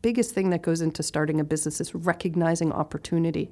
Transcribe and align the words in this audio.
Biggest 0.00 0.32
thing 0.32 0.50
that 0.50 0.62
goes 0.62 0.80
into 0.80 1.02
starting 1.02 1.40
a 1.40 1.44
business 1.44 1.80
is 1.80 1.92
recognizing 1.92 2.70
opportunity, 2.70 3.50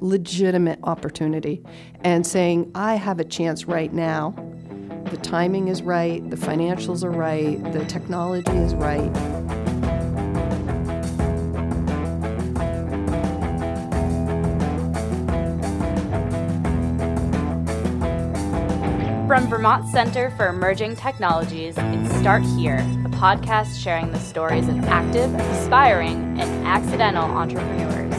legitimate 0.00 0.80
opportunity, 0.82 1.62
and 2.00 2.26
saying, 2.26 2.72
I 2.74 2.96
have 2.96 3.20
a 3.20 3.24
chance 3.24 3.66
right 3.66 3.92
now. 3.92 4.34
The 5.12 5.16
timing 5.18 5.68
is 5.68 5.80
right, 5.80 6.28
the 6.28 6.34
financials 6.34 7.04
are 7.04 7.10
right, 7.12 7.62
the 7.72 7.84
technology 7.84 8.50
is 8.50 8.74
right. 8.74 9.12
From 19.28 19.46
Vermont 19.46 19.88
Center 19.88 20.30
for 20.30 20.48
Emerging 20.48 20.96
Technologies, 20.96 21.76
it's 21.78 22.16
Start 22.16 22.42
Here, 22.42 22.84
podcast 23.24 23.82
sharing 23.82 24.12
the 24.12 24.18
stories 24.18 24.68
of 24.68 24.76
active, 24.84 25.34
aspiring, 25.34 26.38
and 26.38 26.66
accidental 26.66 27.24
entrepreneurs. 27.24 28.14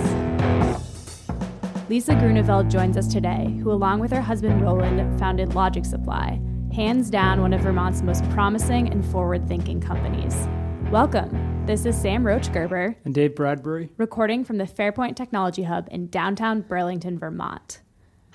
Lisa 1.87 2.13
Groeneveld 2.13 2.71
joins 2.71 2.97
us 2.97 3.05
today, 3.05 3.55
who, 3.61 3.71
along 3.71 3.99
with 3.99 4.09
her 4.09 4.19
husband 4.19 4.63
Roland, 4.63 5.19
founded 5.19 5.53
Logic 5.53 5.85
Supply, 5.85 6.41
hands 6.73 7.11
down 7.11 7.39
one 7.39 7.53
of 7.53 7.61
Vermont's 7.61 8.01
most 8.01 8.27
promising 8.31 8.89
and 8.89 9.05
forward 9.05 9.47
thinking 9.47 9.79
companies. 9.79 10.47
Welcome. 10.89 11.63
This 11.67 11.85
is 11.85 11.95
Sam 11.95 12.25
Roach 12.25 12.51
Gerber 12.51 12.97
and 13.05 13.13
Dave 13.13 13.35
Bradbury, 13.35 13.91
recording 13.97 14.43
from 14.43 14.57
the 14.57 14.63
Fairpoint 14.63 15.15
Technology 15.15 15.61
Hub 15.61 15.87
in 15.91 16.07
downtown 16.07 16.61
Burlington, 16.61 17.19
Vermont. 17.19 17.81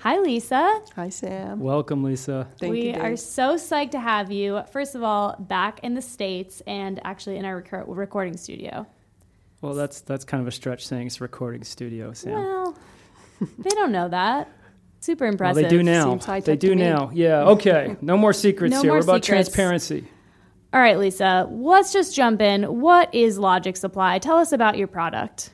Hi, 0.01 0.17
Lisa. 0.17 0.81
Hi, 0.95 1.09
Sam. 1.09 1.59
Welcome, 1.59 2.03
Lisa. 2.03 2.47
Thank 2.59 2.71
we 2.73 2.87
you, 2.87 2.93
Dave. 2.93 3.03
are 3.03 3.15
so 3.15 3.55
psyched 3.55 3.91
to 3.91 3.99
have 3.99 4.31
you. 4.31 4.61
First 4.71 4.95
of 4.95 5.03
all, 5.03 5.35
back 5.37 5.79
in 5.83 5.93
the 5.93 6.01
States 6.01 6.61
and 6.65 6.99
actually 7.05 7.37
in 7.37 7.45
our 7.45 7.57
rec- 7.57 7.83
recording 7.87 8.35
studio. 8.37 8.87
Well, 9.61 9.75
that's 9.75 10.01
that's 10.01 10.25
kind 10.25 10.41
of 10.41 10.47
a 10.47 10.51
stretch 10.51 10.87
saying 10.87 11.05
it's 11.07 11.19
a 11.19 11.23
recording 11.23 11.63
studio, 11.63 12.13
Sam. 12.13 12.33
Well, 12.33 12.75
they 13.59 13.69
don't 13.69 13.91
know 13.91 14.09
that. 14.09 14.49
Super 15.01 15.25
Well, 15.25 15.33
impressive. 15.33 15.63
they 15.63 15.69
do 15.69 15.83
now. 15.83 16.09
Seems 16.09 16.25
high-tech 16.25 16.45
They 16.45 16.57
to 16.57 16.67
do 16.67 16.75
me. 16.75 16.81
now. 16.83 17.11
Yeah. 17.13 17.43
Okay. 17.49 17.95
No 18.01 18.17
more 18.17 18.33
secrets 18.33 18.71
No 18.71 18.81
here. 18.81 18.91
more 18.91 18.97
We're 18.99 19.03
about 19.03 19.23
secrets. 19.25 19.49
transparency. 19.49 20.07
All 20.73 20.79
right, 20.79 20.97
Lisa, 20.97 21.47
let's 21.51 21.91
just 21.93 22.15
jump 22.15 22.41
in. 22.41 22.63
What 22.81 23.13
is 23.13 23.37
Logic 23.37 23.75
Supply? 23.77 24.17
Tell 24.19 24.37
us 24.37 24.51
about 24.51 24.77
your 24.77 24.87
product. 24.87 25.51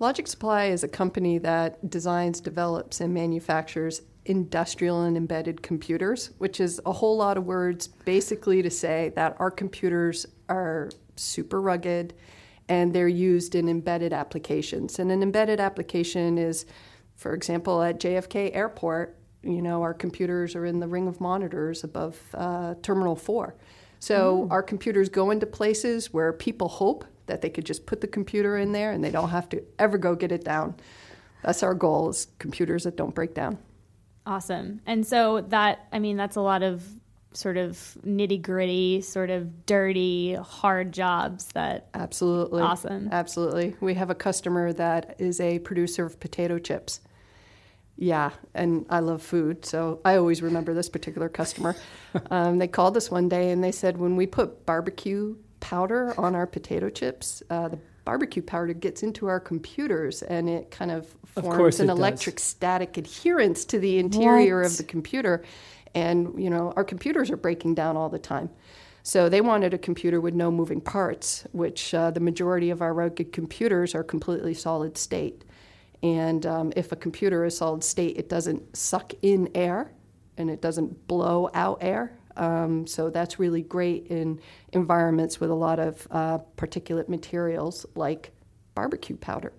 Logic 0.00 0.26
Supply 0.26 0.66
is 0.66 0.82
a 0.82 0.88
company 0.88 1.38
that 1.38 1.88
designs, 1.88 2.40
develops, 2.40 3.00
and 3.00 3.14
manufactures 3.14 4.02
industrial 4.26 5.02
and 5.02 5.16
embedded 5.16 5.62
computers, 5.62 6.30
which 6.38 6.58
is 6.58 6.80
a 6.86 6.92
whole 6.92 7.16
lot 7.16 7.36
of 7.36 7.44
words 7.44 7.88
basically 7.88 8.62
to 8.62 8.70
say 8.70 9.12
that 9.14 9.36
our 9.38 9.50
computers 9.50 10.26
are 10.48 10.90
super 11.16 11.60
rugged 11.60 12.14
and 12.68 12.92
they're 12.94 13.06
used 13.06 13.54
in 13.54 13.68
embedded 13.68 14.12
applications. 14.12 14.98
And 14.98 15.12
an 15.12 15.22
embedded 15.22 15.60
application 15.60 16.38
is, 16.38 16.64
for 17.16 17.34
example, 17.34 17.82
at 17.82 18.00
JFK 18.00 18.54
Airport, 18.54 19.16
you 19.42 19.60
know, 19.60 19.82
our 19.82 19.92
computers 19.92 20.56
are 20.56 20.64
in 20.64 20.80
the 20.80 20.88
ring 20.88 21.06
of 21.06 21.20
monitors 21.20 21.84
above 21.84 22.18
uh, 22.32 22.74
Terminal 22.82 23.14
4. 23.14 23.54
So 24.00 24.48
our 24.50 24.62
computers 24.62 25.08
go 25.08 25.30
into 25.30 25.46
places 25.46 26.12
where 26.12 26.32
people 26.32 26.68
hope 26.68 27.04
that 27.26 27.40
they 27.40 27.50
could 27.50 27.64
just 27.64 27.86
put 27.86 28.00
the 28.00 28.06
computer 28.06 28.56
in 28.56 28.72
there 28.72 28.92
and 28.92 29.02
they 29.02 29.10
don't 29.10 29.30
have 29.30 29.48
to 29.50 29.62
ever 29.78 29.98
go 29.98 30.14
get 30.14 30.32
it 30.32 30.44
down. 30.44 30.74
That's 31.42 31.62
our 31.62 31.74
goal 31.74 32.10
is 32.10 32.28
computers 32.38 32.84
that 32.84 32.96
don't 32.96 33.14
break 33.14 33.34
down. 33.34 33.58
Awesome. 34.26 34.80
And 34.86 35.06
so 35.06 35.42
that, 35.48 35.88
I 35.92 35.98
mean, 35.98 36.16
that's 36.16 36.36
a 36.36 36.40
lot 36.40 36.62
of 36.62 36.82
sort 37.34 37.56
of 37.56 37.76
nitty 38.06 38.40
gritty, 38.40 39.00
sort 39.02 39.28
of 39.28 39.66
dirty, 39.66 40.34
hard 40.34 40.92
jobs 40.92 41.46
that. 41.52 41.88
Absolutely. 41.92 42.62
Awesome. 42.62 43.08
Absolutely. 43.12 43.76
We 43.80 43.94
have 43.94 44.08
a 44.08 44.14
customer 44.14 44.72
that 44.74 45.16
is 45.18 45.40
a 45.40 45.58
producer 45.58 46.06
of 46.06 46.18
potato 46.20 46.58
chips. 46.58 47.00
Yeah, 47.96 48.30
and 48.54 48.86
I 48.90 48.98
love 48.98 49.22
food, 49.22 49.64
so 49.64 50.00
I 50.04 50.16
always 50.16 50.42
remember 50.42 50.74
this 50.74 50.88
particular 50.88 51.28
customer. 51.28 51.76
um, 52.30 52.58
they 52.58 52.66
called 52.66 52.96
us 52.96 53.08
one 53.08 53.28
day 53.28 53.50
and 53.50 53.62
they 53.62 53.70
said, 53.70 53.98
when 53.98 54.16
we 54.16 54.26
put 54.26 54.66
barbecue 54.66 55.36
powder 55.64 56.12
on 56.20 56.34
our 56.34 56.46
potato 56.46 56.90
chips, 56.90 57.42
uh, 57.48 57.68
the 57.68 57.78
barbecue 58.04 58.42
powder 58.42 58.74
gets 58.74 59.02
into 59.02 59.28
our 59.28 59.40
computers 59.40 60.22
and 60.22 60.46
it 60.46 60.70
kind 60.70 60.90
of 60.90 61.06
Of 61.36 61.44
forms 61.44 61.56
course 61.56 61.80
an 61.80 61.86
it 61.86 61.88
does. 61.88 61.98
electric 61.98 62.38
static 62.38 62.98
adherence 62.98 63.64
to 63.66 63.78
the 63.78 63.98
interior 63.98 64.58
What? 64.60 64.66
of 64.72 64.76
the 64.76 64.84
computer. 64.84 65.42
And, 65.94 66.34
you 66.36 66.50
know, 66.50 66.74
our 66.76 66.84
computers 66.84 67.30
are 67.30 67.38
breaking 67.38 67.76
down 67.76 67.96
all 67.96 68.10
the 68.10 68.18
time. 68.18 68.50
So 69.04 69.30
they 69.30 69.40
wanted 69.40 69.72
a 69.72 69.78
computer 69.78 70.20
with 70.20 70.34
no 70.34 70.50
moving 70.50 70.82
parts, 70.82 71.46
which 71.52 71.94
uh, 71.94 72.10
the 72.10 72.20
majority 72.20 72.68
of 72.68 72.82
our 72.82 72.92
rugged 72.92 73.32
computers 73.32 73.94
are 73.94 74.04
completely 74.04 74.52
solid 74.52 74.98
state. 74.98 75.44
And 76.02 76.44
um, 76.44 76.72
if 76.76 76.92
a 76.92 76.96
computer 76.96 77.42
is 77.46 77.56
solid 77.56 77.82
state, 77.82 78.18
it 78.18 78.28
doesn't 78.28 78.76
suck 78.76 79.14
in 79.22 79.48
air 79.54 79.92
and 80.36 80.50
it 80.50 80.60
doesn't 80.60 81.06
blow 81.06 81.48
out 81.54 81.78
air. 81.80 82.18
Um, 82.36 82.86
so 82.86 83.10
that's 83.10 83.38
really 83.38 83.62
great 83.62 84.06
in 84.08 84.40
environments 84.72 85.40
with 85.40 85.50
a 85.50 85.54
lot 85.54 85.78
of 85.78 86.06
uh, 86.10 86.38
particulate 86.56 87.08
materials 87.08 87.86
like 87.94 88.32
barbecue 88.74 89.16
powder. 89.16 89.52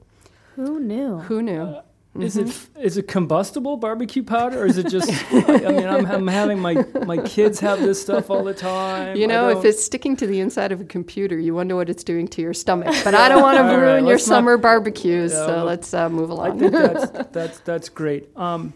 Who 0.56 0.80
knew? 0.80 1.18
Who 1.20 1.42
knew? 1.42 1.76
Is 2.18 2.38
it 2.38 2.48
Mm-hmm. 2.48 2.80
is 2.82 2.96
it 2.96 3.10
combustible 3.10 3.76
barbecue 3.76 4.24
powder, 4.24 4.64
or 4.64 4.66
is 4.66 4.78
it 4.78 4.88
just? 4.88 5.10
I 5.34 5.58
mean, 5.70 5.86
I'm, 5.86 6.06
I'm 6.06 6.28
having 6.28 6.60
my 6.62 6.76
my 7.06 7.18
kids 7.18 7.60
have 7.60 7.82
this 7.82 8.02
stuff 8.02 8.30
all 8.30 8.42
the 8.42 8.54
time. 8.54 9.18
You 9.18 9.28
know, 9.28 9.50
if 9.50 9.66
it's 9.66 9.84
sticking 9.84 10.16
to 10.18 10.26
the 10.26 10.40
inside 10.40 10.72
of 10.72 10.80
a 10.80 10.86
computer, 10.86 11.38
you 11.38 11.54
wonder 11.54 11.76
what 11.76 11.90
it's 11.90 12.06
doing 12.06 12.30
to 12.30 12.42
your 12.42 12.54
stomach. 12.54 12.88
But 13.04 13.16
I 13.16 13.28
don't 13.28 13.42
want 13.42 13.58
to 13.58 13.64
All 13.64 13.68
right, 13.70 13.76
ruin 13.82 14.06
your 14.06 14.16
let's 14.16 14.28
not- 14.30 14.36
summer 14.38 14.56
barbecues, 14.58 15.34
Yeah, 15.34 15.46
so 15.46 15.48
well, 15.58 15.66
let's 15.66 15.94
uh, 15.94 16.08
move 16.08 16.32
I 16.32 16.34
along. 16.36 16.60
think 16.60 16.72
that's 16.72 17.12
that's 17.34 17.60
that's 17.60 17.90
great. 17.90 18.30
Um, 18.38 18.74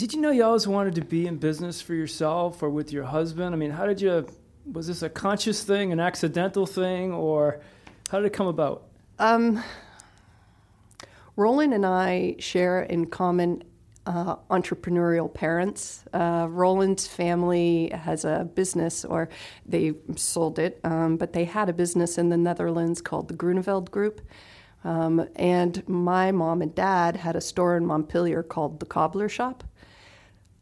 did 0.00 0.14
you 0.14 0.20
know 0.22 0.30
you 0.30 0.42
always 0.42 0.66
wanted 0.66 0.94
to 0.94 1.02
be 1.02 1.26
in 1.26 1.36
business 1.36 1.82
for 1.82 1.92
yourself 1.92 2.62
or 2.62 2.70
with 2.70 2.90
your 2.90 3.04
husband? 3.04 3.54
I 3.54 3.58
mean, 3.58 3.70
how 3.70 3.84
did 3.84 4.00
you? 4.00 4.26
Was 4.72 4.86
this 4.86 5.02
a 5.02 5.10
conscious 5.10 5.62
thing, 5.62 5.92
an 5.92 6.00
accidental 6.00 6.64
thing, 6.64 7.12
or 7.12 7.60
how 8.10 8.18
did 8.18 8.24
it 8.24 8.32
come 8.32 8.46
about? 8.46 8.84
Um, 9.18 9.62
Roland 11.36 11.74
and 11.74 11.84
I 11.84 12.36
share 12.38 12.80
in 12.80 13.08
common 13.08 13.62
uh, 14.06 14.36
entrepreneurial 14.50 15.32
parents. 15.32 16.02
Uh, 16.14 16.46
Roland's 16.48 17.06
family 17.06 17.90
has 17.92 18.24
a 18.24 18.48
business, 18.54 19.04
or 19.04 19.28
they 19.66 19.92
sold 20.16 20.58
it, 20.58 20.80
um, 20.82 21.18
but 21.18 21.34
they 21.34 21.44
had 21.44 21.68
a 21.68 21.74
business 21.74 22.16
in 22.16 22.30
the 22.30 22.38
Netherlands 22.38 23.02
called 23.02 23.28
the 23.28 23.34
Groeneveld 23.34 23.90
Group. 23.90 24.22
Um, 24.82 25.28
and 25.36 25.86
my 25.86 26.32
mom 26.32 26.62
and 26.62 26.74
dad 26.74 27.16
had 27.16 27.36
a 27.36 27.40
store 27.42 27.76
in 27.76 27.84
Montpelier 27.84 28.42
called 28.42 28.80
the 28.80 28.86
Cobbler 28.86 29.28
Shop. 29.28 29.62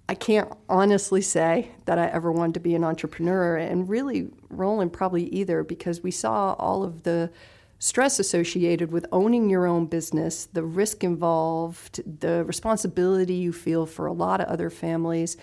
I 0.08 0.14
can't 0.14 0.50
honestly 0.68 1.20
say 1.20 1.70
that 1.84 1.98
I 1.98 2.06
ever 2.06 2.32
wanted 2.32 2.54
to 2.54 2.60
be 2.60 2.74
an 2.74 2.82
entrepreneur, 2.82 3.56
and 3.56 3.88
really, 3.88 4.28
Roland 4.48 4.92
probably 4.92 5.26
either, 5.26 5.62
because 5.62 6.02
we 6.02 6.10
saw 6.10 6.54
all 6.54 6.82
of 6.82 7.02
the 7.02 7.30
stress 7.78 8.18
associated 8.18 8.90
with 8.90 9.06
owning 9.12 9.50
your 9.50 9.66
own 9.66 9.86
business, 9.86 10.46
the 10.46 10.64
risk 10.64 11.04
involved, 11.04 12.00
the 12.20 12.44
responsibility 12.44 13.34
you 13.34 13.52
feel 13.52 13.86
for 13.86 14.06
a 14.06 14.12
lot 14.12 14.40
of 14.40 14.48
other 14.48 14.70
families. 14.70 15.36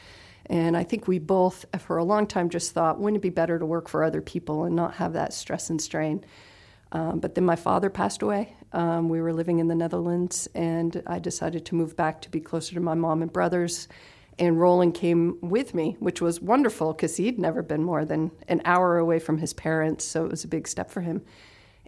And 0.48 0.75
I 0.75 0.84
think 0.84 1.08
we 1.08 1.20
both, 1.20 1.66
for 1.80 1.98
a 1.98 2.04
long 2.04 2.28
time, 2.28 2.50
just 2.50 2.74
thought, 2.74 3.00
wouldn't 3.00 3.18
it 3.18 3.22
be 3.22 3.30
better 3.30 3.58
to 3.58 3.66
work 3.66 3.88
for 3.88 4.04
other 4.04 4.22
people 4.22 4.66
and 4.66 4.75
not 4.75 4.96
have 4.96 5.14
that 5.14 5.34
stress 5.34 5.70
and 5.70 5.81
strain? 5.81 6.25
Um, 6.92 7.20
but 7.20 7.36
then 7.36 7.46
my 7.46 7.56
father 7.56 7.90
passed 7.90 8.22
away. 8.22 8.56
Um, 8.74 9.09
we 9.09 9.22
were 9.22 9.34
living 9.34 9.59
in 9.59 9.68
the 9.68 9.75
Netherlands, 9.75 10.48
and 10.54 11.02
I 11.08 11.20
decided 11.20 11.66
to 11.68 11.75
move 11.75 11.96
back 11.96 12.22
to 12.22 12.30
be 12.30 12.40
closer 12.40 12.74
to 12.75 12.81
my 12.81 12.96
mom 12.96 13.22
and 13.22 13.31
brothers. 13.31 13.88
And 14.38 14.59
Roland 14.59 14.94
came 14.94 15.38
with 15.41 15.73
me, 15.73 15.96
which 16.00 16.22
was 16.22 16.41
wonderful 16.41 16.91
because 16.94 17.16
he'd 17.18 17.40
never 17.40 17.62
been 17.62 17.84
more 17.84 18.03
than 18.03 18.31
an 18.47 18.62
hour 18.66 18.97
away 18.97 19.19
from 19.19 19.38
his 19.38 19.53
parents, 19.53 20.03
so 20.03 20.25
it 20.25 20.31
was 20.31 20.44
a 20.44 20.50
big 20.50 20.68
step 20.68 20.91
for 20.91 21.01
him. 21.01 21.22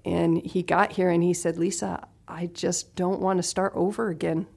And 0.05 0.37
he 0.45 0.63
got 0.63 0.93
here 0.93 1.09
and 1.09 1.21
he 1.21 1.33
said, 1.33 1.57
Lisa, 1.57 2.07
I 2.27 2.47
just 2.47 2.95
don't 2.95 3.19
want 3.19 3.37
to 3.37 3.43
start 3.43 3.73
over 3.75 4.09
again. 4.09 4.47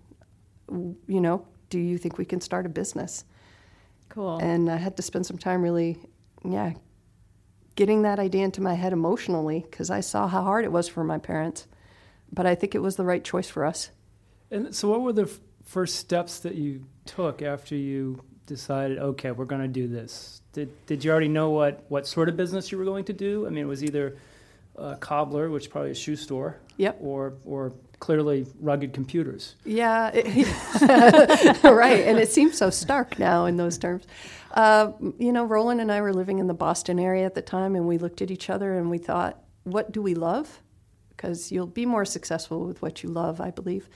You 0.70 1.20
know, 1.20 1.46
do 1.68 1.78
you 1.78 1.98
think 1.98 2.18
we 2.18 2.24
can 2.24 2.40
start 2.40 2.66
a 2.66 2.68
business? 2.68 3.24
Cool. 4.08 4.38
And 4.38 4.70
I 4.70 4.76
had 4.76 4.96
to 4.96 5.02
spend 5.02 5.26
some 5.26 5.38
time 5.38 5.62
really, 5.62 5.98
yeah, 6.44 6.74
getting 7.74 8.02
that 8.02 8.18
idea 8.18 8.44
into 8.44 8.60
my 8.60 8.74
head 8.74 8.92
emotionally 8.92 9.66
because 9.68 9.90
I 9.90 10.00
saw 10.00 10.28
how 10.28 10.42
hard 10.42 10.64
it 10.64 10.72
was 10.72 10.88
for 10.88 11.02
my 11.02 11.18
parents. 11.18 11.66
But 12.32 12.46
I 12.46 12.54
think 12.54 12.74
it 12.74 12.80
was 12.80 12.96
the 12.96 13.04
right 13.04 13.24
choice 13.24 13.48
for 13.48 13.64
us. 13.64 13.90
And 14.50 14.74
so, 14.74 14.88
what 14.88 15.02
were 15.02 15.12
the 15.12 15.22
f- 15.22 15.40
first 15.64 15.96
steps 15.96 16.40
that 16.40 16.54
you 16.54 16.86
took 17.14 17.42
after 17.42 17.74
you 17.74 18.22
decided, 18.46 18.98
okay, 18.98 19.30
we're 19.32 19.44
going 19.44 19.62
to 19.62 19.68
do 19.68 19.86
this? 19.86 20.42
Did 20.52 20.70
Did 20.86 21.04
you 21.04 21.10
already 21.10 21.28
know 21.28 21.50
what 21.50 21.84
what 21.88 22.06
sort 22.06 22.28
of 22.28 22.36
business 22.36 22.70
you 22.72 22.78
were 22.78 22.84
going 22.84 23.04
to 23.04 23.12
do? 23.12 23.46
I 23.46 23.50
mean, 23.50 23.64
it 23.64 23.68
was 23.68 23.84
either 23.84 24.16
a 24.76 24.96
cobbler, 24.96 25.50
which 25.50 25.64
is 25.64 25.68
probably 25.68 25.90
a 25.90 25.94
shoe 25.94 26.16
store, 26.16 26.56
Yep. 26.76 26.98
or 27.00 27.34
or 27.44 27.72
clearly 28.00 28.46
rugged 28.60 28.92
computers. 28.94 29.54
Yeah, 29.64 30.10
it- 30.14 31.62
right. 31.64 32.00
And 32.06 32.18
it 32.18 32.30
seems 32.30 32.56
so 32.56 32.70
stark 32.70 33.18
now 33.18 33.44
in 33.46 33.56
those 33.56 33.76
terms. 33.78 34.06
Uh, 34.52 34.92
you 35.18 35.32
know, 35.32 35.44
Roland 35.44 35.80
and 35.80 35.92
I 35.92 36.00
were 36.00 36.12
living 36.14 36.38
in 36.38 36.46
the 36.46 36.54
Boston 36.54 36.98
area 36.98 37.26
at 37.26 37.34
the 37.34 37.42
time, 37.42 37.76
and 37.76 37.86
we 37.86 37.98
looked 37.98 38.22
at 38.22 38.30
each 38.30 38.50
other 38.50 38.76
and 38.78 38.90
we 38.90 38.98
thought, 38.98 39.38
what 39.64 39.92
do 39.92 40.00
we 40.02 40.14
love? 40.14 40.60
because 41.16 41.52
you'll 41.52 41.66
be 41.66 41.84
more 41.84 42.06
successful 42.06 42.64
with 42.64 42.80
what 42.80 43.02
you 43.02 43.10
love, 43.10 43.42
I 43.42 43.50
believe. 43.50 43.90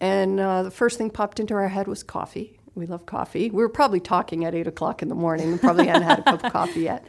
And 0.00 0.40
uh, 0.40 0.64
the 0.64 0.70
first 0.70 0.98
thing 0.98 1.10
popped 1.10 1.40
into 1.40 1.54
our 1.54 1.68
head 1.68 1.86
was 1.86 2.02
coffee. 2.02 2.58
We 2.74 2.86
love 2.86 3.06
coffee. 3.06 3.50
We 3.50 3.62
were 3.62 3.68
probably 3.68 4.00
talking 4.00 4.44
at 4.44 4.54
eight 4.54 4.66
o'clock 4.66 5.02
in 5.02 5.08
the 5.08 5.14
morning 5.14 5.52
and 5.52 5.60
probably 5.60 5.86
hadn't 5.86 6.02
had 6.02 6.18
a 6.20 6.22
cup 6.22 6.44
of 6.44 6.52
coffee 6.52 6.80
yet. 6.82 7.06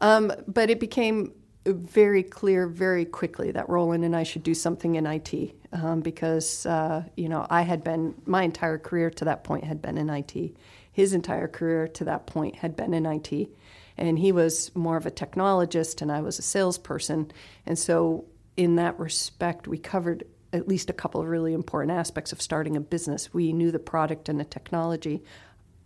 Um, 0.00 0.32
but 0.46 0.70
it 0.70 0.78
became 0.78 1.32
very 1.66 2.22
clear 2.22 2.66
very 2.66 3.04
quickly 3.04 3.50
that 3.52 3.68
Roland 3.68 4.04
and 4.04 4.14
I 4.14 4.22
should 4.22 4.42
do 4.42 4.54
something 4.54 4.94
in 4.94 5.06
IT 5.06 5.54
um, 5.72 6.00
because, 6.00 6.64
uh, 6.66 7.04
you 7.16 7.28
know, 7.28 7.46
I 7.50 7.62
had 7.62 7.84
been, 7.84 8.14
my 8.24 8.42
entire 8.42 8.78
career 8.78 9.10
to 9.10 9.24
that 9.26 9.44
point 9.44 9.64
had 9.64 9.82
been 9.82 9.98
in 9.98 10.08
IT. 10.08 10.56
His 10.92 11.12
entire 11.12 11.48
career 11.48 11.88
to 11.88 12.04
that 12.04 12.26
point 12.26 12.56
had 12.56 12.76
been 12.76 12.94
in 12.94 13.06
IT. 13.06 13.48
And 13.96 14.18
he 14.18 14.32
was 14.32 14.74
more 14.74 14.96
of 14.96 15.06
a 15.06 15.10
technologist 15.10 16.02
and 16.02 16.10
I 16.12 16.20
was 16.20 16.38
a 16.38 16.42
salesperson. 16.42 17.30
And 17.66 17.78
so, 17.78 18.26
in 18.56 18.76
that 18.76 18.98
respect, 18.98 19.68
we 19.68 19.78
covered 19.78 20.24
at 20.52 20.68
least 20.68 20.90
a 20.90 20.92
couple 20.92 21.20
of 21.20 21.28
really 21.28 21.52
important 21.52 21.92
aspects 21.92 22.32
of 22.32 22.40
starting 22.40 22.76
a 22.76 22.80
business. 22.80 23.32
We 23.34 23.52
knew 23.52 23.70
the 23.70 23.78
product 23.78 24.28
and 24.28 24.40
the 24.40 24.44
technology. 24.44 25.22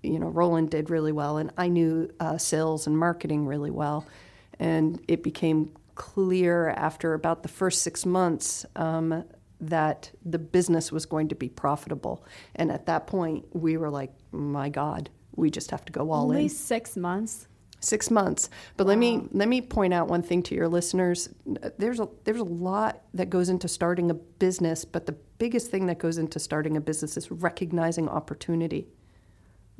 You 0.03 0.19
know, 0.19 0.29
Roland 0.29 0.71
did 0.71 0.91
really 0.91 1.13
well, 1.13 1.37
and 1.37 1.51
I 1.57 1.69
knew 1.69 2.11
uh, 2.21 2.39
sales 2.39 2.87
and 2.87 2.99
marketing 2.99 3.47
really 3.47 3.71
well. 3.71 4.07
And 4.59 5.03
it 5.09 5.23
became 5.23 5.71
clear 5.95 6.71
after 6.71 7.15
about 7.15 7.43
the 7.43 7.49
first 7.49 7.83
six 7.83 8.07
months 8.07 8.65
um, 8.77 9.25
that 9.61 10.11
the 10.25 10.39
business 10.39 10.91
was 10.91 11.07
going 11.07 11.29
to 11.29 11.35
be 11.35 11.49
profitable. 11.49 12.25
And 12.57 12.71
at 12.71 12.87
that 12.87 13.07
point, 13.07 13.45
we 13.53 13.77
were 13.77 13.91
like, 13.91 14.13
my 14.33 14.69
God, 14.69 15.11
we 15.37 15.51
just 15.51 15.71
have 15.71 15.85
to 15.87 15.93
go 15.93 16.11
all 16.11 16.25
Only 16.25 16.45
in. 16.45 16.49
six 16.49 16.97
months. 16.97 17.47
Six 17.85 18.13
months. 18.13 18.49
But 18.77 18.87
let 18.87 18.97
me 18.97 19.27
let 19.33 19.49
me 19.49 19.61
point 19.61 19.93
out 19.93 20.07
one 20.07 20.23
thing 20.23 20.41
to 20.45 20.55
your 20.55 20.69
listeners. 20.69 21.29
There's 21.79 21.99
a 21.99 22.09
there's 22.23 22.39
a 22.39 22.45
lot 22.45 23.03
that 23.13 23.29
goes 23.29 23.49
into 23.49 23.67
starting 23.67 24.09
a 24.09 24.15
business, 24.15 24.85
but 24.85 25.07
the 25.07 25.17
biggest 25.39 25.69
thing 25.69 25.87
that 25.87 25.99
goes 25.99 26.17
into 26.17 26.39
starting 26.39 26.77
a 26.77 26.81
business 26.81 27.17
is 27.17 27.33
recognizing 27.33 28.09
opportunity. 28.09 28.87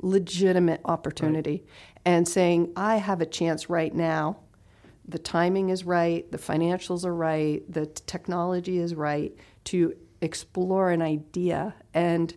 Legitimate 0.01 0.81
opportunity. 0.83 1.63
And 2.03 2.27
saying, 2.27 2.73
I 2.75 2.97
have 2.97 3.21
a 3.21 3.25
chance 3.25 3.69
right 3.69 3.95
now. 3.95 4.35
The 5.07 5.19
timing 5.19 5.69
is 5.69 5.85
right, 5.85 6.29
the 6.29 6.37
financials 6.37 7.05
are 7.05 7.15
right, 7.15 7.63
the 7.71 7.85
technology 7.85 8.79
is 8.79 8.95
right 8.95 9.33
to 9.65 9.95
explore 10.19 10.91
an 10.91 11.01
idea 11.01 11.73
and 11.93 12.33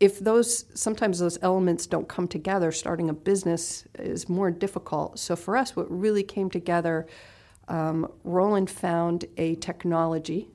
if 0.00 0.18
those 0.20 0.64
sometimes 0.74 1.18
those 1.18 1.38
elements 1.42 1.86
don't 1.86 2.08
come 2.08 2.28
together, 2.28 2.70
starting 2.72 3.08
a 3.10 3.12
business 3.14 3.84
is 3.98 4.28
more 4.28 4.50
difficult. 4.50 5.18
So 5.18 5.34
for 5.36 5.56
us, 5.56 5.74
what 5.74 5.90
really 5.90 6.22
came 6.22 6.50
together, 6.50 7.06
um, 7.68 8.10
Roland 8.24 8.70
found 8.70 9.24
a 9.36 9.56
technology, 9.56 10.48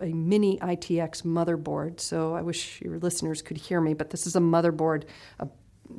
a 0.00 0.06
mini 0.06 0.58
ITX 0.58 1.22
motherboard. 1.22 1.98
So 2.00 2.34
I 2.34 2.42
wish 2.42 2.80
your 2.82 2.98
listeners 2.98 3.42
could 3.42 3.56
hear 3.56 3.80
me, 3.80 3.94
but 3.94 4.10
this 4.10 4.26
is 4.26 4.36
a 4.36 4.40
motherboard, 4.40 5.04
a, 5.40 5.48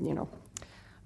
you 0.01 0.13
know. 0.13 0.29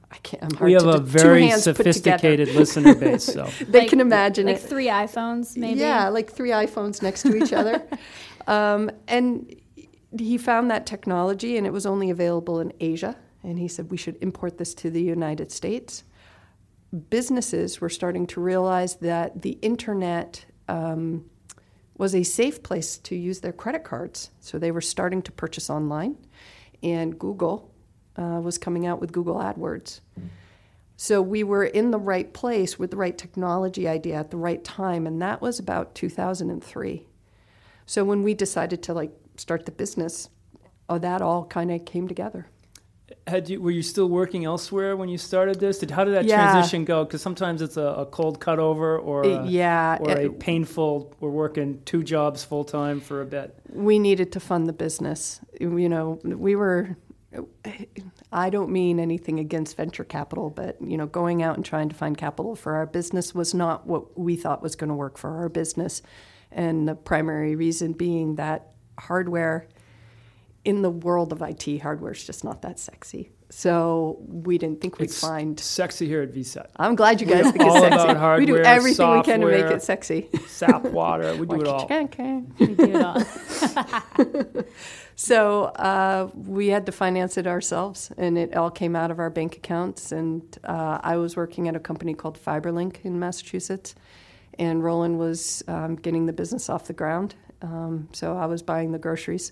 I 0.10 0.16
can't. 0.20 0.42
I'm 0.42 0.52
hard 0.52 0.68
we 0.68 0.74
have 0.74 0.84
to 0.84 0.90
a 0.92 1.00
do- 1.00 1.04
very 1.04 1.48
hands 1.48 1.66
put 1.66 1.76
together. 1.76 1.92
sophisticated 1.92 2.56
listener 2.56 2.96
base, 2.96 3.26
so 3.26 3.44
they 3.68 3.80
Like- 3.80 3.90
can 3.90 4.00
imagine 4.00 4.46
like 4.46 4.56
it. 4.56 4.62
three 4.62 4.88
iPhones, 4.88 5.58
maybe. 5.58 5.82
Yeah, 5.82 6.08
like 6.08 6.32
three 6.32 6.52
iPhones 6.52 7.02
next 7.02 7.24
to 7.24 7.36
each 7.36 7.52
other. 7.52 7.82
Um, 8.48 8.90
and 9.10 9.54
he 10.18 10.38
found 10.38 10.72
that 10.72 10.86
technology, 10.86 11.58
and 11.58 11.68
it 11.68 11.74
was 11.74 11.86
only 11.86 12.10
available 12.10 12.60
in 12.60 12.74
Asia. 12.80 13.18
And 13.44 13.60
he 13.60 13.68
said 13.68 13.92
we 13.92 13.98
should 13.98 14.18
import 14.22 14.58
this 14.58 14.74
to 14.76 14.90
the 14.90 15.02
United 15.02 15.52
States. 15.52 16.04
Businesses 17.10 17.82
were 17.82 17.90
starting 17.90 18.26
to 18.28 18.42
realize 18.42 18.96
that 18.96 19.42
the 19.42 19.58
internet 19.62 20.46
um, 20.68 21.26
was 21.98 22.16
a 22.16 22.24
safe 22.24 22.64
place 22.64 22.98
to 23.00 23.16
use 23.16 23.42
their 23.42 23.52
credit 23.52 23.84
cards. 23.84 24.32
So 24.40 24.58
they 24.58 24.72
were 24.72 24.82
starting 24.82 25.22
to 25.24 25.32
purchase 25.32 25.70
online, 25.70 26.18
and 26.82 27.18
Google 27.18 27.74
uh, 28.18 28.40
was 28.42 28.58
coming 28.58 28.86
out 28.86 29.00
with 29.00 29.12
Google 29.12 29.36
AdWords. 29.36 30.00
So 30.96 31.22
we 31.22 31.44
were 31.44 31.64
in 31.64 31.92
the 31.92 32.00
right 32.00 32.34
place 32.34 32.80
with 32.80 32.90
the 32.90 32.98
right 32.98 33.16
technology 33.16 33.88
idea 33.88 34.16
at 34.16 34.32
the 34.32 34.38
right 34.38 34.64
time, 34.64 35.06
and 35.06 35.22
that 35.22 35.42
was 35.42 35.60
about 35.60 35.94
2003. 35.94 37.06
So 37.86 38.04
when 38.04 38.24
we 38.24 38.34
decided 38.34 38.82
to 38.84 38.94
like 38.94 39.12
start 39.38 39.66
the 39.66 39.72
business, 39.72 40.30
oh, 40.90 40.98
that 41.00 41.22
all 41.22 41.46
kind 41.46 41.72
of 41.72 41.86
came 41.86 42.08
together. 42.08 42.48
had 43.26 43.50
you 43.50 43.62
were 43.62 43.72
you 43.72 43.82
still 43.82 44.08
working 44.10 44.44
elsewhere 44.46 44.96
when 44.98 45.10
you 45.10 45.18
started 45.18 45.60
this? 45.60 45.80
Did 45.80 45.92
how 45.92 46.04
did 46.04 46.14
that 46.14 46.26
Yeah. 46.26 46.52
transition 46.52 46.84
go? 46.86 47.06
Because 47.06 47.22
sometimes 47.22 47.62
it's 47.62 47.78
a, 47.78 47.82
a 48.04 48.06
cold 48.06 48.40
cut 48.40 48.60
over 48.60 48.98
or 49.00 49.24
a, 49.26 49.46
yeah, 49.46 49.98
or 50.00 50.12
a 50.18 50.30
painful. 50.30 51.14
We're 51.20 51.30
working 51.30 51.82
two 51.86 52.04
jobs 52.04 52.44
full 52.44 52.66
time 52.66 53.00
for 53.00 53.22
a 53.22 53.26
bit. 53.26 53.58
we 53.72 53.98
needed 54.00 54.32
to 54.34 54.40
fund 54.40 54.68
the 54.68 54.74
business. 54.74 55.40
You 55.60 55.90
know, 55.90 56.20
we 56.24 56.56
were. 56.56 56.98
I 58.32 58.50
don't 58.50 58.72
mean 58.72 59.00
anything 59.00 59.40
against 59.40 59.78
venture 59.78 60.04
capital, 60.06 60.50
but 60.50 60.78
you 60.82 60.98
know, 60.98 61.06
going 61.06 61.44
out 61.44 61.56
and 61.56 61.64
trying 61.66 61.90
to 61.90 61.96
find 61.96 62.18
capital 62.18 62.56
for 62.56 62.76
our 62.76 62.86
business 62.86 63.36
was 63.36 63.54
not 63.54 63.86
what 63.86 64.18
we 64.18 64.36
thought 64.36 64.62
was 64.62 64.76
going 64.76 64.90
to 64.90 64.96
work 64.96 65.18
for 65.18 65.38
our 65.38 65.50
business, 65.50 66.02
and 66.52 66.88
the 66.88 66.96
primary 66.96 67.56
reason 67.56 67.92
being 67.94 68.36
that 68.36 68.72
hardware 69.00 69.68
in 70.66 70.82
the 70.82 70.90
world 70.90 71.32
of 71.32 71.42
IT, 71.42 71.80
hardware 71.82 72.12
is 72.12 72.24
just 72.26 72.44
not 72.44 72.62
that 72.64 72.78
sexy. 72.80 73.30
So 73.50 74.18
we 74.28 74.58
didn't 74.58 74.82
think 74.82 75.00
we'd 75.00 75.06
It's 75.06 75.22
find. 75.22 75.58
sexy 75.58 76.06
here 76.06 76.22
at 76.22 76.34
VCET. 76.34 76.68
I'm 76.76 76.96
glad 76.96 77.22
you 77.22 77.28
guys 77.28 77.44
think 77.50 77.62
it's 77.64 77.80
sexy. 77.80 77.88
about 78.12 78.40
we 78.40 78.46
do 78.46 78.54
hardware, 78.56 78.66
everything 78.76 79.10
we 79.12 79.24
can 79.24 79.40
to 79.40 79.48
make 79.48 79.66
it 79.66 79.82
sexy. 79.82 80.28
Sap 80.48 80.84
water, 80.84 81.34
we 81.38 81.46
do 81.46 81.62
it 81.62 81.68
all. 81.74 81.88
Can, 81.88 82.10
can. 82.10 82.54
We 82.60 82.68
do 82.76 82.84
it 82.84 82.96
all. 83.02 84.64
So 85.20 85.64
uh, 85.64 86.30
we 86.36 86.68
had 86.68 86.86
to 86.86 86.92
finance 86.92 87.38
it 87.38 87.48
ourselves, 87.48 88.12
and 88.18 88.38
it 88.38 88.56
all 88.56 88.70
came 88.70 88.96
out 88.96 89.10
of 89.10 89.18
our 89.18 89.32
bank 89.32 89.56
accounts. 89.58 90.12
And 90.12 90.44
uh, 90.64 91.00
I 91.02 91.18
was 91.18 91.36
working 91.36 91.68
at 91.68 91.76
a 91.76 91.80
company 91.80 92.14
called 92.14 92.38
FiberLink 92.40 93.04
in 93.04 93.18
Massachusetts, 93.18 93.96
and 94.60 94.84
Roland 94.84 95.18
was 95.18 95.64
um, 95.68 95.96
getting 95.96 96.28
the 96.28 96.34
business 96.34 96.70
off 96.70 96.86
the 96.86 96.94
ground. 96.94 97.34
Um, 97.62 98.10
so 98.14 98.38
I 98.38 98.46
was 98.46 98.62
buying 98.62 98.92
the 98.92 99.00
groceries. 99.00 99.52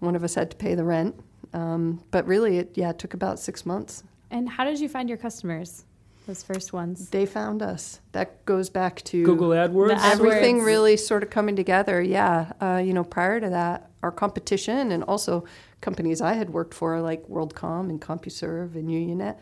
One 0.00 0.16
of 0.16 0.24
us 0.24 0.34
had 0.34 0.50
to 0.50 0.56
pay 0.56 0.74
the 0.74 0.84
rent, 0.84 1.14
um, 1.52 2.02
but 2.10 2.26
really, 2.26 2.58
it 2.58 2.72
yeah, 2.74 2.90
it 2.90 2.98
took 2.98 3.14
about 3.14 3.38
six 3.38 3.64
months. 3.66 4.02
and 4.30 4.48
how 4.48 4.64
did 4.64 4.80
you 4.80 4.88
find 4.88 5.08
your 5.08 5.18
customers? 5.18 5.84
Those 6.26 6.42
first 6.42 6.72
ones. 6.72 7.10
They 7.10 7.26
found 7.26 7.62
us. 7.62 8.00
That 8.12 8.44
goes 8.44 8.70
back 8.70 9.02
to 9.04 9.24
Google 9.24 9.50
AdWords. 9.50 9.88
The 9.88 10.04
everything 10.04 10.60
AdWords. 10.60 10.66
really 10.66 10.96
sort 10.96 11.22
of 11.22 11.30
coming 11.30 11.56
together. 11.56 12.00
Yeah, 12.00 12.52
uh, 12.60 12.80
you 12.84 12.92
know, 12.92 13.04
prior 13.04 13.40
to 13.40 13.50
that, 13.50 13.90
our 14.02 14.12
competition 14.12 14.92
and 14.92 15.02
also 15.04 15.44
companies 15.80 16.20
I 16.20 16.34
had 16.34 16.50
worked 16.50 16.74
for, 16.74 17.00
like 17.00 17.26
WorldCom 17.28 17.88
and 17.90 18.00
CompuServe 18.00 18.74
and 18.74 18.88
UUNET, 18.88 19.38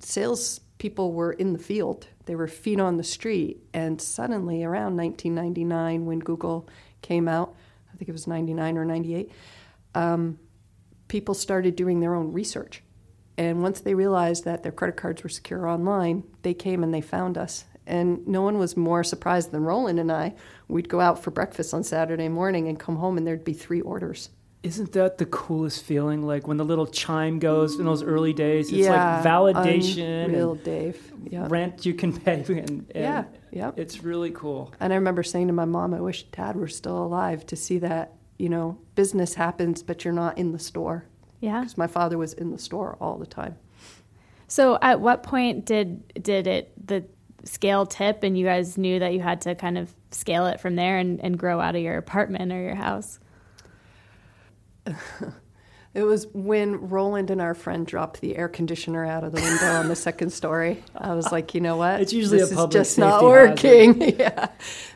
sales 0.00 0.60
people 0.78 1.12
were 1.12 1.32
in 1.32 1.52
the 1.52 1.58
field. 1.58 2.08
They 2.26 2.34
were 2.34 2.46
feet 2.48 2.80
on 2.80 2.96
the 2.98 3.04
street, 3.04 3.62
and 3.72 4.00
suddenly, 4.00 4.62
around 4.64 4.96
1999, 4.96 6.04
when 6.04 6.18
Google 6.18 6.68
came 7.02 7.28
out, 7.28 7.54
I 7.92 7.96
think 7.96 8.08
it 8.08 8.12
was 8.12 8.26
99 8.26 8.78
or 8.78 8.84
98, 8.84 9.30
um, 9.94 10.38
people 11.08 11.34
started 11.34 11.76
doing 11.76 12.00
their 12.00 12.14
own 12.14 12.32
research. 12.32 12.82
And 13.36 13.62
once 13.62 13.80
they 13.80 13.94
realized 13.94 14.44
that 14.44 14.62
their 14.62 14.72
credit 14.72 14.96
cards 14.96 15.22
were 15.22 15.28
secure 15.28 15.66
online, 15.66 16.24
they 16.42 16.54
came 16.54 16.82
and 16.82 16.92
they 16.92 17.00
found 17.00 17.38
us. 17.38 17.64
And 17.86 18.26
no 18.26 18.42
one 18.42 18.58
was 18.58 18.76
more 18.76 19.02
surprised 19.04 19.50
than 19.50 19.62
Roland 19.62 19.98
and 19.98 20.12
I. 20.12 20.34
We'd 20.66 20.88
go 20.88 21.00
out 21.00 21.22
for 21.22 21.30
breakfast 21.30 21.72
on 21.72 21.84
Saturday 21.84 22.28
morning 22.28 22.68
and 22.68 22.78
come 22.78 22.96
home, 22.96 23.16
and 23.16 23.26
there'd 23.26 23.44
be 23.44 23.54
three 23.54 23.80
orders. 23.80 24.28
Isn't 24.62 24.92
that 24.92 25.18
the 25.18 25.26
coolest 25.26 25.84
feeling? 25.84 26.22
Like 26.22 26.48
when 26.48 26.56
the 26.56 26.64
little 26.64 26.86
chime 26.86 27.38
goes 27.38 27.78
in 27.78 27.84
those 27.84 28.02
early 28.02 28.32
days. 28.32 28.68
It's 28.68 28.78
yeah, 28.78 29.20
like 29.20 29.24
validation 29.24 30.24
Unreal, 30.24 30.52
and 30.52 30.64
Dave. 30.64 31.12
Yeah. 31.30 31.46
rent 31.48 31.86
you 31.86 31.94
can 31.94 32.18
pay, 32.18 32.44
and, 32.48 32.58
and 32.58 32.86
Yeah, 32.94 33.24
yeah. 33.52 33.70
it's 33.76 34.02
really 34.02 34.32
cool. 34.32 34.72
And 34.80 34.92
I 34.92 34.96
remember 34.96 35.22
saying 35.22 35.46
to 35.46 35.52
my 35.52 35.64
mom, 35.64 35.94
I 35.94 36.00
wish 36.00 36.24
Dad 36.24 36.56
were 36.56 36.68
still 36.68 36.98
alive 36.98 37.46
to 37.46 37.56
see 37.56 37.78
that, 37.78 38.14
you 38.36 38.48
know, 38.48 38.78
business 38.96 39.34
happens, 39.34 39.82
but 39.82 40.04
you're 40.04 40.12
not 40.14 40.36
in 40.38 40.52
the 40.52 40.58
store. 40.58 41.04
Yeah. 41.40 41.60
Because 41.60 41.78
my 41.78 41.86
father 41.86 42.18
was 42.18 42.32
in 42.32 42.50
the 42.50 42.58
store 42.58 42.96
all 43.00 43.16
the 43.16 43.26
time. 43.26 43.56
So 44.48 44.78
at 44.82 45.00
what 45.00 45.22
point 45.22 45.66
did 45.66 46.22
did 46.22 46.46
it 46.46 46.72
the 46.84 47.04
scale 47.44 47.86
tip 47.86 48.24
and 48.24 48.36
you 48.36 48.44
guys 48.44 48.76
knew 48.76 48.98
that 48.98 49.12
you 49.12 49.20
had 49.20 49.40
to 49.42 49.54
kind 49.54 49.78
of 49.78 49.94
scale 50.10 50.46
it 50.46 50.58
from 50.58 50.74
there 50.74 50.98
and, 50.98 51.20
and 51.20 51.38
grow 51.38 51.60
out 51.60 51.76
of 51.76 51.82
your 51.82 51.96
apartment 51.96 52.52
or 52.52 52.60
your 52.60 52.74
house? 52.74 53.20
It 55.94 56.02
was 56.02 56.26
when 56.34 56.88
Roland 56.90 57.30
and 57.30 57.40
our 57.40 57.54
friend 57.54 57.86
dropped 57.86 58.20
the 58.20 58.36
air 58.36 58.48
conditioner 58.48 59.06
out 59.06 59.24
of 59.24 59.32
the 59.32 59.40
window 59.40 59.72
on 59.72 59.88
the 59.88 59.96
second 59.96 60.30
story. 60.30 60.84
I 60.94 61.14
was 61.14 61.32
like, 61.32 61.54
you 61.54 61.62
know 61.62 61.76
what? 61.76 62.00
It's 62.00 62.12
usually 62.12 62.38
this 62.38 62.52
a 62.52 62.64
is 62.64 62.68
just 62.68 62.98
not 62.98 63.24
working. 63.24 64.00
yeah, 64.18 64.48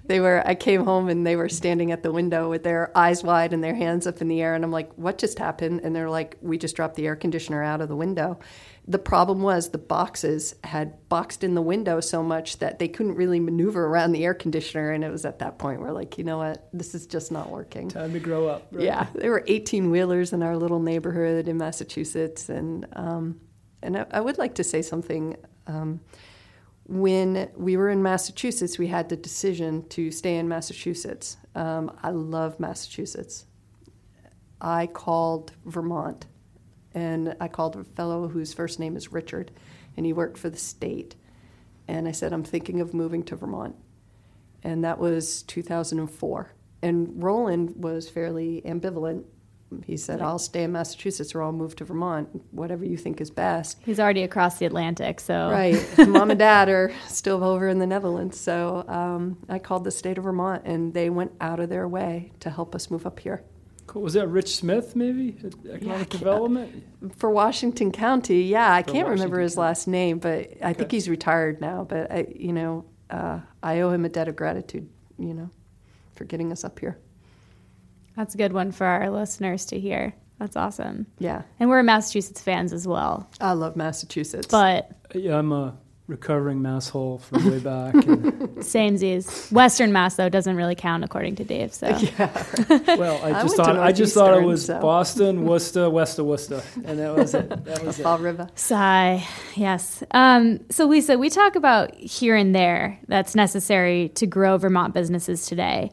they 0.04 0.20
were. 0.20 0.46
I 0.46 0.54
came 0.54 0.84
home 0.84 1.08
and 1.08 1.26
they 1.26 1.34
were 1.34 1.48
standing 1.48 1.92
at 1.92 2.02
the 2.02 2.12
window 2.12 2.50
with 2.50 2.62
their 2.62 2.96
eyes 2.96 3.24
wide 3.24 3.54
and 3.54 3.64
their 3.64 3.74
hands 3.74 4.06
up 4.06 4.20
in 4.20 4.28
the 4.28 4.42
air, 4.42 4.54
and 4.54 4.62
I'm 4.64 4.70
like, 4.70 4.92
what 4.96 5.16
just 5.16 5.38
happened? 5.38 5.80
And 5.82 5.96
they're 5.96 6.10
like, 6.10 6.36
we 6.42 6.58
just 6.58 6.76
dropped 6.76 6.96
the 6.96 7.06
air 7.06 7.16
conditioner 7.16 7.62
out 7.62 7.80
of 7.80 7.88
the 7.88 7.96
window, 7.96 8.38
The 8.88 8.98
problem 8.98 9.42
was 9.42 9.70
the 9.70 9.78
boxes 9.78 10.56
had 10.64 11.08
boxed 11.08 11.44
in 11.44 11.54
the 11.54 11.62
window 11.62 12.00
so 12.00 12.22
much 12.22 12.58
that 12.58 12.80
they 12.80 12.88
couldn't 12.88 13.14
really 13.14 13.38
maneuver 13.38 13.86
around 13.86 14.10
the 14.10 14.24
air 14.24 14.34
conditioner. 14.34 14.90
And 14.90 15.04
it 15.04 15.10
was 15.10 15.24
at 15.24 15.38
that 15.38 15.58
point 15.58 15.80
we're 15.80 15.92
like, 15.92 16.18
you 16.18 16.24
know 16.24 16.38
what, 16.38 16.68
this 16.72 16.92
is 16.94 17.06
just 17.06 17.30
not 17.30 17.50
working. 17.50 17.88
Time 17.88 18.12
to 18.12 18.18
grow 18.18 18.48
up. 18.48 18.66
Right? 18.72 18.84
Yeah, 18.84 19.06
there 19.14 19.30
were 19.30 19.44
18 19.46 19.90
wheelers 19.90 20.32
in 20.32 20.42
our 20.42 20.56
little 20.56 20.80
neighborhood 20.80 21.46
in 21.46 21.58
Massachusetts, 21.58 22.48
and 22.48 22.86
um, 22.94 23.40
and 23.82 23.96
I, 23.98 24.06
I, 24.10 24.20
would 24.20 24.38
like 24.38 24.54
to 24.56 24.64
say 24.64 24.82
something. 24.82 25.36
Um, 25.68 26.00
when 26.86 27.50
we 27.56 27.76
were 27.76 27.88
in 27.88 28.02
Massachusetts, 28.02 28.78
we 28.78 28.88
had 28.88 29.08
the 29.08 29.16
decision 29.16 29.88
to 29.90 30.10
stay 30.10 30.36
in 30.36 30.48
Massachusetts. 30.48 31.36
Um, 31.54 31.96
I 32.02 32.10
love 32.10 32.58
Massachusetts. 32.58 33.46
I 34.60 34.86
called 34.86 35.52
Vermont, 35.64 36.26
and 36.94 37.36
I 37.40 37.48
called 37.48 37.76
a 37.76 37.84
fellow 37.84 38.28
whose 38.28 38.52
first 38.52 38.78
name 38.78 38.96
is 38.96 39.12
Richard, 39.12 39.50
and 39.96 40.06
he 40.06 40.12
worked 40.12 40.38
for 40.38 40.50
the 40.50 40.58
state. 40.58 41.14
And 41.88 42.06
I 42.06 42.12
said, 42.12 42.32
I'm 42.32 42.44
thinking 42.44 42.80
of 42.80 42.94
moving 42.94 43.22
to 43.24 43.36
Vermont. 43.36 43.74
And 44.62 44.84
that 44.84 44.98
was 44.98 45.42
2004. 45.42 46.54
And 46.82 47.22
Roland 47.22 47.74
was 47.76 48.08
fairly 48.08 48.62
ambivalent 48.64 49.24
he 49.86 49.96
said, 49.96 50.20
I'll 50.20 50.38
stay 50.38 50.64
in 50.64 50.72
Massachusetts 50.72 51.34
or 51.34 51.42
I'll 51.42 51.52
move 51.52 51.76
to 51.76 51.84
Vermont, 51.84 52.28
whatever 52.52 52.84
you 52.84 52.96
think 52.96 53.20
is 53.20 53.30
best. 53.30 53.78
He's 53.84 53.98
already 53.98 54.22
across 54.22 54.58
the 54.58 54.66
Atlantic, 54.66 55.20
so. 55.20 55.50
Right. 55.50 55.82
Mom 56.08 56.30
and 56.30 56.38
dad 56.38 56.68
are 56.68 56.92
still 57.08 57.42
over 57.42 57.68
in 57.68 57.78
the 57.78 57.86
Netherlands. 57.86 58.38
So 58.38 58.84
um, 58.88 59.38
I 59.48 59.58
called 59.58 59.84
the 59.84 59.90
state 59.90 60.18
of 60.18 60.24
Vermont 60.24 60.62
and 60.64 60.92
they 60.94 61.10
went 61.10 61.32
out 61.40 61.60
of 61.60 61.68
their 61.68 61.88
way 61.88 62.32
to 62.40 62.50
help 62.50 62.74
us 62.74 62.90
move 62.90 63.06
up 63.06 63.20
here. 63.20 63.44
Cool. 63.86 64.02
Was 64.02 64.14
that 64.14 64.28
Rich 64.28 64.56
Smith, 64.56 64.96
maybe? 64.96 65.36
Economic 65.70 66.12
yeah, 66.12 66.18
development? 66.18 66.84
For 67.16 67.30
Washington 67.30 67.92
County, 67.92 68.42
yeah. 68.44 68.72
I 68.72 68.82
for 68.82 68.92
can't 68.92 69.08
Washington 69.08 69.12
remember 69.12 69.40
his 69.40 69.54
County. 69.54 69.66
last 69.66 69.88
name, 69.88 70.18
but 70.18 70.32
I 70.32 70.70
okay. 70.70 70.72
think 70.74 70.92
he's 70.92 71.08
retired 71.08 71.60
now. 71.60 71.84
But, 71.84 72.10
I, 72.10 72.26
you 72.34 72.52
know, 72.52 72.84
uh, 73.10 73.40
I 73.62 73.80
owe 73.80 73.90
him 73.90 74.04
a 74.04 74.08
debt 74.08 74.28
of 74.28 74.36
gratitude, 74.36 74.88
you 75.18 75.34
know, 75.34 75.50
for 76.14 76.24
getting 76.24 76.52
us 76.52 76.64
up 76.64 76.78
here. 76.78 76.98
That's 78.16 78.34
a 78.34 78.38
good 78.38 78.52
one 78.52 78.72
for 78.72 78.86
our 78.86 79.10
listeners 79.10 79.66
to 79.66 79.80
hear. 79.80 80.14
That's 80.38 80.56
awesome. 80.56 81.06
Yeah. 81.18 81.42
And 81.60 81.70
we're 81.70 81.82
Massachusetts 81.82 82.40
fans 82.40 82.72
as 82.72 82.86
well. 82.86 83.30
I 83.40 83.52
love 83.52 83.76
Massachusetts. 83.76 84.48
But 84.48 84.90
yeah, 85.14 85.38
I'm 85.38 85.52
a 85.52 85.76
recovering 86.06 86.60
masshole 86.60 87.20
from 87.20 87.50
way 87.50 87.58
back. 87.58 87.94
Same 88.62 88.96
Samesies. 88.96 89.52
Western 89.52 89.92
Mass 89.92 90.16
though 90.16 90.28
doesn't 90.28 90.56
really 90.56 90.74
count 90.74 91.04
according 91.04 91.36
to 91.36 91.44
Dave. 91.44 91.72
So 91.72 91.88
yeah. 91.96 92.30
well, 92.96 93.24
I 93.24 93.42
just 93.42 93.58
I 93.58 93.64
thought 93.64 93.78
I 93.78 93.92
just 93.92 94.14
thought 94.14 94.36
it 94.36 94.44
was 94.44 94.66
so. 94.66 94.80
Boston, 94.80 95.44
Worcester, 95.44 95.88
West 95.88 96.18
of 96.18 96.26
Worcester, 96.26 96.62
and 96.84 96.98
that 96.98 97.14
was 97.14 97.34
it. 97.34 97.64
That 97.64 97.84
was 97.84 97.98
Fall 97.98 98.18
it. 98.18 98.22
River. 98.22 98.48
Sigh. 98.54 99.26
Yes. 99.54 100.02
Um, 100.10 100.60
so 100.70 100.86
Lisa, 100.86 101.18
we 101.18 101.30
talk 101.30 101.56
about 101.56 101.94
here 101.94 102.36
and 102.36 102.54
there 102.54 102.98
that's 103.08 103.34
necessary 103.34 104.10
to 104.10 104.26
grow 104.26 104.58
Vermont 104.58 104.94
businesses 104.94 105.46
today 105.46 105.90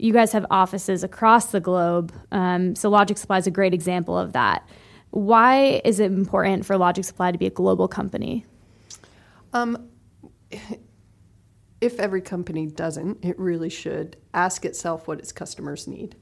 you 0.00 0.14
guys 0.14 0.32
have 0.32 0.46
offices 0.50 1.04
across 1.04 1.52
the 1.52 1.60
globe. 1.60 2.12
Um, 2.32 2.74
so 2.74 2.88
Logic 2.88 3.18
Supply 3.18 3.36
is 3.36 3.46
a 3.46 3.50
great 3.50 3.74
example 3.74 4.18
of 4.18 4.32
that. 4.32 4.66
Why 5.10 5.82
is 5.84 6.00
it 6.00 6.10
important 6.10 6.64
for 6.64 6.78
Logic 6.78 7.04
Supply 7.04 7.32
to 7.32 7.38
be 7.38 7.46
a 7.46 7.50
global 7.50 7.86
company? 7.86 8.46
Um, 9.52 9.88
if 11.80 11.98
every 11.98 12.20
company 12.20 12.66
doesn't, 12.66 13.24
it 13.24 13.38
really 13.38 13.70
should 13.70 14.16
ask 14.34 14.64
itself 14.64 15.08
what 15.08 15.18
its 15.18 15.32
customers 15.32 15.86
need. 15.86 16.16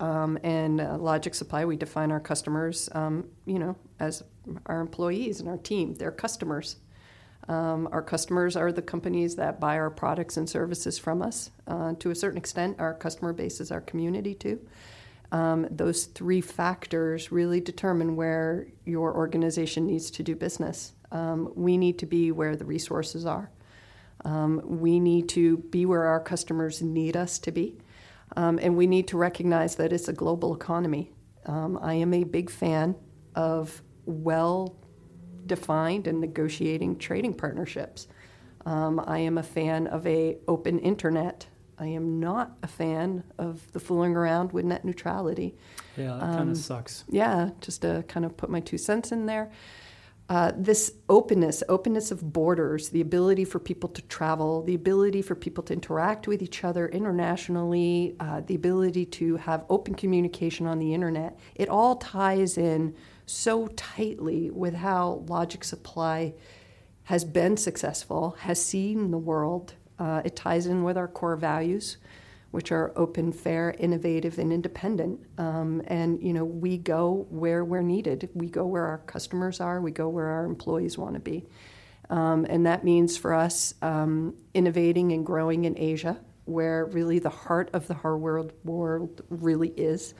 Um, 0.00 0.38
and 0.42 0.80
uh, 0.80 0.96
Logic 0.96 1.34
Supply, 1.34 1.64
we 1.64 1.76
define 1.76 2.12
our 2.12 2.20
customers, 2.20 2.88
um, 2.92 3.28
you 3.46 3.58
know, 3.58 3.76
as 3.98 4.22
our 4.66 4.80
employees 4.80 5.40
and 5.40 5.48
our 5.48 5.56
team. 5.56 5.94
They're 5.94 6.12
customers. 6.12 6.76
Um, 7.48 7.88
our 7.92 8.02
customers 8.02 8.56
are 8.56 8.72
the 8.72 8.82
companies 8.82 9.36
that 9.36 9.58
buy 9.58 9.78
our 9.78 9.90
products 9.90 10.36
and 10.36 10.48
services 10.48 10.98
from 10.98 11.22
us. 11.22 11.50
Uh, 11.66 11.94
to 11.94 12.10
a 12.10 12.14
certain 12.14 12.38
extent, 12.38 12.76
our 12.78 12.94
customer 12.94 13.32
base 13.32 13.60
is 13.60 13.72
our 13.72 13.80
community 13.80 14.34
too. 14.34 14.60
Um, 15.32 15.66
those 15.70 16.04
three 16.06 16.40
factors 16.40 17.32
really 17.32 17.60
determine 17.60 18.16
where 18.16 18.68
your 18.84 19.14
organization 19.14 19.86
needs 19.86 20.10
to 20.12 20.22
do 20.22 20.34
business. 20.36 20.92
Um, 21.10 21.52
we 21.54 21.78
need 21.78 21.98
to 22.00 22.06
be 22.06 22.32
where 22.32 22.56
the 22.56 22.64
resources 22.64 23.24
are. 23.26 23.50
Um, 24.24 24.60
we 24.64 25.00
need 25.00 25.28
to 25.30 25.58
be 25.58 25.86
where 25.86 26.04
our 26.04 26.20
customers 26.20 26.82
need 26.82 27.16
us 27.16 27.38
to 27.40 27.52
be. 27.52 27.78
Um, 28.36 28.58
and 28.60 28.76
we 28.76 28.86
need 28.86 29.08
to 29.08 29.16
recognize 29.16 29.76
that 29.76 29.92
it's 29.92 30.08
a 30.08 30.12
global 30.12 30.54
economy. 30.54 31.12
Um, 31.46 31.78
I 31.80 31.94
am 31.94 32.12
a 32.12 32.24
big 32.24 32.50
fan 32.50 32.94
of 33.34 33.82
well 34.04 34.76
defined 35.46 36.06
and 36.06 36.20
negotiating 36.20 36.98
trading 36.98 37.34
partnerships. 37.34 38.06
Um, 38.66 39.02
I 39.06 39.20
am 39.20 39.38
a 39.38 39.42
fan 39.42 39.86
of 39.86 40.06
a 40.06 40.36
open 40.46 40.78
internet. 40.80 41.46
I 41.78 41.86
am 41.86 42.20
not 42.20 42.58
a 42.62 42.66
fan 42.66 43.24
of 43.38 43.70
the 43.72 43.80
fooling 43.80 44.16
around 44.16 44.52
with 44.52 44.64
net 44.64 44.84
neutrality. 44.84 45.56
Yeah, 45.96 46.18
that 46.18 46.22
um, 46.22 46.36
kind 46.36 46.50
of 46.50 46.56
sucks. 46.58 47.04
Yeah, 47.08 47.50
just 47.60 47.82
to 47.82 48.04
kind 48.08 48.26
of 48.26 48.36
put 48.36 48.50
my 48.50 48.60
two 48.60 48.78
cents 48.78 49.12
in 49.12 49.26
there. 49.26 49.50
Uh, 50.28 50.52
this 50.58 50.92
openness, 51.08 51.62
openness 51.70 52.10
of 52.10 52.34
borders, 52.34 52.90
the 52.90 53.00
ability 53.00 53.46
for 53.46 53.58
people 53.58 53.88
to 53.88 54.02
travel, 54.02 54.62
the 54.62 54.74
ability 54.74 55.22
for 55.22 55.34
people 55.34 55.64
to 55.64 55.72
interact 55.72 56.28
with 56.28 56.42
each 56.42 56.64
other 56.64 56.86
internationally, 56.88 58.14
uh, 58.20 58.42
the 58.46 58.54
ability 58.54 59.06
to 59.06 59.36
have 59.36 59.64
open 59.70 59.94
communication 59.94 60.66
on 60.66 60.78
the 60.78 60.92
internet, 60.92 61.38
it 61.54 61.70
all 61.70 61.96
ties 61.96 62.58
in 62.58 62.94
so 63.24 63.68
tightly 63.68 64.50
with 64.50 64.74
how 64.74 65.24
Logic 65.28 65.64
Supply 65.64 66.34
has 67.04 67.24
been 67.24 67.56
successful, 67.56 68.36
has 68.40 68.62
seen 68.62 69.10
the 69.10 69.18
world. 69.18 69.72
Uh, 69.98 70.20
it 70.26 70.36
ties 70.36 70.66
in 70.66 70.84
with 70.84 70.98
our 70.98 71.08
core 71.08 71.36
values, 71.36 71.96
which 72.50 72.72
are 72.72 72.92
open, 72.96 73.32
fair, 73.32 73.74
innovative, 73.78 74.38
and 74.38 74.52
independent. 74.52 75.20
Um, 75.36 75.82
and 75.86 76.22
you 76.22 76.32
know, 76.32 76.44
we 76.44 76.78
go 76.78 77.26
where 77.30 77.64
we're 77.64 77.82
needed. 77.82 78.30
We 78.34 78.48
go 78.48 78.66
where 78.66 78.84
our 78.84 78.98
customers 78.98 79.60
are. 79.60 79.80
We 79.80 79.90
go 79.90 80.08
where 80.08 80.26
our 80.26 80.44
employees 80.44 80.96
want 80.96 81.14
to 81.14 81.20
be. 81.20 81.46
Um, 82.10 82.46
and 82.48 82.64
that 82.66 82.84
means 82.84 83.18
for 83.18 83.34
us 83.34 83.74
um, 83.82 84.34
innovating 84.54 85.12
and 85.12 85.26
growing 85.26 85.64
in 85.64 85.78
Asia, 85.78 86.18
where 86.46 86.86
really 86.86 87.18
the 87.18 87.28
heart 87.28 87.68
of 87.74 87.86
the 87.86 87.94
hard 87.94 88.20
world 88.20 88.52
world 88.64 89.20
really 89.28 89.68
is 89.68 90.14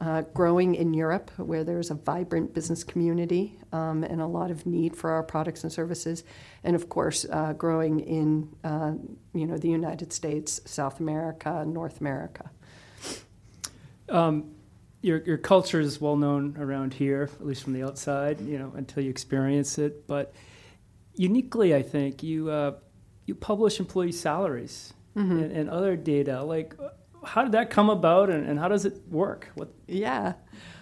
uh, 0.00 0.22
growing 0.34 0.74
in 0.74 0.94
Europe, 0.94 1.30
where 1.36 1.64
there's 1.64 1.90
a 1.90 1.94
vibrant 1.94 2.54
business 2.54 2.84
community 2.84 3.58
um, 3.72 4.02
and 4.04 4.20
a 4.20 4.26
lot 4.26 4.50
of 4.50 4.66
need 4.66 4.96
for 4.96 5.10
our 5.10 5.22
products 5.22 5.62
and 5.62 5.72
services, 5.72 6.24
and 6.62 6.74
of 6.74 6.88
course, 6.88 7.26
uh, 7.30 7.52
growing 7.52 8.00
in 8.00 8.48
uh, 8.64 8.92
you 9.32 9.46
know 9.46 9.56
the 9.56 9.68
United 9.68 10.12
States, 10.12 10.60
South 10.64 11.00
America, 11.00 11.64
North 11.66 12.00
America. 12.00 12.50
Um, 14.08 14.54
your 15.02 15.22
your 15.24 15.38
culture 15.38 15.80
is 15.80 16.00
well 16.00 16.16
known 16.16 16.56
around 16.58 16.94
here, 16.94 17.28
at 17.32 17.46
least 17.46 17.62
from 17.62 17.72
the 17.72 17.82
outside. 17.82 18.40
You 18.40 18.58
know, 18.58 18.72
until 18.76 19.02
you 19.02 19.10
experience 19.10 19.78
it, 19.78 20.06
but 20.06 20.34
uniquely, 21.14 21.74
I 21.74 21.82
think 21.82 22.22
you 22.22 22.50
uh, 22.50 22.72
you 23.26 23.34
publish 23.34 23.80
employee 23.80 24.12
salaries 24.12 24.92
mm-hmm. 25.16 25.38
and, 25.38 25.52
and 25.52 25.70
other 25.70 25.96
data 25.96 26.42
like 26.42 26.74
how 27.24 27.42
did 27.42 27.52
that 27.52 27.70
come 27.70 27.90
about 27.90 28.30
and, 28.30 28.46
and 28.46 28.58
how 28.58 28.68
does 28.68 28.84
it 28.84 29.00
work? 29.08 29.48
What, 29.54 29.72
yeah. 29.86 30.34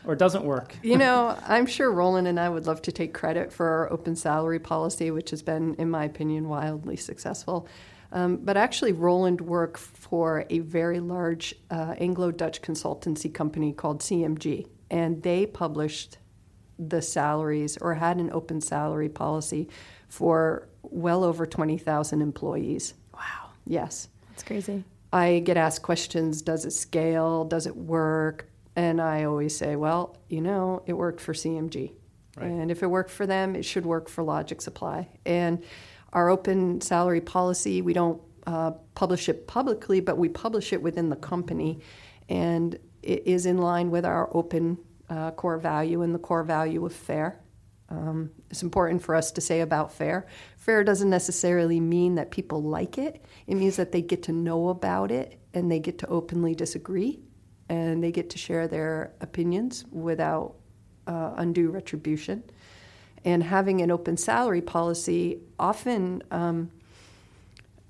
Or 0.05 0.17
doesn't 0.17 0.45
work? 0.45 0.77
you 0.83 0.99
know, 0.99 1.39
I'm 1.47 1.67
sure 1.67 1.91
Roland 1.93 2.27
and 2.27 2.39
I 2.39 2.49
would 2.49 2.67
love 2.67 2.83
to 2.83 2.93
take 2.93 3.15
credit 3.15 3.53
for 3.53 3.67
our 3.67 3.93
open 3.93 4.17
salary 4.17 4.59
policy, 4.59 5.11
which 5.11 5.31
has 5.31 5.43
been, 5.43 5.75
in 5.77 5.91
my 5.91 6.05
opinion, 6.05 6.49
wildly 6.49 6.97
successful. 6.97 7.69
Um, 8.11 8.37
but 8.37 8.57
actually, 8.57 8.93
Roland 8.93 9.41
worked 9.41 9.79
for 9.79 10.45
a 10.51 10.59
very 10.59 11.01
large 11.01 11.55
uh, 11.71 11.95
Anglo 11.99 12.31
Dutch 12.31 12.61
consultancy 12.61 13.33
company 13.33 13.73
called 13.73 14.01
CMG, 14.01 14.67
and 14.91 15.23
they 15.23 15.47
published 15.47 16.19
the 16.79 17.01
salaries 17.01 17.79
or 17.79 17.95
had 17.95 18.19
an 18.19 18.31
open 18.33 18.61
salary 18.61 19.09
policy 19.09 19.69
for 20.09 20.69
well 20.83 21.25
over 21.25 21.47
20,000 21.47 22.21
employees. 22.21 22.95
Wow. 23.15 23.51
Yes. 23.67 24.09
That's 24.31 24.43
crazy. 24.43 24.85
I 25.13 25.41
get 25.41 25.57
asked 25.57 25.83
questions 25.83 26.43
Does 26.43 26.65
it 26.65 26.73
scale? 26.73 27.45
Does 27.45 27.67
it 27.67 27.77
work? 27.77 28.49
And 28.75 29.01
I 29.01 29.25
always 29.25 29.57
say, 29.57 29.77
Well, 29.77 30.17
you 30.29 30.41
know, 30.41 30.83
it 30.87 30.95
worked 30.95 31.21
for 31.21 31.33
CMG. 31.33 31.93
Right. 32.37 32.47
And 32.47 32.71
if 32.71 32.83
it 32.83 32.87
worked 32.87 33.11
for 33.11 33.27
them, 33.27 33.55
it 33.55 33.65
should 33.65 33.85
work 33.85 34.09
for 34.09 34.25
Logic 34.25 34.61
Supply. 34.61 35.09
And 35.27 35.63
our 36.15 36.31
open 36.31 36.81
salary 36.81 37.21
policy, 37.21 37.83
we 37.83 37.93
don't 37.93 38.23
uh, 38.47 38.73
publish 38.95 39.29
it 39.29 39.47
publicly, 39.47 40.01
but 40.01 40.17
we 40.17 40.29
publish 40.29 40.73
it 40.73 40.83
within 40.83 41.11
the 41.11 41.17
company. 41.17 41.81
And 42.29 42.79
it 43.03 43.27
is 43.27 43.47
in 43.47 43.59
line 43.59 43.91
with 43.91 44.07
our 44.07 44.35
open 44.35 44.79
uh, 45.11 45.33
core 45.33 45.59
value 45.59 46.03
and 46.03 46.15
the 46.15 46.19
core 46.19 46.43
value 46.43 46.85
of 46.87 46.95
fair. 46.95 47.39
Um, 47.93 48.31
it's 48.51 48.63
important 48.63 49.03
for 49.03 49.15
us 49.15 49.31
to 49.33 49.41
say 49.43 49.61
about 49.61 49.93
fair. 49.93 50.27
Fair 50.57 50.83
doesn't 50.83 51.11
necessarily 51.11 51.79
mean 51.79 52.15
that 52.15 52.31
people 52.31 52.63
like 52.63 52.97
it, 52.97 53.23
it 53.47 53.55
means 53.55 53.77
that 53.77 53.93
they 53.93 54.01
get 54.01 54.23
to 54.25 54.33
know 54.33 54.71
about 54.71 55.11
it 55.11 55.39
and 55.53 55.71
they 55.71 55.79
get 55.79 55.99
to 55.99 56.07
openly 56.07 56.55
disagree 56.55 57.21
and 57.69 58.03
they 58.03 58.11
get 58.11 58.31
to 58.31 58.39
share 58.39 58.67
their 58.67 59.13
opinions 59.21 59.85
without 59.91 60.55
uh, 61.07 61.35
undue 61.37 61.69
retribution. 61.71 62.43
And 63.25 63.43
having 63.43 63.83
an 63.83 63.91
open 63.91 64.17
salary 64.17 64.63
policy 64.63 65.41
often, 65.59 66.23
um, 66.31 66.71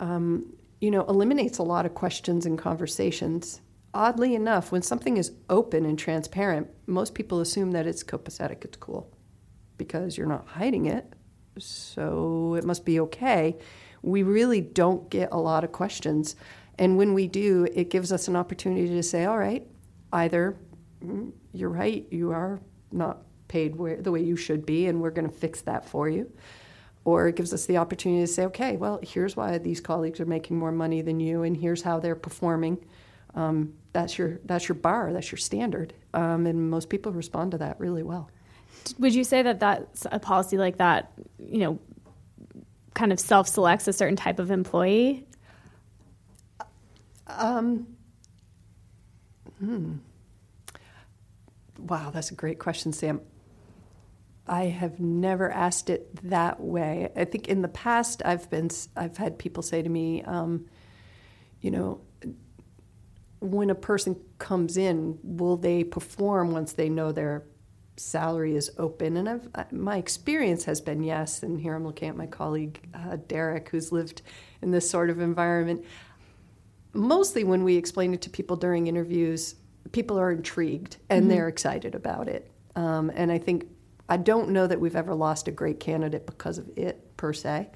um, 0.01 0.53
you 0.81 0.91
know, 0.91 1.05
eliminates 1.05 1.59
a 1.59 1.63
lot 1.63 1.87
of 1.87 1.95
questions 1.95 2.45
and 2.45 2.59
conversations. 2.59 3.61
Oddly 3.95 4.35
enough, 4.35 4.73
when 4.73 4.83
something 4.83 5.17
is 5.17 5.33
open 5.49 5.87
and 5.87 5.99
transparent, 5.99 6.69
most 6.87 7.15
people 7.15 7.41
assume 7.41 7.71
that 7.71 7.87
it's 7.87 8.03
copacetic, 8.03 8.65
it's 8.65 8.77
cool, 8.77 9.09
because 9.85 10.17
you're 10.17 10.27
not 10.27 10.47
hiding 10.47 10.87
it, 10.87 11.05
so 11.59 12.55
it 12.55 12.65
must 12.65 12.85
be 12.85 13.01
okay. 13.01 13.57
We 14.03 14.23
really 14.23 14.61
don't 14.61 15.11
get 15.11 15.29
a 15.33 15.39
lot 15.39 15.65
of 15.65 15.73
questions. 15.73 16.37
And 16.79 16.97
when 16.97 17.15
we 17.15 17.29
do, 17.29 17.67
it 17.75 17.91
gives 17.91 18.13
us 18.13 18.29
an 18.29 18.37
opportunity 18.37 18.89
to 18.89 19.03
say, 19.03 19.25
all 19.25 19.39
right, 19.39 19.67
either 20.13 20.57
mm, 21.05 21.33
you're 21.53 21.69
right, 21.69 22.07
you 22.11 22.31
are 22.31 22.61
not 22.91 23.19
paid 23.49 23.77
where, 23.77 24.01
the 24.01 24.11
way 24.11 24.23
you 24.23 24.37
should 24.37 24.65
be, 24.65 24.87
and 24.87 25.01
we're 25.01 25.11
going 25.11 25.29
to 25.29 25.37
fix 25.37 25.61
that 25.63 25.85
for 25.89 26.09
you. 26.09 26.31
Or 27.05 27.29
it 27.29 27.37
gives 27.37 27.53
us 27.53 27.67
the 27.67 27.79
opportunity 27.79 28.23
to 28.23 28.33
say, 28.33 28.45
okay, 28.47 28.77
well, 28.77 29.01
here's 29.03 29.37
why 29.37 29.59
these 29.59 29.81
colleagues 29.81 30.21
are 30.21 30.27
making 30.27 30.59
more 30.59 30.73
money 30.73 31.03
than 31.03 31.21
you, 31.21 31.43
and 31.43 31.57
here's 31.57 31.83
how 31.83 31.99
they're 31.99 32.15
performing. 32.15 32.79
Um, 33.35 33.75
that's 33.93 34.19
your 34.19 34.41
that's 34.45 34.69
your 34.69 34.77
bar, 34.77 35.13
that's 35.13 35.33
your 35.33 35.39
standard, 35.39 35.95
um, 36.15 36.47
and 36.47 36.71
most 36.71 36.89
people 36.89 37.13
respond 37.13 37.51
to 37.53 37.59
that 37.59 37.81
really 37.81 38.03
well. 38.03 38.31
Would 38.99 39.15
you 39.15 39.25
say 39.25 39.43
that 39.43 39.61
that's 39.61 40.07
a 40.11 40.19
policy 40.19 40.59
like 40.59 40.79
that, 40.79 41.13
you 41.39 41.59
know, 41.59 41.79
kind 42.95 43.13
of 43.13 43.21
self 43.21 43.49
selects 43.49 43.89
a 43.89 43.93
certain 43.93 44.17
type 44.17 44.39
of 44.39 44.51
employee? 44.51 45.27
Um, 47.27 47.87
hmm. 49.59 49.95
Wow, 51.79 52.11
that's 52.11 52.31
a 52.31 52.35
great 52.35 52.59
question, 52.59 52.93
Sam. 52.93 53.21
I 54.47 54.65
have 54.65 54.99
never 55.01 55.51
asked 55.51 55.89
it 55.89 56.15
that 56.29 56.61
way. 56.61 57.11
I 57.17 57.25
think 57.25 57.49
in 57.49 57.63
the 57.63 57.69
past 57.69 58.23
I've 58.25 58.51
been 58.51 58.71
I've 58.97 59.17
had 59.17 59.39
people 59.39 59.63
say 59.63 59.83
to 59.83 59.89
me, 59.89 60.23
um, 60.23 60.67
you 61.61 61.71
know, 61.71 62.01
when 63.41 63.71
a 63.71 63.75
person 63.75 64.17
comes 64.39 64.77
in, 64.77 65.19
will 65.23 65.57
they 65.57 65.85
perform 65.85 66.53
once 66.53 66.73
they 66.73 66.89
know 66.89 67.13
their 67.13 67.45
salary 67.97 68.57
is 68.57 68.71
open? 68.79 69.17
And 69.17 69.29
I've, 69.29 69.73
my 69.73 69.97
experience 69.97 70.65
has 70.65 70.81
been 70.81 71.03
yes. 71.03 71.43
And 71.43 71.61
here 71.61 71.75
I'm 71.75 71.87
looking 71.87 72.09
at 72.09 72.17
my 72.17 72.27
colleague 72.27 72.81
uh, 72.95 73.17
Derek, 73.29 73.69
who's 73.69 73.93
lived 73.93 74.23
in 74.63 74.71
this 74.71 74.89
sort 74.89 75.11
of 75.11 75.21
environment. 75.21 75.85
Mostly 76.95 77.45
when 77.45 77.65
we 77.65 77.77
explain 77.77 78.15
it 78.15 78.23
to 78.23 78.31
people 78.31 78.57
during 78.57 78.87
interviews, 78.87 79.57
people 79.93 80.19
are 80.19 80.31
intrigued 80.31 80.97
and 81.11 81.23
mm-hmm. 81.23 81.31
they're 81.31 81.49
excited 81.49 81.95
about 81.95 82.29
it. 82.29 82.51
Um, 82.77 83.11
and 83.15 83.31
I 83.31 83.39
think 83.39 83.67
I 84.09 84.17
don't 84.17 84.51
know 84.51 84.67
that 84.67 84.81
we've 84.81 84.97
ever 84.97 85.15
lost 85.15 85.49
a 85.49 85.53
great 85.53 85.81
candidate 85.81 86.27
because 86.27 86.59
of 86.59 86.71
it 86.77 87.17
per 87.17 87.33
se. 87.33 87.71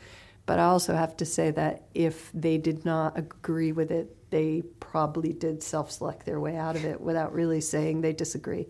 But 0.46 0.60
I 0.60 0.64
also 0.64 0.94
have 0.94 1.16
to 1.18 1.24
say 1.24 1.50
that 1.52 1.88
if 1.92 2.30
they 2.32 2.56
did 2.56 2.84
not 2.84 3.18
agree 3.18 3.72
with 3.72 3.90
it, 3.90 4.16
they 4.30 4.62
probably 4.80 5.32
did 5.32 5.62
self 5.62 5.90
select 5.90 6.24
their 6.24 6.40
way 6.40 6.56
out 6.56 6.76
of 6.76 6.84
it 6.84 7.00
without 7.00 7.32
really 7.32 7.60
saying 7.60 8.00
they 8.00 8.12
disagree. 8.12 8.66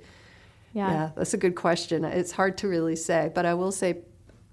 Yeah. 0.77 0.91
yeah, 0.91 1.11
that's 1.17 1.33
a 1.33 1.39
good 1.39 1.55
question. 1.55 2.05
It's 2.05 2.33
hard 2.33 2.59
to 2.59 2.69
really 2.69 2.97
say, 2.97 3.31
but 3.35 3.47
I 3.47 3.55
will 3.55 3.73
say, 3.73 4.03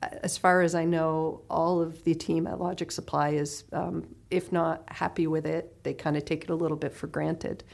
as 0.02 0.38
far 0.38 0.62
as 0.62 0.74
I 0.74 0.86
know, 0.86 1.42
all 1.50 1.82
of 1.82 2.06
the 2.06 2.16
team 2.16 2.48
at 2.48 2.62
Logic 2.62 2.90
Supply 2.90 3.32
is, 3.32 3.66
um, 3.74 4.08
if 4.32 4.50
not 4.50 4.84
happy 4.88 5.28
with 5.28 5.46
it, 5.46 5.84
they 5.84 5.94
kind 5.94 6.16
of 6.16 6.24
take 6.24 6.46
it 6.46 6.50
a 6.50 6.56
little 6.56 6.78
bit 6.78 6.94
for 6.94 7.08
granted. 7.08 7.66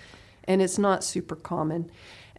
And 0.45 0.63
it's 0.63 0.79
not 0.79 1.03
super 1.03 1.35
common. 1.35 1.91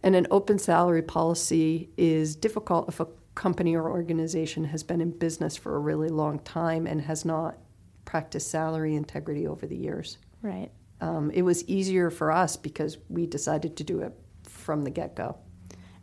And 0.03 0.13
an 0.17 0.27
open 0.31 0.59
salary 0.59 1.01
policy 1.01 1.89
is 1.95 2.35
difficult 2.35 2.89
if 2.89 2.99
a 2.99 3.07
company 3.35 3.73
or 3.73 3.89
organization 3.89 4.65
has 4.65 4.83
been 4.83 4.99
in 4.99 5.11
business 5.11 5.55
for 5.55 5.77
a 5.77 5.79
really 5.79 6.09
long 6.09 6.39
time 6.39 6.87
and 6.87 6.99
has 7.03 7.23
not 7.23 7.57
practiced 8.03 8.51
salary 8.51 8.95
integrity 8.95 9.47
over 9.47 9.65
the 9.65 9.77
years. 9.77 10.17
Right. 10.41 10.71
Um, 10.99 11.31
it 11.31 11.43
was 11.43 11.63
easier 11.69 12.09
for 12.09 12.33
us 12.33 12.57
because 12.57 12.97
we 13.07 13.27
decided 13.27 13.77
to 13.77 13.85
do 13.85 14.01
it 14.01 14.13
from 14.43 14.83
the 14.83 14.89
get 14.89 15.15
go. 15.15 15.37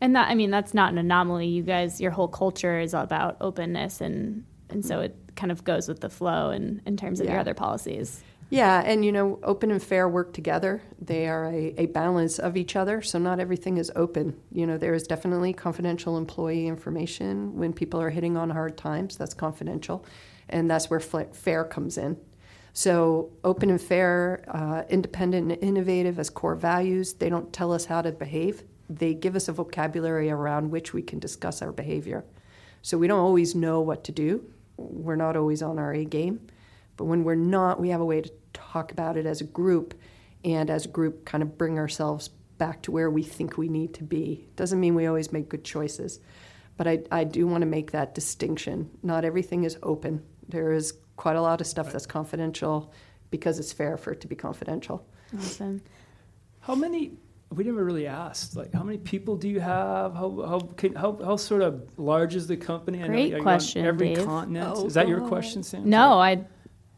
And 0.00 0.14
that, 0.14 0.28
I 0.28 0.34
mean, 0.34 0.50
that's 0.50 0.74
not 0.74 0.92
an 0.92 0.98
anomaly. 0.98 1.46
You 1.48 1.62
guys, 1.62 2.00
your 2.00 2.12
whole 2.12 2.28
culture 2.28 2.78
is 2.78 2.94
about 2.94 3.36
openness, 3.40 4.00
and 4.00 4.44
and 4.70 4.84
so 4.84 5.00
it 5.00 5.16
kind 5.34 5.50
of 5.50 5.64
goes 5.64 5.88
with 5.88 6.00
the 6.00 6.10
flow 6.10 6.50
in, 6.50 6.82
in 6.84 6.96
terms 6.96 7.20
of 7.20 7.26
yeah. 7.26 7.32
your 7.32 7.40
other 7.40 7.54
policies. 7.54 8.22
Yeah, 8.50 8.82
and 8.84 9.04
you 9.04 9.12
know, 9.12 9.38
open 9.42 9.70
and 9.70 9.82
fair 9.82 10.08
work 10.08 10.32
together. 10.32 10.82
They 11.00 11.28
are 11.28 11.46
a, 11.46 11.74
a 11.76 11.86
balance 11.86 12.38
of 12.38 12.56
each 12.56 12.76
other, 12.76 13.02
so 13.02 13.18
not 13.18 13.40
everything 13.40 13.76
is 13.76 13.92
open. 13.94 14.38
You 14.50 14.66
know, 14.66 14.78
there 14.78 14.94
is 14.94 15.06
definitely 15.06 15.52
confidential 15.52 16.16
employee 16.16 16.66
information 16.66 17.56
when 17.56 17.74
people 17.74 18.00
are 18.00 18.10
hitting 18.10 18.36
on 18.36 18.50
hard 18.50 18.78
times, 18.78 19.16
that's 19.16 19.34
confidential, 19.34 20.04
and 20.48 20.70
that's 20.70 20.88
where 20.88 21.00
fair 21.00 21.64
comes 21.64 21.98
in. 21.98 22.16
So, 22.72 23.32
open 23.44 23.70
and 23.70 23.80
fair, 23.80 24.44
uh, 24.48 24.84
independent 24.88 25.52
and 25.52 25.62
innovative 25.62 26.18
as 26.18 26.30
core 26.30 26.54
values, 26.54 27.14
they 27.14 27.28
don't 27.28 27.52
tell 27.52 27.72
us 27.72 27.86
how 27.86 28.02
to 28.02 28.12
behave. 28.12 28.62
They 28.88 29.14
give 29.14 29.36
us 29.36 29.48
a 29.48 29.52
vocabulary 29.52 30.30
around 30.30 30.70
which 30.70 30.92
we 30.92 31.02
can 31.02 31.18
discuss 31.18 31.62
our 31.62 31.72
behavior. 31.72 32.24
So, 32.82 32.96
we 32.98 33.08
don't 33.08 33.20
always 33.20 33.54
know 33.54 33.80
what 33.80 34.04
to 34.04 34.12
do. 34.12 34.44
We're 34.76 35.16
not 35.16 35.36
always 35.36 35.62
on 35.62 35.78
our 35.78 35.92
A 35.92 36.04
game 36.04 36.48
but 36.98 37.04
when 37.04 37.24
we're 37.24 37.36
not, 37.36 37.80
we 37.80 37.88
have 37.88 38.02
a 38.02 38.04
way 38.04 38.20
to 38.20 38.30
talk 38.52 38.92
about 38.92 39.16
it 39.16 39.24
as 39.24 39.40
a 39.40 39.44
group 39.44 39.94
and 40.44 40.68
as 40.68 40.84
a 40.84 40.88
group 40.88 41.24
kind 41.24 41.42
of 41.42 41.56
bring 41.56 41.78
ourselves 41.78 42.28
back 42.58 42.82
to 42.82 42.90
where 42.90 43.08
we 43.08 43.22
think 43.22 43.56
we 43.56 43.68
need 43.68 43.94
to 43.94 44.02
be. 44.02 44.48
Doesn't 44.56 44.80
mean 44.80 44.96
we 44.96 45.06
always 45.06 45.32
make 45.32 45.48
good 45.48 45.64
choices, 45.64 46.18
but 46.76 46.88
I, 46.88 46.98
I 47.10 47.22
do 47.22 47.46
want 47.46 47.62
to 47.62 47.66
make 47.66 47.92
that 47.92 48.14
distinction. 48.14 48.90
Not 49.02 49.24
everything 49.24 49.62
is 49.62 49.78
open. 49.82 50.24
There 50.48 50.72
is 50.72 50.92
quite 51.16 51.36
a 51.36 51.40
lot 51.40 51.60
of 51.60 51.68
stuff 51.68 51.92
that's 51.92 52.06
confidential 52.06 52.92
because 53.30 53.60
it's 53.60 53.72
fair 53.72 53.96
for 53.96 54.12
it 54.12 54.20
to 54.22 54.26
be 54.26 54.34
confidential. 54.34 55.06
Awesome. 55.36 55.80
How 56.60 56.74
many? 56.74 57.12
We 57.50 57.64
never 57.64 57.82
really 57.82 58.06
asked. 58.06 58.56
Like, 58.56 58.74
how 58.74 58.82
many 58.82 58.98
people 58.98 59.36
do 59.36 59.48
you 59.48 59.60
have? 59.60 60.14
How 60.14 60.44
how 60.46 60.58
can, 60.76 60.94
how, 60.94 61.18
how 61.24 61.36
sort 61.36 61.62
of 61.62 61.88
large 61.96 62.34
is 62.34 62.46
the 62.46 62.56
company? 62.56 62.98
Great 62.98 63.32
know, 63.32 63.42
question. 63.42 63.86
Every 63.86 64.14
Dave. 64.14 64.26
continent. 64.26 64.74
Oh, 64.76 64.86
is 64.86 64.94
that 64.94 65.08
your 65.08 65.22
question, 65.22 65.62
Sam? 65.62 65.88
No, 65.88 66.20
I 66.20 66.44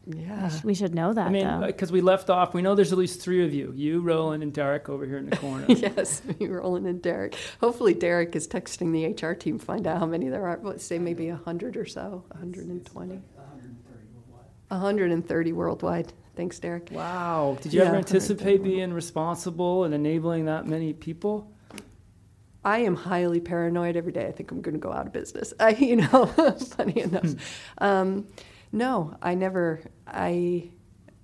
yeah. 0.05 0.51
We 0.63 0.73
should 0.73 0.95
know 0.95 1.13
that. 1.13 1.27
I 1.27 1.29
mean, 1.29 1.61
because 1.61 1.91
uh, 1.91 1.93
we 1.93 2.01
left 2.01 2.29
off, 2.29 2.53
we 2.53 2.61
know 2.61 2.73
there's 2.73 2.91
at 2.91 2.97
least 2.97 3.21
three 3.21 3.45
of 3.45 3.53
you 3.53 3.71
you, 3.75 4.01
Roland, 4.01 4.41
and 4.43 4.51
Derek 4.51 4.89
over 4.89 5.05
here 5.05 5.17
in 5.17 5.29
the 5.29 5.37
corner. 5.37 5.65
yes, 5.69 6.21
me, 6.39 6.47
Roland, 6.47 6.87
and 6.87 7.01
Derek. 7.01 7.35
Hopefully, 7.59 7.93
Derek 7.93 8.35
is 8.35 8.47
texting 8.47 8.91
the 8.91 9.27
HR 9.27 9.33
team, 9.33 9.59
find 9.59 9.85
out 9.85 9.99
how 9.99 10.05
many 10.05 10.29
there 10.29 10.45
are. 10.47 10.59
Let's 10.61 10.83
say 10.83 10.97
maybe 10.97 11.29
100 11.29 11.77
or 11.77 11.85
so, 11.85 12.23
120. 12.29 13.21
130 14.69 15.51
worldwide. 15.53 16.13
Thanks, 16.35 16.59
Derek. 16.59 16.89
Wow. 16.91 17.57
Did 17.61 17.73
you 17.73 17.81
yeah, 17.81 17.87
ever 17.87 17.97
anticipate 17.97 18.63
being 18.63 18.93
responsible 18.93 19.83
and 19.83 19.93
enabling 19.93 20.45
that 20.45 20.65
many 20.65 20.93
people? 20.93 21.51
I 22.63 22.79
am 22.79 22.95
highly 22.95 23.39
paranoid 23.39 23.95
every 23.95 24.11
day. 24.11 24.27
I 24.27 24.31
think 24.31 24.51
I'm 24.51 24.61
going 24.61 24.75
to 24.75 24.79
go 24.79 24.91
out 24.91 25.07
of 25.07 25.13
business. 25.13 25.53
I, 25.59 25.71
you 25.71 25.97
know, 25.97 26.25
funny 26.77 27.01
enough. 27.01 27.31
Hmm. 27.79 27.83
Um, 27.83 28.27
no, 28.71 29.17
I 29.21 29.35
never. 29.35 29.81
I 30.07 30.71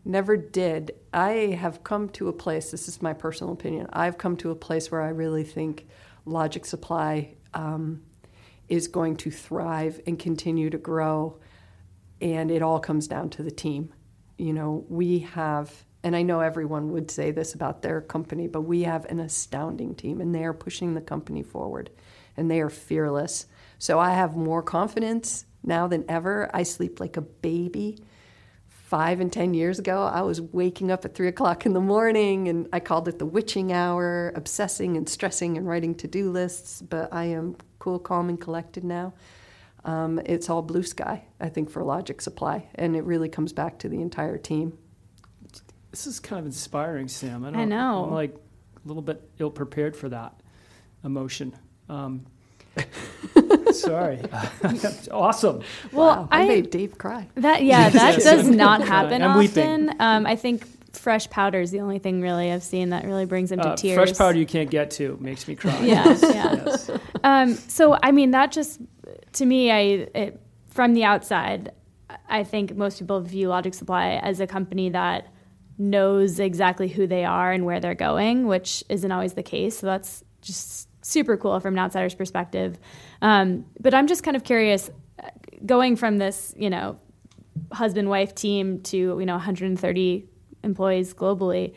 never 0.03 0.37
did. 0.37 0.91
I 1.13 1.57
have 1.59 1.83
come 1.83 2.09
to 2.09 2.29
a 2.29 2.33
place. 2.33 2.71
This 2.71 2.87
is 2.87 3.01
my 3.01 3.13
personal 3.13 3.53
opinion. 3.53 3.87
I've 3.91 4.17
come 4.17 4.37
to 4.37 4.51
a 4.51 4.55
place 4.55 4.89
where 4.89 5.01
I 5.01 5.09
really 5.09 5.43
think 5.43 5.85
Logic 6.25 6.65
Supply 6.65 7.35
um, 7.53 8.01
is 8.69 8.87
going 8.87 9.17
to 9.17 9.31
thrive 9.31 10.01
and 10.07 10.17
continue 10.17 10.69
to 10.69 10.77
grow, 10.77 11.39
and 12.21 12.51
it 12.51 12.61
all 12.61 12.79
comes 12.79 13.07
down 13.07 13.29
to 13.31 13.43
the 13.43 13.51
team. 13.51 13.93
You 14.37 14.53
know, 14.53 14.85
we 14.87 15.19
have, 15.19 15.85
and 16.03 16.15
I 16.15 16.21
know 16.21 16.41
everyone 16.41 16.91
would 16.91 17.09
say 17.09 17.31
this 17.31 17.53
about 17.53 17.81
their 17.81 18.01
company, 18.01 18.47
but 18.47 18.61
we 18.61 18.83
have 18.83 19.05
an 19.05 19.19
astounding 19.19 19.95
team, 19.95 20.21
and 20.21 20.33
they 20.33 20.43
are 20.43 20.53
pushing 20.53 20.93
the 20.93 21.01
company 21.01 21.43
forward, 21.43 21.89
and 22.35 22.49
they 22.49 22.61
are 22.61 22.69
fearless. 22.69 23.47
So 23.79 23.99
I 23.99 24.11
have 24.11 24.35
more 24.35 24.61
confidence 24.61 25.45
now 25.63 25.87
than 25.87 26.05
ever. 26.07 26.49
I 26.53 26.63
sleep 26.63 26.99
like 26.99 27.17
a 27.17 27.21
baby. 27.21 27.99
Five 28.67 29.19
and 29.19 29.33
ten 29.33 29.53
years 29.53 29.79
ago, 29.79 30.03
I 30.03 30.21
was 30.21 30.39
waking 30.39 30.91
up 30.91 31.03
at 31.03 31.13
three 31.13 31.27
o'clock 31.27 31.65
in 31.65 31.73
the 31.73 31.81
morning 31.81 32.47
and 32.47 32.69
I 32.71 32.79
called 32.79 33.09
it 33.09 33.19
the 33.19 33.25
witching 33.25 33.73
hour, 33.73 34.31
obsessing 34.33 34.95
and 34.95 35.09
stressing 35.09 35.57
and 35.57 35.67
writing 35.67 35.93
to 35.95 36.07
do 36.07 36.31
lists. 36.31 36.81
But 36.81 37.13
I 37.13 37.25
am 37.25 37.57
cool, 37.79 37.99
calm, 37.99 38.29
and 38.29 38.39
collected 38.39 38.85
now. 38.85 39.13
Um, 39.87 40.19
it's 40.25 40.49
all 40.49 40.61
blue 40.61 40.83
sky, 40.83 41.23
I 41.39 41.47
think, 41.47 41.69
for 41.69 41.81
Logic 41.81 42.21
Supply. 42.21 42.67
And 42.75 42.95
it 42.95 43.03
really 43.05 43.29
comes 43.29 43.53
back 43.53 43.79
to 43.79 43.89
the 43.89 44.01
entire 44.01 44.37
team. 44.37 44.77
This 45.91 46.05
is 46.05 46.19
kind 46.19 46.39
of 46.39 46.45
inspiring, 46.45 47.07
Sam. 47.07 47.45
I, 47.45 47.61
I 47.61 47.65
know. 47.65 48.03
I'm 48.03 48.13
like 48.13 48.35
a 48.35 48.87
little 48.87 49.01
bit 49.01 49.27
ill 49.39 49.49
prepared 49.49 49.95
for 49.95 50.09
that 50.09 50.33
emotion. 51.03 51.55
Um, 51.87 52.25
Sorry. 53.71 54.21
awesome. 55.11 55.61
Well, 55.91 56.07
wow. 56.07 56.27
I, 56.31 56.43
I, 56.43 56.47
made 56.47 56.69
Dave 56.69 56.97
cry. 56.97 57.27
That 57.35 57.63
yeah, 57.63 57.89
that 57.91 58.19
does 58.19 58.49
not 58.49 58.81
happen 58.81 59.21
often. 59.21 59.95
Um, 59.99 60.25
I 60.25 60.35
think 60.35 60.67
fresh 60.95 61.29
powder 61.29 61.61
is 61.61 61.71
the 61.71 61.79
only 61.79 61.99
thing 61.99 62.21
really 62.21 62.51
I've 62.51 62.63
seen 62.63 62.89
that 62.89 63.05
really 63.05 63.25
brings 63.25 63.51
him 63.51 63.59
to 63.59 63.69
uh, 63.69 63.75
tears. 63.75 63.95
Fresh 63.95 64.17
powder 64.17 64.37
you 64.37 64.45
can't 64.45 64.69
get 64.69 64.91
to 64.91 65.17
makes 65.21 65.47
me 65.47 65.55
cry. 65.55 65.79
yeah, 65.79 66.17
yeah. 66.21 66.65
Yes. 66.65 66.91
Um, 67.23 67.55
so 67.55 67.97
I 68.01 68.11
mean 68.11 68.31
that 68.31 68.51
just 68.51 68.81
to 69.33 69.45
me, 69.45 69.71
I 69.71 69.79
it, 70.15 70.41
from 70.69 70.93
the 70.93 71.03
outside, 71.03 71.71
I 72.29 72.43
think 72.43 72.75
most 72.75 72.99
people 72.99 73.19
view 73.21 73.49
Logic 73.49 73.73
Supply 73.73 74.19
as 74.21 74.39
a 74.39 74.47
company 74.47 74.89
that 74.89 75.27
knows 75.77 76.39
exactly 76.39 76.87
who 76.87 77.07
they 77.07 77.23
are 77.23 77.51
and 77.51 77.65
where 77.65 77.79
they're 77.79 77.95
going, 77.95 78.47
which 78.47 78.83
isn't 78.89 79.11
always 79.11 79.33
the 79.33 79.43
case. 79.43 79.77
So 79.77 79.87
that's 79.87 80.23
just 80.41 80.87
super 81.05 81.37
cool 81.37 81.59
from 81.59 81.75
an 81.75 81.79
outsider's 81.79 82.15
perspective. 82.15 82.79
Um, 83.21 83.65
but 83.79 83.93
I'm 83.93 84.07
just 84.07 84.23
kind 84.23 84.35
of 84.35 84.43
curious, 84.43 84.89
going 85.65 85.95
from 85.95 86.17
this, 86.17 86.53
you 86.57 86.69
know, 86.69 86.99
husband 87.71 88.09
wife 88.09 88.35
team 88.35 88.81
to 88.81 88.97
you 88.97 89.25
know 89.25 89.33
130 89.33 90.25
employees 90.63 91.13
globally. 91.13 91.73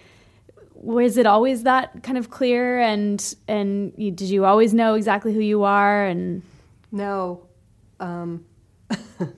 Was 0.80 1.16
it 1.18 1.26
always 1.26 1.64
that 1.64 2.02
kind 2.02 2.18
of 2.18 2.30
clear 2.30 2.80
and 2.80 3.34
and 3.46 3.92
you, 3.96 4.10
did 4.10 4.28
you 4.28 4.44
always 4.44 4.74
know 4.74 4.94
exactly 4.94 5.32
who 5.32 5.40
you 5.40 5.62
are 5.62 6.04
and 6.04 6.42
no 6.90 7.46
um, 8.00 8.44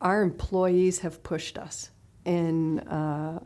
our 0.00 0.22
employees 0.22 1.00
have 1.00 1.22
pushed 1.22 1.58
us 1.58 1.90
in 2.24 2.80
uh, 2.80 3.40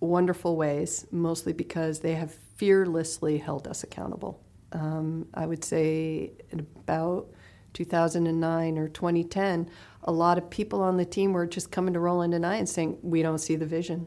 wonderful 0.00 0.56
ways, 0.56 1.06
mostly 1.10 1.52
because 1.52 2.00
they 2.00 2.14
have 2.14 2.32
fearlessly 2.56 3.38
held 3.38 3.66
us 3.66 3.82
accountable. 3.82 4.42
Um, 4.72 5.26
I 5.34 5.46
would 5.46 5.64
say 5.64 6.32
about 6.52 7.30
2009 7.72 8.78
or 8.78 8.88
2010, 8.88 9.70
a 10.04 10.12
lot 10.12 10.38
of 10.38 10.50
people 10.50 10.82
on 10.82 10.96
the 10.96 11.04
team 11.04 11.32
were 11.32 11.46
just 11.46 11.70
coming 11.70 11.94
to 11.94 12.00
Roland 12.00 12.34
and 12.34 12.44
I 12.44 12.56
and 12.56 12.68
saying, 12.68 12.98
We 13.02 13.22
don't 13.22 13.38
see 13.38 13.56
the 13.56 13.66
vision. 13.66 14.06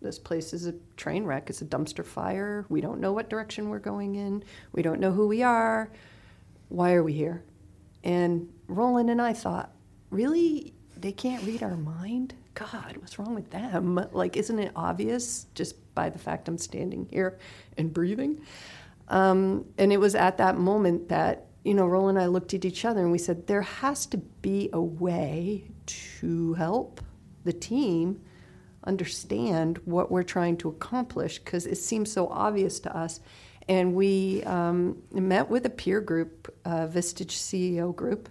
This 0.00 0.18
place 0.18 0.52
is 0.52 0.66
a 0.66 0.74
train 0.96 1.24
wreck, 1.24 1.50
it's 1.50 1.62
a 1.62 1.66
dumpster 1.66 2.04
fire. 2.04 2.64
We 2.68 2.80
don't 2.80 3.00
know 3.00 3.12
what 3.12 3.28
direction 3.28 3.68
we're 3.68 3.78
going 3.78 4.14
in, 4.14 4.42
we 4.72 4.82
don't 4.82 5.00
know 5.00 5.12
who 5.12 5.28
we 5.28 5.42
are. 5.42 5.90
Why 6.68 6.94
are 6.94 7.02
we 7.02 7.12
here? 7.12 7.42
And 8.04 8.48
Roland 8.68 9.10
and 9.10 9.20
I 9.20 9.32
thought, 9.32 9.72
Really? 10.10 10.74
They 10.96 11.12
can't 11.12 11.44
read 11.44 11.62
our 11.62 11.76
mind? 11.76 12.34
God, 12.54 12.96
what's 12.98 13.18
wrong 13.18 13.34
with 13.34 13.50
them? 13.50 14.06
Like, 14.12 14.36
isn't 14.36 14.58
it 14.58 14.72
obvious 14.76 15.46
just 15.54 15.76
by 15.94 16.10
the 16.10 16.18
fact 16.18 16.48
I'm 16.48 16.58
standing 16.58 17.06
here 17.10 17.38
and 17.78 17.92
breathing? 17.92 18.40
Um, 19.08 19.64
and 19.78 19.92
it 19.92 19.98
was 19.98 20.14
at 20.14 20.36
that 20.38 20.58
moment 20.58 21.08
that, 21.08 21.46
you 21.64 21.74
know, 21.74 21.86
Roland 21.86 22.18
and 22.18 22.24
I 22.24 22.28
looked 22.28 22.52
at 22.54 22.64
each 22.64 22.84
other 22.84 23.00
and 23.00 23.10
we 23.10 23.18
said, 23.18 23.46
there 23.46 23.62
has 23.62 24.04
to 24.06 24.18
be 24.18 24.68
a 24.72 24.80
way 24.80 25.64
to 25.86 26.54
help 26.54 27.00
the 27.44 27.52
team 27.52 28.20
understand 28.84 29.78
what 29.84 30.10
we're 30.10 30.22
trying 30.22 30.56
to 30.58 30.68
accomplish 30.68 31.38
because 31.38 31.66
it 31.66 31.76
seems 31.76 32.10
so 32.10 32.28
obvious 32.28 32.80
to 32.80 32.96
us. 32.96 33.20
And 33.68 33.94
we 33.94 34.42
um, 34.44 35.02
met 35.12 35.48
with 35.48 35.66
a 35.66 35.70
peer 35.70 36.00
group, 36.00 36.52
uh, 36.64 36.86
Vistage 36.86 37.32
CEO 37.32 37.94
group, 37.94 38.28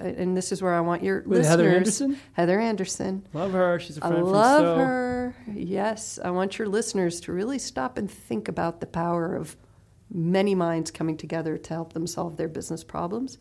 and 0.00 0.36
this 0.36 0.50
is 0.50 0.62
where 0.62 0.74
I 0.74 0.80
want 0.80 1.02
your 1.02 1.18
With 1.18 1.38
listeners. 1.38 1.48
Heather 1.48 1.68
Anderson? 1.68 2.20
Heather 2.32 2.60
Anderson. 2.60 3.26
Love 3.32 3.52
her. 3.52 3.78
She's 3.78 3.98
a 3.98 4.00
friend 4.00 4.16
from 4.16 4.24
love 4.24 4.60
Stowe. 4.60 4.76
her. 4.78 5.36
Yes, 5.52 6.18
I 6.24 6.30
want 6.30 6.58
your 6.58 6.68
listeners 6.68 7.20
to 7.22 7.32
really 7.32 7.58
stop 7.58 7.98
and 7.98 8.10
think 8.10 8.48
about 8.48 8.80
the 8.80 8.86
power 8.86 9.34
of 9.36 9.56
many 10.10 10.54
minds 10.54 10.90
coming 10.90 11.16
together 11.16 11.56
to 11.58 11.74
help 11.74 11.92
them 11.92 12.06
solve 12.06 12.36
their 12.36 12.48
business 12.48 12.82
problems. 12.82 13.38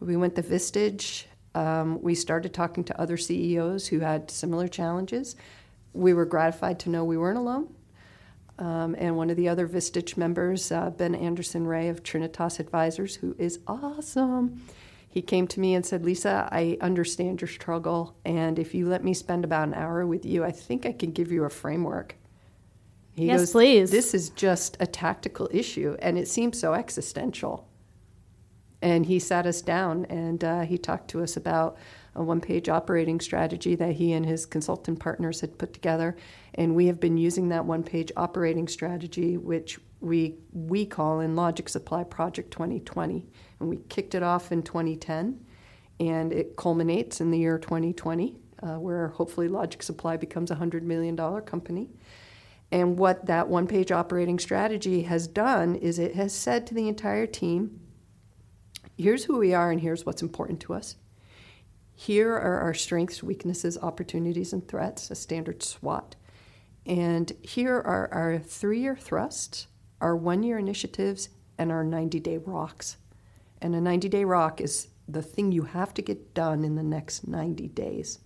We 0.00 0.16
went 0.16 0.34
to 0.36 0.42
Vistage. 0.42 1.24
Um, 1.54 2.00
we 2.00 2.14
started 2.14 2.54
talking 2.54 2.84
to 2.84 3.00
other 3.00 3.16
CEOs 3.16 3.88
who 3.88 4.00
had 4.00 4.30
similar 4.30 4.68
challenges. 4.68 5.36
We 5.92 6.14
were 6.14 6.24
gratified 6.24 6.78
to 6.80 6.90
know 6.90 7.04
we 7.04 7.18
weren't 7.18 7.38
alone. 7.38 7.74
Um, 8.58 8.94
and 8.98 9.16
one 9.16 9.30
of 9.30 9.36
the 9.36 9.48
other 9.48 9.66
Vistage 9.66 10.16
members, 10.16 10.70
uh, 10.70 10.90
Ben 10.90 11.14
Anderson 11.14 11.66
Ray 11.66 11.88
of 11.88 12.02
Trinitas 12.02 12.60
Advisors, 12.60 13.16
who 13.16 13.34
is 13.38 13.58
awesome, 13.66 14.62
he 15.08 15.22
came 15.22 15.48
to 15.48 15.60
me 15.60 15.74
and 15.74 15.84
said, 15.84 16.04
Lisa, 16.04 16.48
I 16.52 16.76
understand 16.80 17.40
your 17.40 17.48
struggle, 17.48 18.14
and 18.24 18.58
if 18.58 18.74
you 18.74 18.86
let 18.86 19.02
me 19.02 19.14
spend 19.14 19.44
about 19.44 19.66
an 19.66 19.74
hour 19.74 20.06
with 20.06 20.24
you, 20.24 20.44
I 20.44 20.52
think 20.52 20.86
I 20.86 20.92
can 20.92 21.10
give 21.10 21.32
you 21.32 21.44
a 21.44 21.50
framework. 21.50 22.14
He 23.12 23.26
Yes, 23.26 23.40
goes, 23.40 23.50
please. 23.52 23.90
This 23.90 24.14
is 24.14 24.30
just 24.30 24.76
a 24.78 24.86
tactical 24.86 25.48
issue, 25.50 25.96
and 26.00 26.16
it 26.16 26.28
seems 26.28 26.60
so 26.60 26.74
existential. 26.74 27.66
And 28.82 29.04
he 29.04 29.18
sat 29.18 29.46
us 29.46 29.60
down 29.60 30.06
and 30.06 30.42
uh, 30.42 30.60
he 30.62 30.78
talked 30.78 31.08
to 31.08 31.22
us 31.22 31.36
about 31.36 31.76
a 32.14 32.22
one 32.22 32.40
page 32.40 32.68
operating 32.68 33.20
strategy 33.20 33.74
that 33.76 33.92
he 33.92 34.12
and 34.12 34.26
his 34.26 34.46
consultant 34.46 34.98
partners 34.98 35.40
had 35.40 35.58
put 35.58 35.72
together. 35.72 36.16
And 36.54 36.74
we 36.74 36.86
have 36.86 37.00
been 37.00 37.16
using 37.16 37.48
that 37.48 37.64
one 37.64 37.82
page 37.82 38.10
operating 38.16 38.68
strategy, 38.68 39.36
which 39.36 39.78
we, 40.00 40.36
we 40.52 40.86
call 40.86 41.20
in 41.20 41.36
Logic 41.36 41.68
Supply 41.68 42.04
Project 42.04 42.50
2020. 42.50 43.28
And 43.60 43.68
we 43.68 43.78
kicked 43.88 44.14
it 44.14 44.22
off 44.22 44.50
in 44.50 44.62
2010, 44.62 45.44
and 46.00 46.32
it 46.32 46.56
culminates 46.56 47.20
in 47.20 47.30
the 47.30 47.38
year 47.38 47.58
2020, 47.58 48.36
uh, 48.62 48.78
where 48.78 49.08
hopefully 49.08 49.48
Logic 49.48 49.82
Supply 49.82 50.16
becomes 50.16 50.50
a 50.50 50.56
$100 50.56 50.82
million 50.82 51.16
company. 51.42 51.90
And 52.72 52.98
what 52.98 53.26
that 53.26 53.48
one 53.48 53.66
page 53.66 53.90
operating 53.90 54.38
strategy 54.38 55.02
has 55.02 55.26
done 55.26 55.74
is 55.74 55.98
it 55.98 56.14
has 56.14 56.32
said 56.32 56.66
to 56.68 56.74
the 56.74 56.88
entire 56.88 57.26
team 57.26 57.80
here's 58.96 59.24
who 59.24 59.38
we 59.38 59.54
are 59.54 59.70
and 59.70 59.80
here's 59.80 60.04
what's 60.04 60.22
important 60.22 60.60
to 60.60 60.74
us. 60.74 60.96
Here 62.00 62.32
are 62.32 62.60
our 62.60 62.72
strengths, 62.72 63.22
weaknesses, 63.22 63.76
opportunities, 63.76 64.54
and 64.54 64.66
threats, 64.66 65.10
a 65.10 65.14
standard 65.14 65.62
SWOT. 65.62 66.16
And 66.86 67.30
here 67.42 67.74
are 67.74 68.08
our 68.10 68.38
three 68.38 68.80
year 68.80 68.96
thrusts, 68.96 69.66
our 70.00 70.16
one 70.16 70.42
year 70.42 70.58
initiatives, 70.58 71.28
and 71.58 71.70
our 71.70 71.84
90 71.84 72.18
day 72.20 72.38
rocks. 72.38 72.96
And 73.60 73.74
a 73.74 73.82
90 73.82 74.08
day 74.08 74.24
rock 74.24 74.62
is 74.62 74.88
the 75.08 75.20
thing 75.20 75.52
you 75.52 75.64
have 75.64 75.92
to 75.92 76.00
get 76.00 76.32
done 76.32 76.64
in 76.64 76.74
the 76.74 76.82
next 76.82 77.28
90 77.28 77.68
days. 77.68 78.20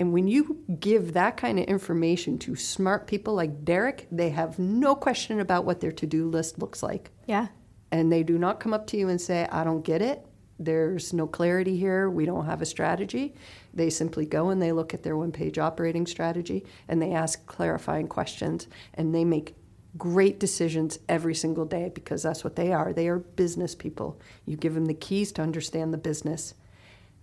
And 0.00 0.12
when 0.12 0.26
you 0.26 0.64
give 0.80 1.12
that 1.12 1.36
kind 1.36 1.60
of 1.60 1.66
information 1.66 2.36
to 2.40 2.56
smart 2.56 3.06
people 3.06 3.34
like 3.34 3.64
Derek, 3.64 4.08
they 4.10 4.30
have 4.30 4.58
no 4.58 4.96
question 4.96 5.38
about 5.38 5.64
what 5.64 5.78
their 5.78 5.92
to 5.92 6.06
do 6.08 6.28
list 6.28 6.58
looks 6.58 6.82
like. 6.82 7.12
yeah 7.28 7.46
And 7.92 8.10
they 8.10 8.24
do 8.24 8.38
not 8.38 8.58
come 8.58 8.74
up 8.74 8.88
to 8.88 8.96
you 8.96 9.08
and 9.08 9.20
say, 9.20 9.46
I 9.52 9.62
don't 9.62 9.84
get 9.84 10.02
it. 10.02 10.26
There's 10.64 11.12
no 11.12 11.26
clarity 11.26 11.76
here. 11.76 12.08
We 12.08 12.26
don't 12.26 12.46
have 12.46 12.62
a 12.62 12.66
strategy. 12.66 13.34
They 13.74 13.90
simply 13.90 14.26
go 14.26 14.50
and 14.50 14.60
they 14.60 14.72
look 14.72 14.94
at 14.94 15.02
their 15.02 15.16
one 15.16 15.32
page 15.32 15.58
operating 15.58 16.06
strategy 16.06 16.64
and 16.88 17.00
they 17.00 17.12
ask 17.12 17.46
clarifying 17.46 18.08
questions 18.08 18.68
and 18.94 19.14
they 19.14 19.24
make 19.24 19.56
great 19.98 20.40
decisions 20.40 20.98
every 21.08 21.34
single 21.34 21.64
day 21.64 21.90
because 21.94 22.22
that's 22.22 22.44
what 22.44 22.56
they 22.56 22.72
are. 22.72 22.92
They 22.92 23.08
are 23.08 23.18
business 23.18 23.74
people. 23.74 24.20
You 24.46 24.56
give 24.56 24.74
them 24.74 24.86
the 24.86 24.94
keys 24.94 25.32
to 25.32 25.42
understand 25.42 25.92
the 25.92 25.98
business 25.98 26.54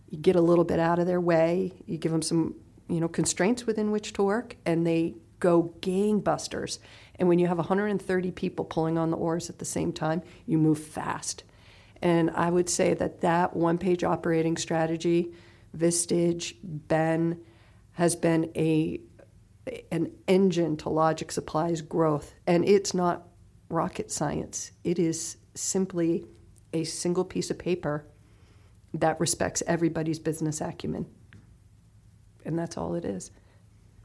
you 0.10 0.18
get 0.18 0.36
a 0.36 0.42
little 0.42 0.64
bit 0.64 0.80
out 0.80 1.00
of 1.00 1.08
their 1.08 1.22
way, 1.22 1.74
you 1.86 1.98
give 1.98 2.12
them 2.12 2.22
some, 2.22 2.56
you 2.88 3.00
know, 3.00 3.08
constraints 3.08 3.66
within 3.66 3.92
which 3.92 4.14
to 4.14 4.24
work, 4.24 4.58
and 4.66 4.86
they 4.86 5.16
go 5.40 5.74
gangbusters. 5.82 6.80
And 7.18 7.28
when 7.28 7.40
you 7.40 7.48
have 7.48 7.58
130 7.58 8.32
people 8.32 8.66
pulling 8.66 8.98
on 8.98 9.12
the 9.12 9.18
oars 9.18 9.50
at 9.50 9.60
the 9.60 9.66
same 9.66 9.94
time, 9.94 10.22
you 10.46 10.58
move 10.58 10.80
fast. 10.80 11.44
And 12.02 12.32
I 12.32 12.50
would 12.50 12.70
say 12.70 12.94
that 12.94 13.22
that 13.22 13.56
one-page 13.56 14.04
operating 14.04 14.58
strategy, 14.58 15.34
Vistage, 15.78 16.56
Ben, 16.64 17.40
has 17.94 18.16
been 18.16 18.52
a 18.56 19.02
an 19.92 20.12
engine 20.28 20.78
to 20.78 20.90
Logic 20.90 21.32
Supply's 21.32 21.82
growth, 21.82 22.34
and 22.48 22.68
it's 22.68 22.94
not 22.94 23.28
rocket 23.70 24.12
science. 24.12 24.72
It 24.84 24.98
is 24.98 25.38
simply 25.54 26.26
a 26.74 26.84
single 26.84 27.24
piece 27.24 27.52
of 27.52 27.60
paper 27.60 28.08
that 28.96 29.20
respects 29.20 29.62
everybody's 29.68 30.18
business 30.18 30.62
acumen. 30.62 31.06
And 32.46 32.58
that's 32.58 32.78
all 32.78 32.96
it 32.96 33.06
is. 33.06 33.30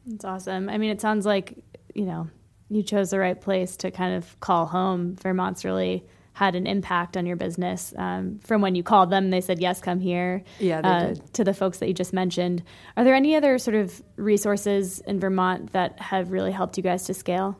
It's 0.07 0.24
awesome. 0.24 0.68
I 0.68 0.76
mean, 0.76 0.90
it 0.90 1.00
sounds 1.00 1.24
like, 1.24 1.64
you 1.94 2.04
know, 2.04 2.28
you 2.68 2.83
chose 2.83 3.11
the 3.11 3.18
right 3.18 3.40
place 3.40 3.76
to 3.78 3.90
kind 3.90 4.14
of 4.14 4.38
call 4.40 4.66
home. 4.66 5.16
Vermont's 5.16 5.64
really 5.64 6.04
had 6.35 6.55
an 6.57 6.66
impact 6.66 7.16
on 7.16 7.27
your 7.27 7.37
business. 7.37 7.94
Um, 7.97 8.38
from 8.40 8.61
when 8.61 8.75
you 8.75 8.83
called 8.83 9.09
them, 9.09 9.31
they 9.31 9.40
said, 9.40 9.61
yes, 9.61 9.81
come 9.81 10.01
here. 10.01 10.42
Yeah, 10.59 10.83
they 10.83 10.88
uh, 10.88 11.07
did. 11.07 11.35
To 11.35 11.44
the 11.44 11.55
folks 11.55 11.79
that 11.79 11.87
you 11.87 11.94
just 11.94 12.12
mentioned. 12.12 12.62
Are 12.97 13.05
there 13.05 13.14
any 13.14 13.37
other 13.37 13.57
sort 13.57 13.77
of 13.77 14.03
resources 14.16 14.99
in 15.01 15.20
Vermont 15.20 15.73
that 15.73 15.99
have 16.01 16.33
really 16.33 16.51
helped 16.53 16.77
you 16.77 16.83
guys 16.83 17.05
to 17.05 17.14
scale? 17.14 17.57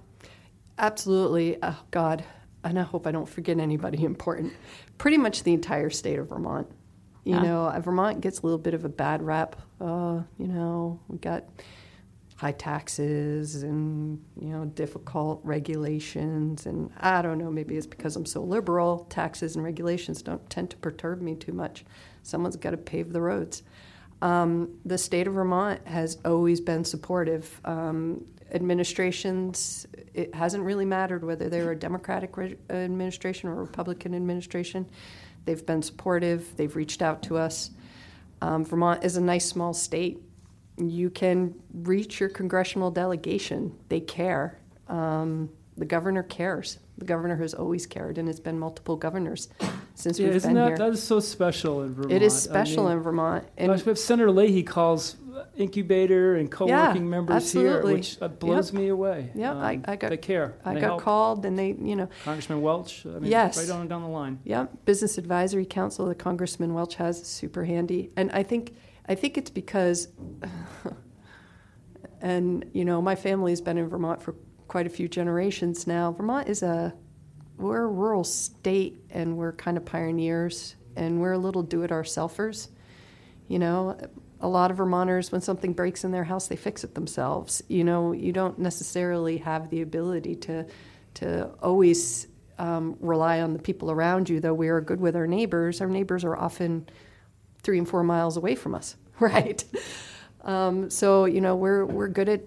Absolutely. 0.77 1.57
Oh, 1.63 1.81
God. 1.93 2.25
And 2.65 2.79
I 2.79 2.83
hope 2.83 3.07
I 3.07 3.13
don't 3.13 3.29
forget 3.29 3.59
anybody 3.59 4.05
important. 4.13 4.53
Pretty 4.99 5.19
much 5.19 5.45
the 5.45 5.53
entire 5.53 5.91
state 5.91 6.19
of 6.19 6.29
Vermont. 6.29 6.67
You 7.23 7.35
Yeah. 7.37 7.43
know, 7.43 7.65
uh, 7.67 7.81
Vermont 7.81 8.21
gets 8.21 8.41
a 8.41 8.43
little 8.43 8.59
bit 8.59 8.75
of 8.75 8.85
a 8.85 8.89
bad 8.89 9.23
rap. 9.23 9.57
Uh, 9.81 10.23
you 10.37 10.49
know, 10.49 10.99
we 11.09 11.19
got 11.19 11.45
high 12.37 12.53
taxes 12.53 13.63
and, 13.63 14.23
you 14.41 14.49
know, 14.49 14.65
difficult 14.65 15.41
regulations. 15.45 16.67
And 16.67 16.91
I 16.99 17.23
don't 17.23 17.39
know, 17.39 17.51
maybe 17.51 17.77
it's 17.77 17.87
because 17.87 18.17
I'm 18.17 18.27
so 18.27 18.43
liberal. 18.43 19.07
Taxes 19.09 19.55
and 19.55 19.65
regulations 19.65 20.21
don't 20.23 20.49
tend 20.51 20.71
to 20.71 20.77
perturb 20.79 21.21
me 21.21 21.37
too 21.37 21.53
much. 21.53 21.85
Someone's 22.23 22.57
got 22.57 22.71
to 22.71 22.77
pave 22.77 23.13
the 23.13 23.21
roads. 23.21 23.63
Um, 24.21 24.79
the 24.85 24.99
state 24.99 25.27
of 25.27 25.35
Vermont 25.35 25.87
has 25.87 26.19
always 26.25 26.61
been 26.61 26.85
supportive. 26.85 27.61
Um, 27.65 28.25
administrations, 28.53 29.87
it 30.13 30.35
hasn't 30.35 30.65
really 30.65 30.85
mattered 30.85 31.25
whether 31.25 31.49
they're 31.49 31.73
a 31.73 31.77
Democratic 31.77 32.37
re- 32.37 32.57
administration 32.71 33.49
or 33.49 33.53
a 33.53 33.57
Republican 33.57 34.15
administration. 34.15 34.87
They've 35.45 35.65
been 35.65 35.83
supportive. 35.83 36.57
They've 36.57 36.75
reached 36.75 37.03
out 37.03 37.23
to 37.25 37.37
us. 37.37 37.71
Um, 38.41 38.65
Vermont 38.65 39.05
is 39.05 39.17
a 39.17 39.21
nice 39.21 39.47
small 39.47 39.73
state. 39.73 40.23
You 40.77 41.11
can 41.11 41.55
reach 41.73 42.19
your 42.21 42.29
congressional 42.29 42.91
delegation. 42.91 43.77
They 43.89 44.01
care. 44.01 44.59
Um, 44.89 45.51
the 45.77 45.85
governor 45.85 46.23
cares. 46.23 46.79
The 46.99 47.05
governor 47.05 47.37
has 47.37 47.55
always 47.55 47.87
cared, 47.87 48.19
and 48.19 48.29
it's 48.29 48.39
been 48.41 48.59
multiple 48.59 48.97
governors 48.97 49.49
since 49.95 50.19
Yeah, 50.19 50.27
we've 50.29 50.37
isn't 50.37 50.51
been 50.55 50.63
that 50.63 50.69
here. 50.69 50.77
that 50.79 50.93
is 50.93 51.03
so 51.03 51.19
special 51.19 51.83
in 51.83 51.93
Vermont? 51.95 52.13
it 52.13 52.23
is 52.23 52.33
I 52.47 52.51
special 52.51 52.85
mean, 52.85 52.93
in 52.95 53.01
Vermont. 53.01 53.45
And 53.57 53.73
gosh, 53.73 53.85
we 53.85 53.91
have 53.91 53.99
Senator 53.99 54.31
Leahy 54.31 54.63
calls 54.63 55.17
incubator 55.57 56.37
and 56.37 56.49
co-working 56.51 57.11
members 57.11 57.35
absolutely. 57.37 57.91
here, 57.91 57.97
which 57.99 58.19
uh, 58.23 58.29
blows 58.29 58.73
me 58.73 58.87
away. 58.89 59.31
Yeah, 59.35 59.51
Um, 59.53 59.59
I- 59.59 59.81
I 59.85 59.97
got- 59.97 60.11
they 60.11 60.17
care. 60.17 60.55
I 60.65 60.75
They 60.75 60.81
got 60.81 60.87
help. 60.87 61.01
called, 61.03 61.45
and 61.45 61.59
they, 61.59 61.73
you 61.73 61.97
know, 61.97 62.09
Congressman 62.25 62.63
Welch. 62.63 63.05
I 63.05 63.19
mean, 63.19 63.25
Yes. 63.31 63.57
right 63.59 63.77
on 63.77 63.89
down 63.89 64.03
the 64.03 64.09
line. 64.09 64.39
Yeah, 64.45 64.67
Business 64.85 65.19
Advisory 65.19 65.67
Council 65.67 66.07
that 66.07 66.19
Congressman 66.21 66.75
Welch 66.75 66.95
has 66.97 67.21
is 67.21 67.27
super 67.27 67.65
handy, 67.65 68.11
and 68.17 68.31
I 68.31 68.45
think 68.45 68.75
I 69.07 69.15
think 69.15 69.37
it's 69.37 69.51
because, 69.51 70.09
and 72.21 72.65
you 72.73 72.85
know, 72.85 73.03
my 73.03 73.15
family 73.15 73.53
has 73.53 73.61
been 73.61 73.79
in 73.79 73.89
Vermont 73.89 74.23
for 74.23 74.35
quite 74.69 74.87
a 74.87 74.91
few 74.91 75.09
generations 75.09 75.87
now. 75.87 76.13
Vermont 76.13 76.49
is 76.49 76.63
a 76.63 76.95
we're 77.57 77.83
a 77.83 77.89
rural 77.89 78.25
state, 78.25 79.05
and 79.11 79.37
we're 79.37 79.53
kind 79.53 79.77
of 79.77 79.85
pioneers, 79.85 80.75
and 80.97 81.21
we're 81.21 81.33
a 81.33 81.39
little 81.39 81.63
do-it-ourselfers. 81.63 82.69
You 83.47 83.61
know, 83.61 83.97
a 84.41 84.49
lot 84.49 84.71
of 84.71 84.79
Vermonters, 84.79 85.31
when 85.31 85.41
something 85.41 85.73
breaks 85.73 86.03
in 86.03 86.11
their 86.11 86.25
house, 86.25 86.49
they 86.49 86.57
fix 86.57 86.83
it 86.83 86.95
themselves. 86.95 87.63
You 87.69 87.85
know, 87.85 88.13
you 88.13 88.33
don't 88.33 88.59
necessarily 88.59 89.39
have 89.39 89.71
the 89.71 89.83
ability 89.83 90.37
to 90.37 90.67
to 91.15 91.49
always 91.63 92.27
um, 92.59 92.97
rely 93.01 93.41
on 93.41 93.53
the 93.53 93.59
people 93.59 93.91
around 93.91 94.29
you. 94.29 94.41
Though 94.41 94.55
we 94.55 94.69
are 94.69 94.81
good 94.81 95.01
with 95.01 95.15
our 95.15 95.27
neighbors, 95.27 95.81
our 95.81 95.89
neighbors 95.89 96.25
are 96.25 96.37
often 96.37 96.89
three 97.65 97.79
and 97.79 97.89
four 97.89 98.05
miles 98.05 98.37
away 98.37 98.55
from 98.55 98.75
us, 98.75 98.95
right? 99.21 99.65
Um, 100.43 100.91
so 100.91 101.25
you 101.25 101.41
know, 101.41 101.57
we're 101.57 101.85
we're 101.85 102.09
good 102.09 102.29
at 102.29 102.43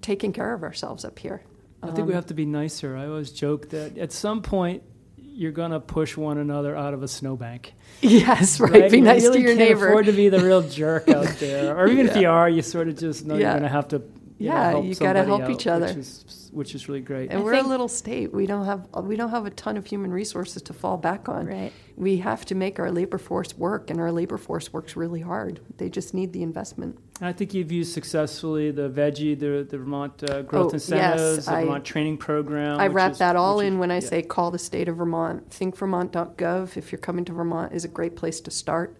taking 0.00 0.32
care 0.32 0.54
of 0.54 0.62
ourselves 0.62 1.04
up 1.04 1.18
here. 1.18 1.42
I 1.82 1.86
think 1.88 2.00
Um, 2.00 2.06
we 2.06 2.14
have 2.14 2.26
to 2.26 2.34
be 2.34 2.46
nicer. 2.46 2.96
I 2.96 3.06
always 3.06 3.30
joke 3.32 3.70
that 3.70 3.98
at 3.98 4.12
some 4.12 4.40
point 4.42 4.82
you're 5.16 5.52
going 5.52 5.70
to 5.70 5.80
push 5.80 6.16
one 6.16 6.36
another 6.38 6.76
out 6.76 6.92
of 6.94 7.02
a 7.02 7.08
snowbank. 7.08 7.74
Yes, 8.02 8.60
right. 8.60 8.90
Be 8.90 8.98
You 8.98 9.04
nice 9.04 9.22
really 9.22 9.38
to 9.38 9.42
your 9.42 9.56
can't 9.56 9.68
neighbor. 9.70 9.88
afford 9.88 10.06
to 10.06 10.12
be 10.12 10.28
the 10.30 10.40
real 10.40 10.62
jerk 10.62 11.08
out 11.10 11.26
there, 11.38 11.76
or 11.76 11.86
even 11.88 12.08
if 12.08 12.16
you 12.16 12.28
are, 12.30 12.48
you 12.48 12.62
sort 12.62 12.88
of 12.88 12.96
just 12.96 13.26
know 13.26 13.34
Yeah. 13.34 13.40
you're 13.40 13.50
going 13.52 13.62
to 13.64 13.68
have 13.68 13.88
to. 13.88 14.02
You 14.40 14.48
know, 14.48 14.54
Yeah, 14.54 14.70
help 14.70 14.84
you 14.86 14.94
gotta 14.94 15.22
help 15.24 15.42
out, 15.42 15.50
each 15.50 15.66
other. 15.66 15.86
which 15.88 15.96
is, 15.98 16.50
which 16.50 16.74
is 16.74 16.88
really 16.88 17.02
great. 17.02 17.28
and 17.30 17.40
I 17.40 17.42
we're 17.44 17.52
think- 17.56 17.66
a 17.66 17.68
little 17.68 17.88
state. 17.88 18.32
We 18.32 18.46
don't 18.46 18.64
have 18.64 18.88
we 19.04 19.14
don't 19.14 19.28
have 19.28 19.44
a 19.44 19.50
ton 19.50 19.76
of 19.76 19.84
human 19.84 20.10
resources 20.10 20.62
to 20.62 20.72
fall 20.72 20.96
back 20.96 21.28
on. 21.28 21.44
Right. 21.46 21.72
We 21.94 22.16
have 22.18 22.46
to 22.46 22.54
make 22.54 22.80
our 22.80 22.90
labor 22.90 23.18
force 23.18 23.56
work, 23.58 23.90
and 23.90 24.00
our 24.00 24.10
labor 24.10 24.38
force 24.38 24.72
works 24.72 24.96
really 24.96 25.20
hard. 25.20 25.60
They 25.76 25.90
just 25.90 26.14
need 26.14 26.32
the 26.32 26.42
investment. 26.42 26.96
And 27.20 27.28
I 27.28 27.34
think 27.34 27.52
you've 27.52 27.70
used 27.70 27.92
successfully 27.92 28.70
the 28.70 28.88
VEGI, 28.88 29.38
the, 29.38 29.66
the 29.68 29.76
Vermont 29.76 30.22
uh, 30.30 30.40
Growth 30.40 30.68
Oh, 30.68 30.72
yes, 30.72 30.84
Incentives, 30.88 31.44
the 31.44 31.52
I- 31.52 31.64
Vermont 31.64 31.84
Training 31.84 32.16
Program. 32.16 32.80
I 32.80 32.86
wrap 32.86 33.12
is- 33.12 33.18
that 33.18 33.36
all 33.36 33.58
which 33.58 33.66
is- 33.66 33.72
in 33.74 33.78
when 33.78 33.90
I 33.90 33.96
yeah. 33.96 34.08
say 34.08 34.22
call 34.22 34.50
the 34.50 34.58
state 34.58 34.88
of 34.88 34.96
Vermont. 34.96 35.50
ThinkVermont.gov, 35.50 36.78
if 36.78 36.90
you're 36.90 36.98
coming 36.98 37.26
to 37.26 37.32
Vermont, 37.34 37.74
is 37.74 37.84
a 37.84 37.88
great 37.88 38.16
place 38.16 38.40
to 38.40 38.50
start. 38.50 38.96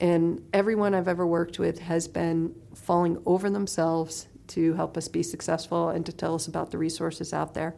And 0.00 0.42
everyone 0.52 0.94
I've 0.94 1.06
ever 1.06 1.24
worked 1.24 1.60
with 1.60 1.78
has 1.78 2.08
been 2.08 2.56
falling 2.74 3.18
over 3.24 3.48
themselves 3.48 4.26
to 4.54 4.72
help 4.74 4.96
us 4.96 5.08
be 5.08 5.22
successful 5.22 5.88
and 5.90 6.04
to 6.06 6.12
tell 6.12 6.34
us 6.34 6.46
about 6.48 6.70
the 6.70 6.78
resources 6.78 7.32
out 7.32 7.54
there. 7.54 7.74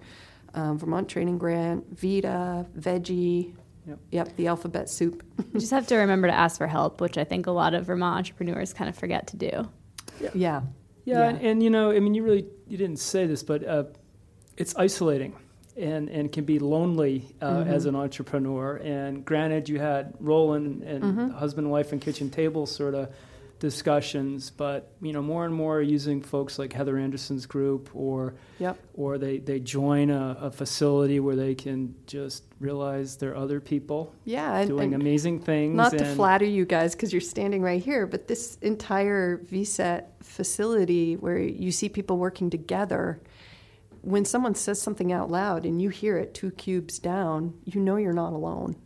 Um, 0.55 0.79
Vermont 0.79 1.09
Training 1.09 1.39
Grant, 1.39 1.85
VITA, 1.99 2.67
VEGI, 2.79 3.55
Yep. 3.87 3.99
yep, 4.13 4.37
the 4.37 4.47
alphabet 4.47 4.89
soup. 4.89 5.23
You 5.53 5.61
just 5.61 5.71
have 5.73 5.87
to 5.89 5.97
remember 5.97 6.27
to 6.29 6.35
ask 6.35 6.57
for 6.57 6.67
help, 6.67 7.01
which 7.03 7.19
I 7.19 7.25
think 7.25 7.47
a 7.47 7.51
lot 7.51 7.75
of 7.75 7.85
Vermont 7.87 8.17
entrepreneurs 8.17 8.73
kind 8.73 8.89
of 8.89 8.97
forget 8.97 9.27
to 9.29 9.37
do. 9.37 9.69
yeah. 10.21 10.31
Yeah, 10.35 10.61
Yeah. 11.05 11.29
And, 11.29 11.39
and 11.43 11.63
you 11.63 11.69
know, 11.71 11.91
I 11.91 12.01
mean, 12.01 12.15
you 12.15 12.23
really 12.23 12.47
you 12.67 12.79
didn't 12.79 12.99
say 12.99 13.27
this, 13.27 13.43
but 13.43 13.63
uh, 13.67 13.85
it's 14.57 14.75
isolating 14.77 15.35
and 15.77 16.09
and 16.09 16.33
can 16.33 16.45
be 16.45 16.59
lonely 16.59 17.27
uh, 17.43 17.57
Mm-hmm. 17.59 17.71
as 17.71 17.85
an 17.85 17.95
entrepreneur. 17.97 18.77
And 18.77 19.23
granted, 19.25 19.69
you 19.69 19.79
had 19.81 20.15
Roland 20.19 20.83
and 20.83 21.03
Mm-hmm. 21.05 21.31
husband, 21.37 21.71
wife, 21.71 21.93
and 21.93 22.01
kitchen 22.01 22.31
table 22.31 22.65
sort 22.67 22.95
of 22.95 23.09
discussions, 23.59 24.51
but 24.51 24.93
you 25.01 25.13
know, 25.13 25.23
more 25.23 25.45
and 25.45 25.55
more 25.55 25.81
using 25.81 26.23
folks 26.23 26.59
like 26.59 26.73
Heather 26.73 26.99
Anderson's 26.99 27.47
group, 27.47 27.91
or 27.95 28.35
Yep. 28.59 28.79
or 28.95 29.19
they 29.19 29.39
they 29.39 29.61
join 29.61 30.11
a, 30.11 30.37
a 30.41 30.51
facility 30.51 31.21
where 31.21 31.37
they 31.37 31.55
can 31.55 31.95
just 32.07 32.45
realize 32.61 33.17
there 33.17 33.31
are 33.33 33.37
other 33.37 33.61
people 33.61 34.15
Yeah. 34.25 34.59
And, 34.59 34.69
doing 34.69 34.95
and 34.95 35.03
amazing 35.03 35.41
things. 35.41 35.75
Not 35.77 35.93
to 35.93 36.05
flatter 36.15 36.45
you 36.45 36.65
guys 36.65 36.95
because 36.95 37.13
you're 37.13 37.21
standing 37.21 37.63
right 37.63 37.83
here, 37.83 38.07
but 38.07 38.29
this 38.29 38.57
entire 38.63 39.39
VCET 39.39 40.05
facility 40.23 41.17
where 41.17 41.39
you 41.39 41.73
see 41.73 41.89
people 41.89 42.19
working 42.19 42.51
together, 42.51 43.21
when 44.03 44.25
someone 44.25 44.55
says 44.55 44.81
something 44.81 45.13
out 45.13 45.31
loud 45.31 45.65
and 45.65 45.81
you 45.81 45.89
hear 45.89 46.19
it 46.19 46.35
two 46.35 46.51
cubes 46.53 46.99
down, 46.99 47.55
you 47.65 47.81
know 47.81 47.97
you're 47.97 48.13
not 48.13 48.33
alone. 48.33 48.77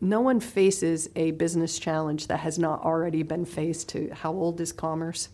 No 0.00 0.20
one 0.20 0.40
faces 0.40 1.08
a 1.16 1.30
business 1.32 1.78
challenge 1.78 2.26
that 2.26 2.40
has 2.40 2.58
not 2.58 2.82
already 2.84 3.22
been 3.22 3.44
faced 3.44 3.88
to 3.90 4.10
how 4.12 4.32
old 4.32 4.60
is 4.60 4.72
commerce? 4.72 5.30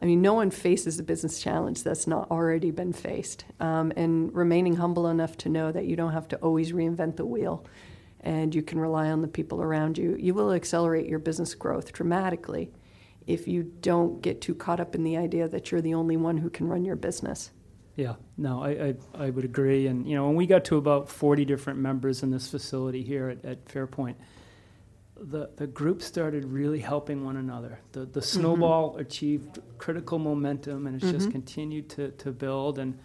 I 0.00 0.06
mean, 0.06 0.20
no 0.20 0.34
one 0.34 0.50
faces 0.50 0.98
a 0.98 1.04
business 1.04 1.40
challenge 1.40 1.84
that's 1.84 2.08
not 2.08 2.28
already 2.30 2.72
been 2.72 2.92
faced. 2.92 3.44
Um, 3.60 3.92
and 3.96 4.34
remaining 4.34 4.76
humble 4.76 5.06
enough 5.06 5.36
to 5.38 5.48
know 5.48 5.70
that 5.70 5.86
you 5.86 5.94
don't 5.94 6.12
have 6.12 6.26
to 6.28 6.36
always 6.38 6.72
reinvent 6.72 7.16
the 7.16 7.24
wheel 7.24 7.64
and 8.22 8.54
you 8.54 8.62
can 8.62 8.78
rely 8.78 9.10
on 9.10 9.22
the 9.22 9.28
people 9.28 9.62
around 9.62 9.98
you, 9.98 10.16
you 10.18 10.34
will 10.34 10.52
accelerate 10.52 11.08
your 11.08 11.18
business 11.18 11.54
growth 11.54 11.92
dramatically 11.92 12.70
if 13.26 13.46
you 13.46 13.62
don't 13.62 14.22
get 14.22 14.40
too 14.40 14.54
caught 14.54 14.80
up 14.80 14.94
in 14.94 15.04
the 15.04 15.16
idea 15.16 15.48
that 15.48 15.70
you're 15.70 15.80
the 15.80 15.94
only 15.94 16.16
one 16.16 16.38
who 16.38 16.50
can 16.50 16.68
run 16.68 16.84
your 16.84 16.96
business. 16.96 17.50
Yeah, 17.94 18.14
no, 18.38 18.62
I, 18.62 18.70
I, 18.70 18.94
I 19.26 19.30
would 19.30 19.44
agree. 19.44 19.86
And, 19.86 20.06
you 20.06 20.16
know, 20.16 20.26
when 20.26 20.36
we 20.36 20.46
got 20.46 20.64
to 20.66 20.76
about 20.76 21.10
40 21.10 21.44
different 21.44 21.78
members 21.78 22.22
in 22.22 22.30
this 22.30 22.50
facility 22.50 23.02
here 23.02 23.28
at, 23.28 23.44
at 23.44 23.64
Fairpoint, 23.66 24.14
the, 25.16 25.50
the 25.56 25.66
group 25.66 26.02
started 26.02 26.44
really 26.44 26.80
helping 26.80 27.24
one 27.24 27.36
another. 27.36 27.80
The, 27.92 28.00
the 28.00 28.06
mm-hmm. 28.06 28.20
snowball 28.20 28.96
achieved 28.96 29.58
critical 29.78 30.18
momentum 30.18 30.86
and 30.86 30.96
it's 30.96 31.10
just 31.10 31.26
mm-hmm. 31.26 31.32
continued 31.32 31.90
to, 31.90 32.10
to 32.12 32.32
build. 32.32 32.78
And 32.78 32.98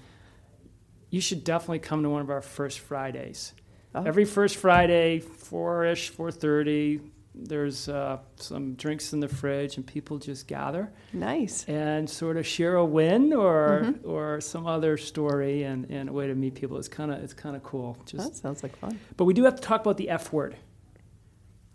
you 1.10 1.22
should 1.22 1.44
definitely 1.44 1.80
come 1.80 2.04
to 2.04 2.10
one 2.10 2.22
of 2.22 2.30
our 2.30 2.42
first 2.42 2.80
Fridays. 2.80 3.54
Oh. 3.94 4.04
Every 4.04 4.26
first 4.26 4.56
Friday, 4.56 5.20
4-ish, 5.20 6.14
4.30, 6.14 7.02
there's 7.40 7.88
uh, 7.90 8.18
some 8.38 8.74
drinks 8.76 9.14
in 9.14 9.20
the 9.20 9.28
fridge 9.28 9.78
and 9.78 9.86
people 9.86 10.18
just 10.18 10.48
gather 10.48 10.90
Nice. 11.14 11.64
and 11.68 12.10
sort 12.10 12.38
of 12.38 12.46
share 12.46 12.76
a 12.76 12.86
win 12.86 13.34
or 13.34 13.82
Mm-hmm. 13.86 14.10
or 14.10 14.42
some 14.42 14.66
other 14.68 14.98
story 14.98 15.64
and, 15.64 15.90
and 15.90 16.10
a 16.10 16.14
way 16.14 16.28
to 16.28 16.36
meet 16.36 16.56
people. 16.56 16.78
It's 16.78 16.88
kind 16.88 17.12
of 17.12 17.20
it's 17.24 17.34
kind 17.34 17.56
of 17.56 17.64
cool. 17.64 17.98
Just, 18.06 18.26
That 18.28 18.36
sounds 18.36 18.64
like 18.64 18.76
fun. 18.78 19.00
but 19.18 19.26
we 19.26 19.34
do 19.34 19.44
have 19.44 19.56
to 19.56 19.62
talk 19.62 19.82
about 19.82 19.98
the 19.98 20.10
F 20.10 20.34
word. 20.34 20.56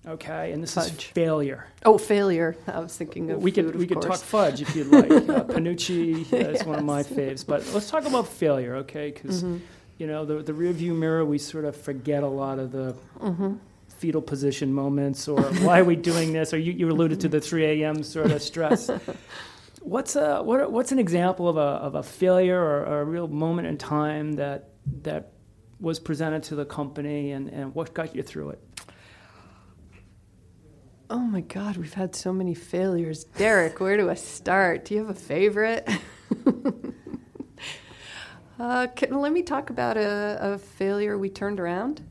Okay, 0.06 0.50
and 0.50 0.60
this 0.60 0.76
is 0.76 0.88
Fudge. 0.90 1.04
failure. 1.06 1.68
Oh, 1.84 1.96
failure. 1.96 2.56
I 2.66 2.80
was 2.80 2.96
thinking 2.96 3.30
of 3.30 3.40
we 3.40 3.52
could 3.52 3.66
food, 3.66 3.76
we 3.76 3.86
could 3.86 4.02
talk 4.02 4.18
fudge 4.18 4.60
if 4.60 4.74
you'd 4.74 4.88
like. 4.88 5.08
uh, 5.12 5.44
Panucci 5.44 6.30
is 6.54 6.64
one 6.64 6.80
of 6.80 6.84
my 6.84 7.04
faves. 7.04 7.46
But 7.46 7.64
let's 7.72 7.88
talk 7.88 8.04
about 8.04 8.26
failure, 8.26 8.74
okay? 8.76 9.12
Because 9.12 9.44
Mm-hmm. 9.44 9.58
you 9.98 10.08
know 10.08 10.24
the 10.24 10.42
the 10.42 10.52
rear 10.54 10.72
view 10.72 10.92
mirror, 10.94 11.24
we 11.24 11.38
sort 11.38 11.64
of 11.64 11.76
forget 11.76 12.24
a 12.24 12.28
lot 12.28 12.58
of 12.58 12.72
the. 12.72 12.96
Mm-hmm. 13.20 13.54
Fetal 14.02 14.20
position 14.20 14.74
moments, 14.74 15.28
or 15.28 15.40
why 15.62 15.78
are 15.78 15.84
we 15.84 15.94
doing 15.94 16.32
this? 16.32 16.52
Or 16.52 16.58
you, 16.58 16.72
you 16.72 16.90
alluded 16.90 17.20
to 17.20 17.28
the 17.28 17.40
3 17.40 17.82
a.m. 17.82 18.02
sort 18.02 18.32
of 18.32 18.42
stress. 18.42 18.90
What's 19.80 20.16
a 20.16 20.42
what, 20.42 20.72
what's 20.72 20.90
an 20.90 20.98
example 20.98 21.48
of 21.48 21.56
a 21.56 21.60
of 21.60 21.94
a 21.94 22.02
failure 22.02 22.60
or, 22.60 22.84
or 22.84 23.00
a 23.00 23.04
real 23.04 23.28
moment 23.28 23.68
in 23.68 23.78
time 23.78 24.32
that 24.32 24.70
that 25.02 25.32
was 25.78 26.00
presented 26.00 26.42
to 26.44 26.56
the 26.56 26.64
company, 26.64 27.30
and, 27.30 27.48
and 27.48 27.74
what 27.76 27.94
got 27.94 28.16
you 28.16 28.24
through 28.24 28.50
it? 28.50 28.82
Oh 31.08 31.20
my 31.20 31.42
God, 31.42 31.76
we've 31.76 31.94
had 31.94 32.16
so 32.16 32.32
many 32.32 32.54
failures. 32.54 33.22
Derek, 33.24 33.78
where 33.78 33.96
do 33.96 34.10
I 34.10 34.14
start? 34.14 34.86
Do 34.86 34.94
you 34.94 35.00
have 35.00 35.10
a 35.10 35.14
favorite? 35.14 35.88
uh, 38.58 38.88
can, 38.96 39.20
let 39.20 39.32
me 39.32 39.42
talk 39.42 39.70
about 39.70 39.96
a, 39.96 40.38
a 40.40 40.58
failure 40.58 41.16
we 41.18 41.28
turned 41.28 41.60
around. 41.60 42.02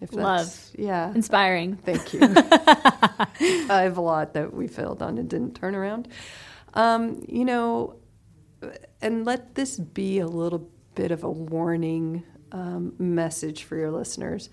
If 0.00 0.10
that's- 0.10 0.72
Yeah. 0.76 1.12
Inspiring. 1.14 1.76
Thank 1.76 2.12
you. 2.12 2.20
I 2.24 3.82
have 3.82 3.96
a 3.96 4.00
lot 4.02 4.34
that 4.34 4.52
we 4.52 4.66
failed 4.68 5.02
on 5.02 5.18
and 5.18 5.28
didn't 5.28 5.54
turn 5.54 5.74
around. 5.74 6.08
Um, 6.74 7.24
you 7.28 7.44
know, 7.44 7.96
and 9.00 9.24
let 9.24 9.54
this 9.54 9.78
be 9.78 10.18
a 10.18 10.26
little 10.26 10.70
bit 10.94 11.10
of 11.10 11.24
a 11.24 11.30
warning 11.30 12.22
um, 12.52 12.94
message 12.98 13.64
for 13.64 13.76
your 13.76 13.90
listeners. 13.90 14.50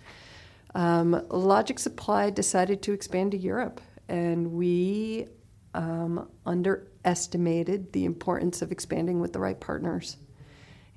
Um, 0.75 1.25
Logic 1.29 1.77
Supply 1.79 2.29
decided 2.29 2.81
to 2.83 2.93
expand 2.93 3.31
to 3.31 3.37
Europe, 3.37 3.81
and 4.09 4.51
we 4.53 5.27
um, 5.73 6.29
underestimated 6.45 7.93
the 7.93 8.05
importance 8.05 8.61
of 8.61 8.71
expanding 8.71 9.19
with 9.19 9.33
the 9.33 9.39
right 9.39 9.59
partners. 9.59 10.17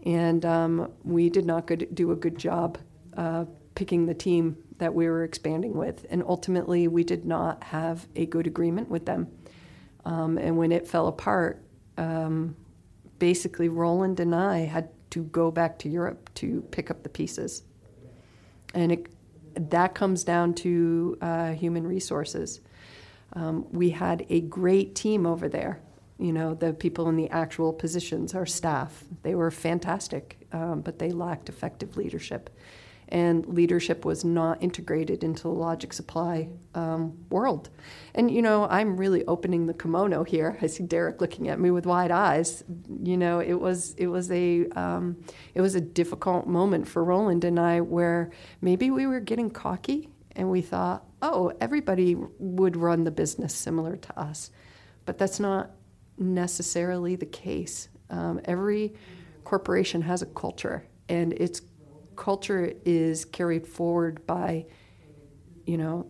And 0.05 0.45
um, 0.45 0.93
we 1.05 1.31
did 1.31 1.45
not 1.47 1.67
good, 1.67 1.89
do 1.95 2.13
a 2.13 2.17
good 2.17 2.39
job 2.39 2.79
uh, 3.17 3.45
picking 3.77 4.07
the 4.07 4.15
team 4.15 4.57
that 4.79 4.93
we 4.93 5.07
were 5.07 5.23
expanding 5.23 5.77
with. 5.77 6.05
And 6.11 6.25
ultimately, 6.27 6.89
we 6.89 7.05
did 7.05 7.25
not 7.25 7.63
have 7.63 8.09
a 8.17 8.27
good 8.27 8.49
agreement 8.49 8.91
with 8.91 9.07
them. 9.07 9.29
Um, 10.05 10.39
and 10.39 10.57
when 10.57 10.73
it 10.73 10.89
fell 10.89 11.07
apart, 11.07 11.63
um, 11.97 12.57
basically, 13.21 13.69
Roland 13.69 14.19
and 14.19 14.35
I 14.35 14.59
had 14.59 14.89
to 15.11 15.23
go 15.25 15.51
back 15.51 15.79
to 15.81 15.89
Europe 15.89 16.31
to 16.35 16.63
pick 16.73 16.91
up 16.91 17.03
the 17.03 17.09
pieces. 17.09 17.63
And 18.75 18.93
it, 18.93 19.07
that 19.71 19.95
comes 19.95 20.25
down 20.25 20.55
to 20.55 21.17
uh, 21.21 21.53
human 21.53 21.87
resources. 21.87 22.61
Um, 23.35 23.67
we 23.73 23.91
had 23.91 24.27
a 24.29 24.41
great 24.41 24.95
team 24.95 25.27
over 25.27 25.49
there. 25.49 25.81
You 26.19 26.33
know, 26.33 26.55
the 26.55 26.73
people 26.73 27.09
in 27.11 27.17
the 27.17 27.29
actual 27.29 27.73
positions, 27.73 28.35
our 28.35 28.47
staff, 28.47 29.05
they 29.23 29.35
were 29.35 29.51
fantastic, 29.51 30.39
um, 30.53 30.81
but 30.81 30.99
they 30.99 31.11
lacked 31.11 31.51
effective 31.51 31.99
leadership 31.99 32.49
and 33.09 33.47
leadership 33.47 34.05
was 34.05 34.25
not 34.25 34.63
integrated 34.63 35.23
into 35.23 35.45
the 35.45 35.49
logic 35.49 35.93
supply 35.93 36.49
um, 36.75 37.17
world. 37.31 37.71
And 38.15 38.31
you 38.31 38.43
know, 38.43 38.67
I'm 38.69 38.97
really 38.97 39.25
opening 39.27 39.67
the 39.67 39.75
kimono 39.75 40.25
here. 40.25 40.59
I 40.61 40.67
see 40.67 40.85
Derek 40.85 41.21
looking 41.21 41.49
at 41.49 41.61
me 41.61 41.71
with 41.71 41.87
wide 41.87 42.11
eyes. 42.11 42.65
You 43.03 43.17
know, 43.17 43.39
it 43.41 43.55
was 43.55 43.95
it 43.95 44.09
was 44.09 44.31
a 44.31 44.67
um, 44.71 45.17
it 45.55 45.61
was 45.61 45.75
a 45.75 45.81
difficult 45.81 46.47
moment 46.47 46.89
for 46.89 47.05
Roland 47.05 47.45
and 47.45 47.61
I, 47.61 47.81
where 47.81 48.31
maybe 48.61 48.91
we 48.91 49.07
were 49.07 49.21
getting 49.21 49.51
cocky 49.51 50.09
and 50.35 50.51
we 50.51 50.61
thought, 50.61 51.05
oh, 51.23 51.53
everybody 51.61 52.17
would 52.39 52.77
run 52.77 53.05
the 53.05 53.11
business 53.11 53.55
similar 53.55 53.97
to 53.97 54.19
us, 54.19 54.51
but 55.07 55.17
that's 55.17 55.41
not 55.41 55.71
necessarily 56.19 57.17
the 57.17 57.27
case. 57.27 57.89
Um, 58.11 58.41
every 58.45 58.95
corporation 59.45 60.03
has 60.03 60.23
a 60.23 60.27
culture, 60.27 60.87
and 61.09 61.33
it's 61.35 61.63
culture 62.17 62.73
is 62.85 63.25
carried 63.25 63.67
forward 63.67 64.27
by, 64.27 64.67
you 65.67 65.77
know, 65.77 66.07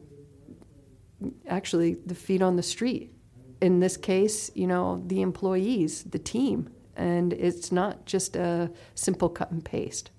actually 1.47 1.95
the 2.07 2.14
feet 2.14 2.42
on 2.42 2.57
the 2.57 2.62
street. 2.62 3.12
In 3.61 3.81
this 3.81 3.97
case, 3.97 4.51
you 4.55 4.66
know, 4.66 5.03
the 5.07 5.23
employees, 5.23 6.05
the 6.05 6.19
team, 6.19 6.71
and 6.95 7.33
it's 7.33 7.73
not 7.73 8.07
just 8.07 8.37
a 8.37 8.71
simple 8.95 9.29
cut 9.29 9.51
and 9.51 9.64
paste. 9.64 10.11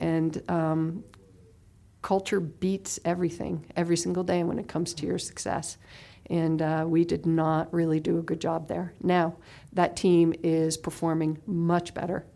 And 0.00 0.42
um, 0.48 1.04
culture 2.02 2.40
beats 2.40 3.00
everything 3.04 3.66
every 3.76 3.96
single 3.96 4.22
day 4.22 4.44
when 4.44 4.58
it 4.58 4.68
comes 4.68 4.94
to 4.94 5.06
your 5.06 5.18
success. 5.18 5.76
And 6.30 6.60
uh, 6.60 6.84
we 6.86 7.04
did 7.04 7.26
not 7.26 7.72
really 7.72 8.00
do 8.00 8.18
a 8.18 8.22
good 8.22 8.40
job 8.40 8.68
there. 8.68 8.92
Now, 9.02 9.36
that 9.72 9.96
team 9.96 10.34
is 10.42 10.76
performing 10.76 11.40
much 11.46 11.94
better 11.94 12.26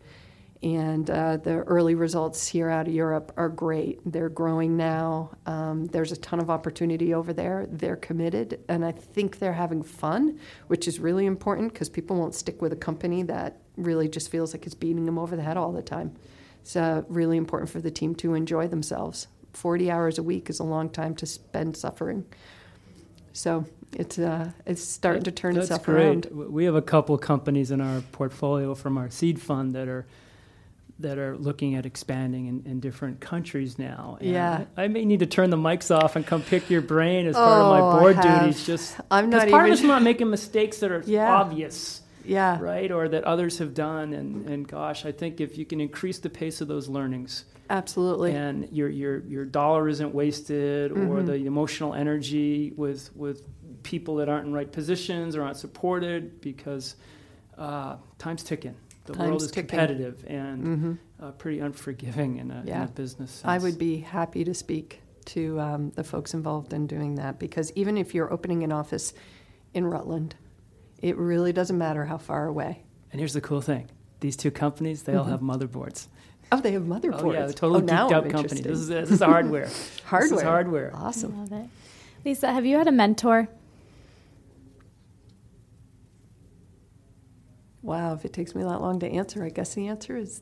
and 0.63 1.09
uh, 1.09 1.37
the 1.37 1.55
early 1.63 1.93
results 1.93 2.47
here 2.47 2.69
out 2.69 2.87
of 2.87 2.93
Europe 2.93 3.33
are 3.35 3.49
great. 3.49 3.99
They're 4.09 4.29
growing 4.29 4.77
now. 4.77 5.31
Um, 5.45 5.87
there's 5.87 6.13
a 6.13 6.15
ton 6.15 6.39
of 6.39 6.49
opportunity 6.49 7.13
over 7.13 7.33
there. 7.33 7.67
They're 7.69 7.97
committed, 7.97 8.61
and 8.69 8.85
I 8.85 8.93
think 8.93 9.39
they're 9.39 9.51
having 9.53 9.83
fun, 9.83 10.39
which 10.67 10.87
is 10.87 10.99
really 10.99 11.25
important 11.25 11.73
because 11.73 11.89
people 11.89 12.17
won't 12.17 12.33
stick 12.33 12.61
with 12.61 12.71
a 12.71 12.77
company 12.77 13.23
that 13.23 13.59
really 13.75 14.07
just 14.07 14.31
feels 14.31 14.53
like 14.53 14.65
it's 14.65 14.75
beating 14.75 15.05
them 15.05 15.19
over 15.19 15.35
the 15.35 15.41
head 15.41 15.57
all 15.57 15.73
the 15.73 15.81
time. 15.81 16.15
It's 16.61 16.77
uh, 16.77 17.03
really 17.09 17.35
important 17.35 17.69
for 17.69 17.81
the 17.81 17.91
team 17.91 18.15
to 18.15 18.33
enjoy 18.33 18.69
themselves. 18.69 19.27
40 19.51 19.91
hours 19.91 20.17
a 20.17 20.23
week 20.23 20.49
is 20.49 20.59
a 20.59 20.63
long 20.63 20.89
time 20.89 21.13
to 21.15 21.25
spend 21.25 21.75
suffering. 21.75 22.25
So 23.33 23.65
it's 23.91 24.17
uh, 24.17 24.51
it's 24.65 24.81
starting 24.81 25.23
to 25.23 25.31
turn 25.31 25.55
That's 25.55 25.65
itself 25.65 25.83
great. 25.83 26.05
around. 26.05 26.25
We 26.31 26.63
have 26.63 26.75
a 26.75 26.81
couple 26.81 27.17
companies 27.17 27.69
in 27.69 27.81
our 27.81 27.99
portfolio 28.13 28.75
from 28.75 28.97
our 28.97 29.09
seed 29.09 29.41
fund 29.41 29.73
that 29.73 29.89
are 29.89 30.05
that 31.03 31.17
are 31.19 31.37
looking 31.37 31.75
at 31.75 31.85
expanding 31.85 32.47
in, 32.47 32.63
in 32.65 32.79
different 32.79 33.19
countries 33.19 33.77
now. 33.77 34.17
And 34.19 34.29
Yeah. 34.31 34.65
I 34.75 34.87
may 34.87 35.05
need 35.05 35.19
to 35.19 35.25
turn 35.25 35.49
the 35.49 35.57
mics 35.57 35.95
off 35.95 36.15
and 36.15 36.25
come 36.25 36.41
pick 36.41 36.69
your 36.69 36.81
brain 36.81 37.27
as 37.27 37.35
part 37.35 37.47
of 37.61 37.67
Oh, 37.67 37.69
my 37.93 37.99
board 37.99 38.21
duties. 38.21 38.65
Just 38.65 38.97
I'm 39.11 39.29
not 39.29 39.47
part 39.49 39.63
of 39.63 39.67
even- 39.67 39.73
it's 39.73 39.83
not 39.83 40.01
making 40.01 40.29
mistakes 40.29 40.79
that 40.79 40.91
are 40.91 41.03
Yeah. 41.05 41.31
obvious, 41.35 42.01
Yeah. 42.25 42.57
right, 42.61 42.89
or 42.89 43.07
that 43.09 43.25
others 43.25 43.59
have 43.59 43.73
done. 43.73 44.13
And, 44.13 44.47
and 44.49 44.67
gosh, 44.67 45.05
I 45.05 45.11
think 45.11 45.39
if 45.41 45.57
you 45.57 45.65
can 45.65 45.79
increase 45.81 46.19
the 46.19 46.29
pace 46.29 46.61
of 46.61 46.67
those 46.69 46.87
learnings, 46.87 47.45
Absolutely. 47.69 48.31
and 48.33 48.67
your 48.71 48.87
your 48.89 49.19
your 49.19 49.45
dollar 49.45 49.87
isn't 49.89 50.13
wasted, 50.13 50.91
or 50.91 50.95
Mm-hmm. 50.95 51.25
the 51.25 51.45
emotional 51.45 51.93
energy 51.93 52.71
with 52.77 53.13
with 53.15 53.43
people 53.83 54.15
that 54.17 54.29
aren't 54.29 54.47
in 54.47 54.53
right 54.53 54.71
positions 54.71 55.35
or 55.35 55.43
aren't 55.43 55.57
supported 55.57 56.39
because 56.39 56.95
uh, 57.57 57.97
time's 58.17 58.41
ticking. 58.43 58.75
The 59.05 59.13
world 59.13 59.41
is 59.41 59.51
ticking. 59.51 59.67
competitive 59.67 60.23
and 60.27 60.63
Mhm. 60.65 60.97
uh, 61.21 61.31
pretty 61.31 61.59
unforgiving 61.59 62.37
in 62.37 62.51
a, 62.51 62.61
in 62.61 62.69
a 62.69 62.87
business 62.87 63.31
sense. 63.31 63.45
I 63.45 63.57
would 63.57 63.77
be 63.77 63.97
happy 63.99 64.43
to 64.45 64.53
speak 64.53 65.01
to 65.25 65.59
um, 65.59 65.91
the 65.95 66.03
folks 66.03 66.33
involved 66.33 66.73
in 66.73 66.87
doing 66.87 67.15
that 67.15 67.39
because 67.39 67.71
even 67.75 67.97
if 67.97 68.13
you're 68.15 68.31
opening 68.31 68.63
an 68.63 68.71
office 68.71 69.13
in 69.73 69.85
Rutland, 69.85 70.35
it 71.01 71.17
really 71.17 71.51
doesn't 71.53 71.77
matter 71.77 72.05
how 72.05 72.17
far 72.17 72.45
away. 72.47 72.83
And 73.11 73.19
here's 73.19 73.33
the 73.33 73.41
cool 73.41 73.61
thing: 73.61 73.89
these 74.21 74.35
two 74.37 74.51
companies, 74.51 75.03
they 75.03 75.15
all 75.15 75.25
have 75.25 75.41
motherboards. 75.41 76.07
Oh, 76.51 76.59
they 76.61 76.71
have 76.73 76.83
motherboards. 76.83 77.23
Oh 77.23 77.31
yeah, 77.33 77.39
they're 77.45 77.53
totally 77.53 77.81
oh, 77.81 77.85
now 77.85 78.07
geeked 78.07 78.13
out 78.13 78.23
I'm 78.25 78.31
companies. 78.31 78.59
interested. 78.65 78.71
This 78.71 78.79
is 78.79 78.87
this 78.87 79.11
is 79.11 79.19
hardware. 79.21 79.69
hardware. 80.05 80.29
This 80.29 80.37
is 80.37 80.41
hardware. 80.43 80.91
Awesome. 80.95 81.37
Love 81.39 81.51
it. 81.51 81.69
Lisa, 82.25 82.51
have 82.53 82.65
you 82.65 82.77
had 82.77 82.87
a 82.87 82.91
mentor? 82.91 83.49
Wow, 87.93 88.13
if 88.15 88.25
it 88.25 88.33
takes 88.33 88.55
me 88.55 88.63
that 88.63 88.81
long 88.81 88.99
to 89.01 89.07
answer, 89.07 89.43
I 89.45 89.49
guess 89.49 89.75
the 89.75 89.87
answer 89.87 90.17
is 90.17 90.41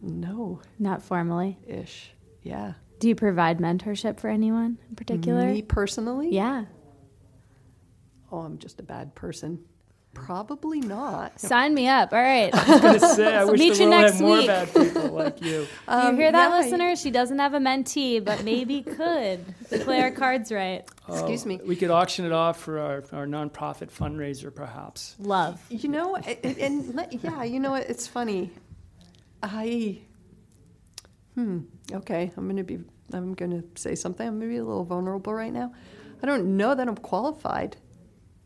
no 0.00 0.60
Not 0.78 1.02
formally. 1.02 1.58
ish. 1.66 2.12
Yeah. 2.42 2.74
Do 3.00 3.08
you 3.08 3.16
provide 3.16 3.58
mentorship 3.58 4.20
for 4.20 4.28
anyone 4.28 4.78
in 4.88 4.94
particular? 4.94 5.46
Me 5.46 5.60
personally? 5.62 6.28
Yeah. 6.30 6.66
Oh, 8.30 8.38
I'm 8.38 8.58
just 8.58 8.78
a 8.78 8.84
bad 8.84 9.16
person. 9.16 9.64
Probably 10.14 10.80
not. 10.80 11.38
Sign 11.40 11.74
me 11.74 11.86
up. 11.88 12.12
All 12.12 12.22
right. 12.22 12.54
I 12.54 12.70
was 12.72 12.80
gonna 12.80 13.14
say, 13.14 13.34
I 13.36 13.44
wish 13.50 13.58
Meet 13.60 13.74
the 13.74 13.84
you 13.84 13.90
world 13.90 14.00
next 14.02 14.12
had 14.14 14.22
more 14.22 14.36
week. 14.38 14.46
bad 14.46 14.72
people 14.74 15.08
like 15.10 15.42
you. 15.42 15.60
Do 15.86 15.92
Um, 15.92 16.14
you 16.16 16.22
hear 16.22 16.32
that, 16.32 16.50
yeah, 16.50 16.58
listener? 16.58 16.96
She 16.96 17.10
doesn't 17.10 17.38
have 17.38 17.52
a 17.54 17.58
mentee, 17.58 18.24
but 18.24 18.42
maybe 18.44 18.82
could. 18.82 19.44
if 19.70 19.84
play 19.84 20.00
our 20.00 20.10
cards 20.10 20.50
right. 20.50 20.88
Excuse 21.08 21.44
Oh, 21.44 21.48
me. 21.48 21.60
We 21.66 21.76
could 21.76 21.90
auction 21.90 22.24
it 22.24 22.32
off 22.32 22.58
for 22.60 22.78
our, 22.78 23.04
our 23.12 23.26
nonprofit 23.26 23.90
fundraiser, 23.90 24.54
perhaps. 24.54 25.14
Love. 25.18 25.60
You 25.68 25.88
know, 25.90 26.16
and, 26.16 26.58
and 26.58 26.94
let, 26.94 27.12
yeah, 27.22 27.42
you 27.44 27.60
know 27.60 27.72
what? 27.72 27.82
It's 27.90 28.06
funny. 28.06 28.50
I, 29.42 29.98
hmm, 31.34 31.60
okay, 31.92 32.32
I'm 32.36 32.44
going 32.44 32.56
to 32.56 32.64
be, 32.64 32.78
I'm 33.12 33.34
going 33.34 33.50
to 33.50 33.64
say 33.80 33.94
something. 33.94 34.26
I'm 34.26 34.38
going 34.38 34.48
to 34.48 34.54
be 34.54 34.58
a 34.58 34.64
little 34.64 34.84
vulnerable 34.84 35.34
right 35.34 35.52
now. 35.52 35.72
I 36.22 36.26
don't 36.26 36.56
know 36.56 36.74
that 36.74 36.88
I'm 36.88 36.96
qualified. 36.96 37.76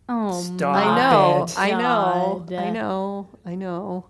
Oh, 0.08 0.40
Stop 0.40 0.74
I 0.76 0.96
know, 0.96 1.44
it. 1.44 1.58
I 1.58 1.70
know, 1.72 2.44
God. 2.48 2.58
I 2.58 2.70
know, 2.70 3.28
I 3.44 3.54
know. 3.54 4.06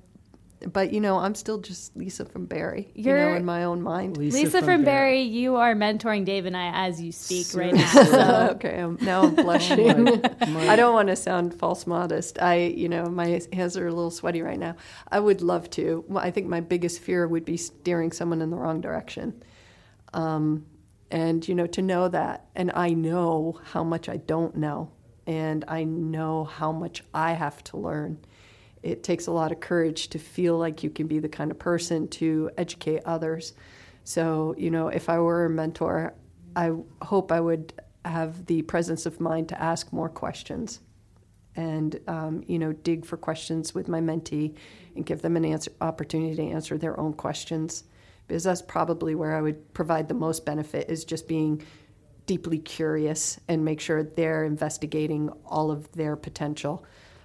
But, 0.72 0.92
you 0.92 1.00
know, 1.00 1.18
I'm 1.18 1.36
still 1.36 1.58
just 1.58 1.96
Lisa 1.96 2.24
from 2.24 2.46
Barre, 2.46 2.80
you 2.92 3.04
You're- 3.04 3.30
know, 3.30 3.36
in 3.36 3.44
my 3.44 3.62
own 3.62 3.80
mind. 3.80 4.16
Lisa, 4.16 4.60
from 4.60 4.82
Barre, 4.82 5.20
you 5.22 5.54
are 5.54 5.72
mentoring 5.74 6.24
Dave 6.24 6.46
and 6.46 6.56
I 6.56 6.72
as 6.88 7.00
you 7.00 7.12
speak 7.12 7.46
right 7.54 7.72
now. 7.72 7.86
So, 7.86 8.02
So 8.10 8.48
okay, 8.56 8.80
I'm, 8.80 8.98
now 9.00 9.22
I'm 9.22 9.36
blushing. 9.36 10.08
I 10.42 10.74
don't 10.74 10.94
want 10.94 11.08
to 11.10 11.16
sound 11.16 11.54
false 11.54 11.86
modest. 11.86 12.42
I, 12.42 12.56
you 12.56 12.88
know, 12.88 13.04
my 13.06 13.40
hands 13.52 13.76
are 13.76 13.86
a 13.86 13.92
little 13.92 14.10
sweaty 14.10 14.42
right 14.42 14.58
now. 14.58 14.74
I 15.12 15.20
would 15.20 15.42
love 15.42 15.70
to. 15.70 16.04
I 16.16 16.32
think 16.32 16.48
my 16.48 16.60
biggest 16.60 17.02
fear 17.02 17.28
would 17.28 17.44
be 17.44 17.56
steering 17.56 18.10
someone 18.10 18.42
in 18.42 18.50
the 18.50 18.56
wrong 18.56 18.80
direction. 18.80 19.40
Um, 20.12 20.66
and, 21.12 21.46
you 21.46 21.54
know, 21.54 21.66
to 21.68 21.82
know 21.82 22.08
that, 22.08 22.46
and 22.56 22.72
I 22.74 22.90
know 22.90 23.60
how 23.72 23.84
much 23.84 24.08
I 24.08 24.16
don't 24.16 24.56
know, 24.56 24.90
and 25.28 25.66
I 25.68 25.84
know 25.84 26.44
how 26.44 26.72
much 26.72 27.04
I 27.12 27.32
have 27.32 27.62
to 27.64 27.76
learn. 27.76 28.18
It 28.82 29.02
takes 29.02 29.26
a 29.26 29.30
lot 29.30 29.52
of 29.52 29.60
courage 29.60 30.08
to 30.08 30.18
feel 30.18 30.56
like 30.56 30.82
you 30.82 30.88
can 30.88 31.06
be 31.06 31.18
the 31.18 31.28
kind 31.28 31.50
of 31.50 31.58
person 31.58 32.08
to 32.08 32.50
educate 32.56 33.02
others. 33.04 33.52
So, 34.04 34.54
you 34.56 34.70
know, 34.70 34.88
if 34.88 35.10
I 35.10 35.18
were 35.18 35.44
a 35.44 35.50
mentor, 35.50 36.14
I 36.56 36.72
hope 37.02 37.30
I 37.30 37.40
would 37.40 37.74
have 38.06 38.46
the 38.46 38.62
presence 38.62 39.04
of 39.04 39.20
mind 39.20 39.50
to 39.50 39.62
ask 39.62 39.92
more 39.92 40.08
questions 40.08 40.80
and, 41.56 42.00
um, 42.08 42.42
you 42.46 42.58
know, 42.58 42.72
dig 42.72 43.04
for 43.04 43.18
questions 43.18 43.74
with 43.74 43.86
my 43.86 44.00
mentee 44.00 44.56
and 44.96 45.04
give 45.04 45.20
them 45.20 45.36
an 45.36 45.44
answer, 45.44 45.72
opportunity 45.82 46.36
to 46.36 46.42
answer 46.42 46.78
their 46.78 46.98
own 46.98 47.12
questions. 47.12 47.84
Because 48.26 48.44
that's 48.44 48.62
probably 48.62 49.14
where 49.14 49.36
I 49.36 49.42
would 49.42 49.74
provide 49.74 50.08
the 50.08 50.14
most 50.14 50.46
benefit 50.46 50.88
is 50.88 51.04
just 51.04 51.28
being 51.28 51.62
deeply 52.28 52.58
curious 52.58 53.40
and 53.48 53.64
make 53.64 53.80
sure 53.80 54.04
they're 54.04 54.44
investigating 54.44 55.30
all 55.44 55.72
of 55.72 55.90
their 55.92 56.14
potential. 56.14 56.84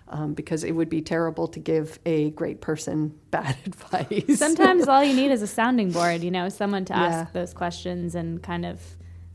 Um, 0.09 0.33
because 0.33 0.63
it 0.63 0.73
would 0.73 0.89
be 0.89 1.01
terrible 1.01 1.47
to 1.47 1.59
give 1.59 1.97
a 2.05 2.29
great 2.31 2.59
person 2.61 3.17
bad 3.31 3.55
advice. 3.65 4.37
sometimes 4.37 4.87
all 4.87 5.03
you 5.03 5.15
need 5.15 5.31
is 5.31 5.41
a 5.41 5.47
sounding 5.47 5.91
board, 5.91 6.21
you 6.23 6.29
know, 6.29 6.49
someone 6.49 6.85
to 6.85 6.93
Yeah. 6.93 7.03
ask 7.05 7.33
those 7.33 7.53
questions 7.53 8.13
and 8.13 8.43
kind 8.43 8.65
of 8.65 8.79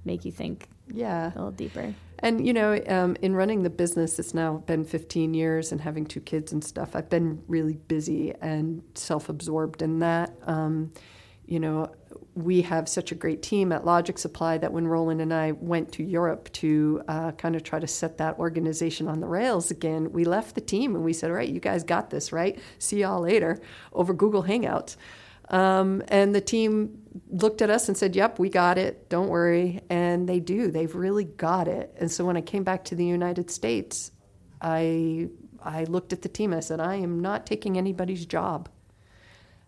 make 0.04 0.24
you 0.24 0.30
think 0.30 0.68
yeah. 0.92 1.28
a 1.28 1.34
little 1.34 1.50
deeper. 1.50 1.94
And 2.20 2.46
you 2.46 2.52
know, 2.52 2.80
um, 2.86 3.16
in 3.22 3.34
running 3.34 3.62
the 3.62 3.70
business, 3.70 4.18
it's 4.18 4.34
now 4.34 4.58
been 4.66 4.84
15 4.84 5.34
years, 5.34 5.72
and 5.72 5.80
having 5.80 6.04
two 6.06 6.20
kids 6.20 6.52
and 6.52 6.62
stuff, 6.62 6.94
I've 6.94 7.08
been 7.08 7.42
really 7.48 7.76
busy 7.88 8.34
and 8.40 8.82
self-absorbed 8.94 9.82
in 9.82 10.00
that. 10.00 10.32
Um, 10.46 10.92
you 11.46 11.58
know, 11.60 11.90
we 12.38 12.62
have 12.62 12.88
such 12.88 13.10
a 13.10 13.14
great 13.14 13.42
team 13.42 13.72
at 13.72 13.84
Logic 13.84 14.16
Supply 14.16 14.58
that 14.58 14.72
when 14.72 14.86
Roland 14.86 15.20
and 15.20 15.34
I 15.34 15.52
went 15.52 15.92
to 15.92 16.04
Europe 16.04 16.52
to 16.54 17.02
uh, 17.08 17.32
kind 17.32 17.56
of 17.56 17.64
try 17.64 17.80
to 17.80 17.86
set 17.86 18.18
that 18.18 18.38
organization 18.38 19.08
on 19.08 19.20
the 19.20 19.26
rails 19.26 19.70
again, 19.70 20.12
we 20.12 20.24
left 20.24 20.54
the 20.54 20.60
team 20.60 20.94
and 20.94 21.04
we 21.04 21.12
said, 21.12 21.30
all 21.30 21.36
right, 21.36 21.48
you 21.48 21.60
guys 21.60 21.82
got 21.82 22.10
this, 22.10 22.32
right? 22.32 22.58
See 22.78 23.00
y'all 23.00 23.20
later 23.20 23.60
over 23.92 24.14
Google 24.14 24.44
Hangouts. 24.44 24.96
Um, 25.50 26.02
and 26.08 26.34
the 26.34 26.40
team 26.40 27.02
looked 27.30 27.62
at 27.62 27.70
us 27.70 27.88
and 27.88 27.96
said, 27.96 28.14
Yep, 28.14 28.38
we 28.38 28.50
got 28.50 28.76
it. 28.76 29.08
Don't 29.08 29.28
worry. 29.28 29.80
And 29.88 30.28
they 30.28 30.40
do. 30.40 30.70
They've 30.70 30.94
really 30.94 31.24
got 31.24 31.68
it. 31.68 31.94
And 31.98 32.10
so 32.10 32.24
when 32.26 32.36
I 32.36 32.42
came 32.42 32.64
back 32.64 32.84
to 32.84 32.94
the 32.94 33.06
United 33.06 33.50
States, 33.50 34.12
I, 34.60 35.28
I 35.62 35.84
looked 35.84 36.12
at 36.12 36.20
the 36.20 36.28
team 36.28 36.52
I 36.52 36.60
said, 36.60 36.80
I 36.80 36.96
am 36.96 37.20
not 37.20 37.46
taking 37.46 37.78
anybody's 37.78 38.26
job. 38.26 38.68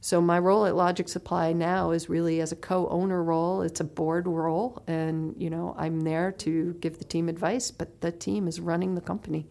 So 0.02 0.20
my 0.20 0.38
role 0.38 0.64
at 0.64 0.74
Logic 0.74 1.06
Supply 1.08 1.52
now 1.52 1.90
is 1.90 2.08
really 2.08 2.40
as 2.40 2.52
a 2.52 2.56
co-owner 2.56 3.22
role. 3.22 3.60
It's 3.60 3.80
a 3.80 3.84
board 3.84 4.26
role, 4.26 4.82
and 4.86 5.34
you 5.36 5.50
know 5.50 5.74
I'm 5.78 6.00
there 6.00 6.32
to 6.32 6.74
give 6.80 6.98
the 6.98 7.04
team 7.04 7.28
advice, 7.28 7.70
but 7.70 8.00
the 8.00 8.10
team 8.10 8.48
is 8.48 8.60
running 8.60 8.94
the 8.94 9.02
company. 9.02 9.46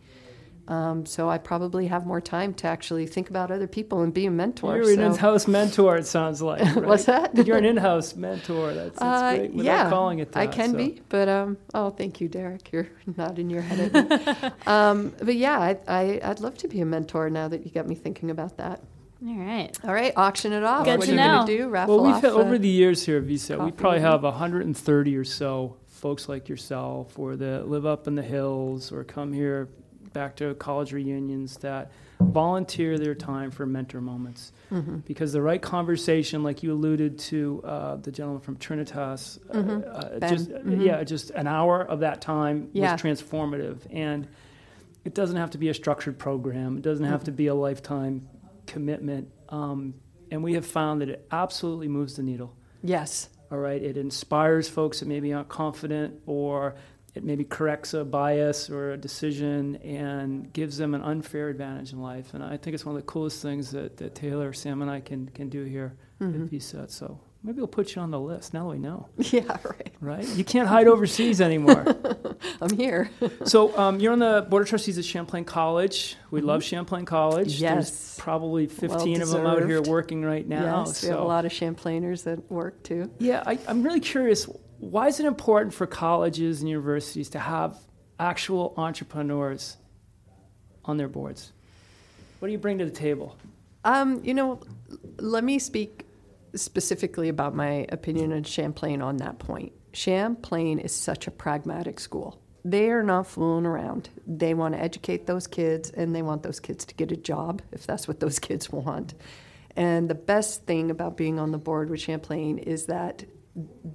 Um, 0.67 1.05
so 1.07 1.27
I 1.29 1.39
probably 1.39 1.87
have 1.87 2.05
more 2.05 2.21
time 2.21 2.53
to 2.55 2.67
actually 2.67 3.07
think 3.07 3.31
about 3.31 3.49
other 3.49 3.65
people 3.67 4.01
and 4.03 4.13
be 4.13 4.27
a 4.27 4.31
mentor. 4.31 4.77
You're 4.77 4.93
an 4.93 4.99
in-house 5.01 5.47
mentor. 5.47 5.97
It 5.97 6.05
sounds 6.05 6.43
like. 6.43 6.61
Right? 6.75 6.85
What's 6.85 7.05
that? 7.05 7.35
You're 7.47 7.57
an 7.57 7.65
in-house 7.65 8.15
mentor. 8.15 8.73
That's, 8.75 8.99
that's 8.99 9.21
Uh, 9.23 9.35
great. 9.35 9.53
Without 9.53 9.65
yeah, 9.65 9.89
calling 9.89 10.19
it 10.19 10.31
that. 10.31 10.39
I 10.39 10.45
can 10.45 10.71
so. 10.71 10.77
be, 10.77 11.01
but 11.09 11.27
um, 11.27 11.57
oh, 11.73 11.89
thank 11.89 12.21
you, 12.21 12.27
Derek. 12.27 12.71
You're 12.71 12.87
nodding 13.17 13.49
your 13.49 13.63
head 13.63 13.95
at 13.95 14.43
me. 14.43 14.49
um, 14.67 15.11
but 15.17 15.35
yeah, 15.35 15.59
I, 15.59 15.77
I, 15.87 16.19
I'd 16.23 16.39
love 16.39 16.55
to 16.59 16.67
be 16.67 16.81
a 16.81 16.85
mentor 16.85 17.31
now 17.31 17.47
that 17.47 17.65
you 17.65 17.71
got 17.71 17.87
me 17.87 17.95
thinking 17.95 18.29
about 18.29 18.57
that. 18.57 18.79
All 19.25 19.35
right. 19.35 19.77
All 19.83 19.93
right, 19.93 20.13
auction 20.15 20.53
it 20.53 20.63
off. 20.63 20.85
Good 20.85 20.99
what 20.99 21.05
to 21.05 21.11
are 21.11 21.15
you 21.15 21.17
know. 21.21 21.33
going 21.37 21.47
to 21.47 21.57
do? 21.57 21.69
Raffle 21.69 21.95
Well, 21.97 22.05
we've 22.05 22.15
off? 22.15 22.21
had, 22.21 22.31
uh, 22.31 22.35
over 22.35 22.57
the 22.57 22.69
years 22.69 23.05
here 23.05 23.17
at 23.17 23.25
VCET, 23.25 23.63
we 23.63 23.71
probably 23.71 23.99
maybe? 23.99 24.09
have 24.11 24.23
130 24.23 25.15
or 25.17 25.25
so 25.25 25.75
folks 25.87 26.29
like 26.29 26.47
yourself, 26.47 27.19
or 27.19 27.35
that 27.35 27.67
live 27.67 27.85
up 27.85 28.07
in 28.07 28.15
the 28.15 28.21
hills, 28.21 28.91
or 28.93 29.03
come 29.03 29.33
here 29.33 29.67
back 30.13 30.37
to 30.37 30.53
college 30.55 30.93
reunions 30.93 31.57
that 31.57 31.91
volunteer 32.21 32.97
their 32.97 33.13
time 33.13 33.51
for 33.51 33.65
mentor 33.65 33.99
moments. 33.99 34.53
Mm-hmm. 34.71 34.99
Because 34.99 35.33
the 35.33 35.41
right 35.41 35.61
conversation, 35.61 36.41
like 36.41 36.63
you 36.63 36.71
alluded 36.71 37.19
to, 37.19 37.61
uh, 37.65 37.95
the 37.97 38.11
gentleman 38.11 38.41
from 38.41 38.55
Trinitas, 38.55 39.39
uh, 39.49 39.53
Mhm. 39.55 39.83
uh, 40.15 40.19
Ben. 40.19 40.29
just 40.37 40.49
Mhm. 40.49 40.85
yeah, 40.85 41.03
just 41.03 41.31
an 41.31 41.47
hour 41.47 41.81
of 41.81 41.99
that 41.99 42.21
time 42.21 42.69
Yeah. 42.71 42.93
was 42.93 43.01
transformative, 43.01 43.79
and 43.91 44.27
it 45.03 45.13
doesn't 45.13 45.35
have 45.37 45.49
to 45.51 45.57
be 45.57 45.67
a 45.67 45.73
structured 45.73 46.17
program. 46.17 46.77
It 46.77 46.83
doesn't 46.83 47.05
have 47.05 47.25
to 47.25 47.31
be 47.31 47.47
a 47.47 47.53
lifetime 47.55 48.21
commitment. 48.73 49.29
Um, 49.49 49.95
and 50.31 50.43
we 50.43 50.53
have 50.53 50.65
found 50.65 51.01
that 51.01 51.09
it 51.09 51.27
absolutely 51.31 51.87
moves 51.87 52.15
the 52.15 52.23
needle. 52.23 52.55
yes. 52.83 53.29
All 53.51 53.57
right, 53.57 53.81
it 53.81 53.97
inspires 53.97 54.69
folks 54.69 54.99
that 54.99 55.07
maybe 55.07 55.33
aren't 55.33 55.49
confident, 55.49 56.19
or 56.27 56.75
it 57.15 57.23
maybe 57.23 57.43
corrects 57.43 57.95
a 57.95 58.05
bias 58.05 58.69
or 58.69 58.91
a 58.91 58.97
decision 58.97 59.77
and 59.77 60.53
gives 60.53 60.77
them 60.77 60.93
an 60.93 61.01
unfair 61.01 61.49
advantage 61.49 61.91
in 61.91 61.99
life. 61.99 62.35
And 62.35 62.43
I 62.43 62.57
think 62.57 62.75
it's 62.75 62.85
one 62.85 62.95
of 62.95 63.01
the 63.01 63.07
coolest 63.07 63.41
things 63.41 63.71
that, 63.71 63.97
that 63.97 64.13
Taylor, 64.13 64.53
Sam, 64.53 64.83
and 64.83 64.91
I 64.91 64.99
can, 64.99 65.29
can 65.29 65.49
do 65.49 65.63
here 65.63 65.95
Mhm. 66.21 66.45
at 66.45 66.51
VCET. 66.51 66.91
So 66.91 67.19
maybe 67.43 67.57
we'll 67.57 67.67
put 67.67 67.95
you 67.95 68.01
on 68.01 68.11
the 68.11 68.19
list. 68.19 68.53
Now 68.53 68.65
that 68.65 68.69
we 68.75 68.79
know, 68.79 69.07
Yeah, 69.17 69.57
right. 69.63 69.93
right? 70.01 70.27
You 70.35 70.43
can't 70.43 70.67
hide 70.67 70.87
overseas 70.87 71.39
anymore. 71.41 71.85
I'm 72.61 72.75
here. 72.75 73.09
so 73.45 73.77
um, 73.77 73.99
you're 73.99 74.13
on 74.13 74.19
the 74.19 74.45
board 74.49 74.63
of 74.63 74.69
trustees 74.69 74.97
at 74.97 75.05
Champlain 75.05 75.45
College. 75.45 76.15
We 76.31 76.41
love 76.41 76.63
Champlain 76.63 77.05
College. 77.05 77.55
Mm-hmm. 77.55 77.63
Yes. 77.63 77.89
There's 77.89 78.15
probably 78.19 78.67
15 78.67 79.21
of 79.21 79.29
them 79.29 79.45
out 79.45 79.65
here 79.65 79.81
working 79.81 80.23
right 80.23 80.47
now. 80.47 80.83
yes, 80.85 81.03
we 81.03 81.09
have 81.09 81.19
a 81.19 81.23
lot 81.23 81.45
of 81.45 81.51
Champlainers 81.51 82.23
that 82.23 82.51
work 82.51 82.83
too. 82.83 83.11
Yeah, 83.19 83.43
I, 83.45 83.57
I'm 83.67 83.83
really 83.83 83.99
curious. 84.01 84.45
Why 84.79 85.07
is 85.07 85.19
it 85.19 85.25
important 85.25 85.73
for 85.73 85.85
colleges 85.85 86.61
and 86.61 86.69
universities 86.69 87.29
to 87.29 87.39
have 87.39 87.77
actual 88.19 88.73
entrepreneurs 88.77 89.77
on 90.85 90.97
their 90.97 91.07
boards? 91.07 91.51
What 92.39 92.47
do 92.47 92.51
you 92.53 92.57
bring 92.57 92.77
to 92.79 92.85
the 92.85 92.91
table? 92.91 93.37
Um, 93.83 94.21
you 94.23 94.33
know, 94.33 94.61
let 95.17 95.43
me 95.43 95.59
speak 95.59 96.05
specifically 96.55 97.29
about 97.29 97.55
my 97.55 97.85
opinion 97.89 98.33
on 98.33 98.43
Champlain 98.43 99.01
on 99.01 99.17
that 99.17 99.39
point. 99.39 99.71
Champlain 99.93 100.79
is 100.79 100.93
such 100.93 101.27
a 101.27 101.31
pragmatic 101.31 101.99
school. 101.99 102.41
They 102.65 102.89
are 102.89 103.03
not 103.03 103.27
fooling 103.27 103.65
around. 103.65 104.09
They 104.27 104.53
want 104.53 104.75
to 104.75 104.81
educate 104.81 105.25
those 105.25 105.47
kids 105.47 105.89
and 105.89 106.15
they 106.15 106.21
want 106.21 106.43
those 106.43 106.59
kids 106.59 106.85
to 106.85 106.95
get 106.95 107.11
a 107.11 107.17
job 107.17 107.61
if 107.71 107.85
that's 107.85 108.07
what 108.07 108.19
those 108.19 108.39
kids 108.47 108.69
want. 108.69 109.13
And 109.75 110.09
the 110.09 110.15
best 110.15 110.65
thing 110.65 110.91
about 110.91 111.15
being 111.15 111.39
on 111.39 111.51
the 111.51 111.57
board 111.57 111.89
with 111.89 112.01
Champlain 112.01 112.57
is 112.57 112.87
that 112.87 113.25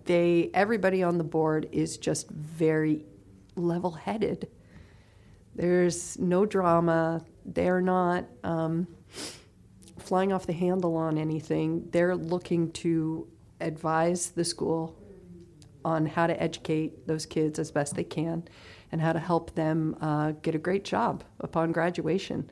they 0.05 0.51
everybody 0.55 1.03
on 1.03 1.19
the 1.19 1.25
board 1.25 1.69
is 1.73 1.97
just 1.99 2.29
very 2.31 3.05
level-headed. 3.57 4.49
There's 5.55 6.19
no 6.19 6.45
drama. 6.47 7.25
They're 7.45 7.81
not 7.81 8.25
um, 8.43 8.89
flying 10.05 10.33
off 10.33 10.47
the 10.47 10.53
handle 10.53 10.97
on 10.97 11.19
anything. 11.19 11.89
They're 11.91 12.17
looking 12.17 12.71
to 12.73 13.27
advise 13.61 14.31
the 14.31 14.45
school 14.45 14.97
on 15.85 16.07
how 16.07 16.27
to 16.27 16.43
educate 16.43 17.07
those 17.07 17.27
kids 17.27 17.59
as 17.59 17.71
best 17.71 17.95
they 17.95 18.05
can 18.05 18.49
and 18.91 19.01
how 19.01 19.13
to 19.13 19.19
help 19.19 19.55
them 19.55 19.97
uh, 20.01 20.33
get 20.43 20.55
a 20.55 20.59
great 20.59 20.85
job 20.85 21.25
upon 21.41 21.73
graduation. 21.73 22.51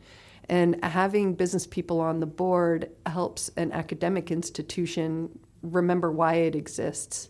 And 0.48 0.84
having 0.84 1.34
business 1.34 1.66
people 1.66 2.00
on 2.00 2.20
the 2.20 2.26
board 2.26 2.90
helps 3.07 3.50
an 3.57 3.72
academic 3.72 4.30
institution 4.30 5.38
remember 5.62 6.11
why 6.11 6.34
it 6.34 6.55
exists. 6.55 7.28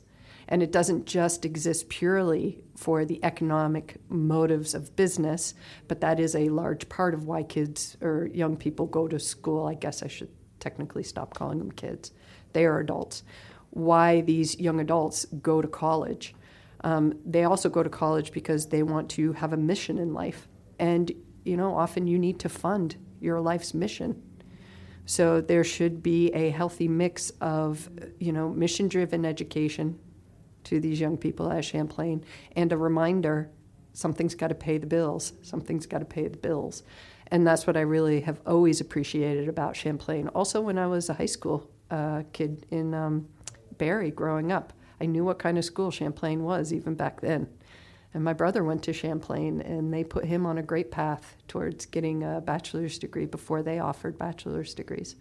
And 0.48 0.62
it 0.62 0.72
doesn't 0.72 1.06
just 1.06 1.44
exist 1.44 1.88
purely 1.88 2.62
for 2.76 3.04
the 3.04 3.20
economic 3.22 3.96
motives 4.08 4.74
of 4.74 4.96
business, 4.96 5.54
but 5.88 6.00
that 6.00 6.18
is 6.18 6.34
a 6.34 6.48
large 6.48 6.88
part 6.88 7.14
of 7.14 7.26
why 7.26 7.42
kids 7.42 7.96
or 8.00 8.28
young 8.32 8.56
people 8.56 8.86
go 8.86 9.08
to 9.08 9.18
school. 9.18 9.66
I 9.66 9.74
guess 9.74 10.02
I 10.02 10.08
should 10.08 10.30
technically 10.58 11.02
stop 11.02 11.34
calling 11.34 11.58
them 11.58 11.72
kids. 11.72 12.12
They 12.52 12.64
are 12.66 12.80
adults. 12.80 13.22
Why 13.70 14.20
these 14.20 14.58
young 14.58 14.80
adults 14.80 15.24
go 15.40 15.62
to 15.62 15.68
college. 15.68 16.34
Um, 16.84 17.18
they 17.24 17.44
also 17.44 17.68
go 17.68 17.82
to 17.82 17.88
college 17.88 18.32
because 18.32 18.66
they 18.66 18.82
want 18.82 19.08
to 19.10 19.32
have 19.32 19.52
a 19.52 19.56
mission 19.56 19.98
in 19.98 20.12
life. 20.12 20.48
And, 20.78 21.10
you 21.44 21.56
know, 21.56 21.76
often 21.76 22.06
you 22.06 22.18
need 22.18 22.40
to 22.40 22.48
fund 22.48 22.96
your 23.20 23.40
life's 23.40 23.72
mission. 23.72 24.20
So 25.06 25.40
there 25.40 25.64
should 25.64 26.02
be 26.02 26.30
a 26.30 26.50
healthy 26.50 26.88
mix 26.88 27.30
of, 27.40 27.88
you 28.18 28.32
know, 28.32 28.50
mission 28.50 28.88
driven 28.88 29.24
education 29.24 29.98
to 30.72 30.80
these 30.80 31.00
young 31.00 31.18
people 31.18 31.52
at 31.52 31.64
Champlain 31.64 32.24
and 32.56 32.72
a 32.72 32.76
reminder 32.78 33.50
something's 33.92 34.34
got 34.34 34.48
to 34.48 34.54
pay 34.54 34.78
the 34.78 34.86
bills. 34.86 35.34
Something's 35.42 35.84
got 35.84 35.98
to 35.98 36.06
pay 36.06 36.26
the 36.26 36.38
bills. 36.38 36.82
And 37.26 37.46
that's 37.46 37.66
what 37.66 37.76
I 37.76 37.82
really 37.82 38.22
have 38.22 38.40
always 38.46 38.80
appreciated 38.80 39.48
about 39.48 39.76
Champlain. 39.76 40.28
Also, 40.28 40.62
when 40.62 40.78
I 40.78 40.86
was 40.86 41.10
a 41.10 41.14
high 41.14 41.26
school 41.26 41.70
uh, 41.90 42.22
kid 42.32 42.64
in 42.70 42.94
um, 42.94 43.28
Barre 43.76 44.10
growing 44.10 44.50
up, 44.50 44.72
I 44.98 45.06
knew 45.06 45.24
what 45.24 45.38
kind 45.38 45.58
of 45.58 45.64
school 45.64 45.90
Champlain 45.90 46.42
was 46.42 46.72
even 46.72 46.94
back 46.94 47.20
then. 47.20 47.48
And 48.14 48.24
my 48.24 48.32
brother 48.32 48.64
went 48.64 48.82
to 48.84 48.92
Champlain, 48.92 49.60
and 49.62 49.92
they 49.92 50.04
put 50.04 50.24
him 50.24 50.46
on 50.46 50.58
a 50.58 50.62
great 50.62 50.90
path 50.90 51.36
towards 51.48 51.86
getting 51.86 52.22
a 52.22 52.40
bachelor's 52.40 52.98
degree 52.98 53.26
before 53.26 53.62
they 53.62 53.78
offered 53.78 54.18
bachelor's 54.18 54.74
degrees. 54.74 55.16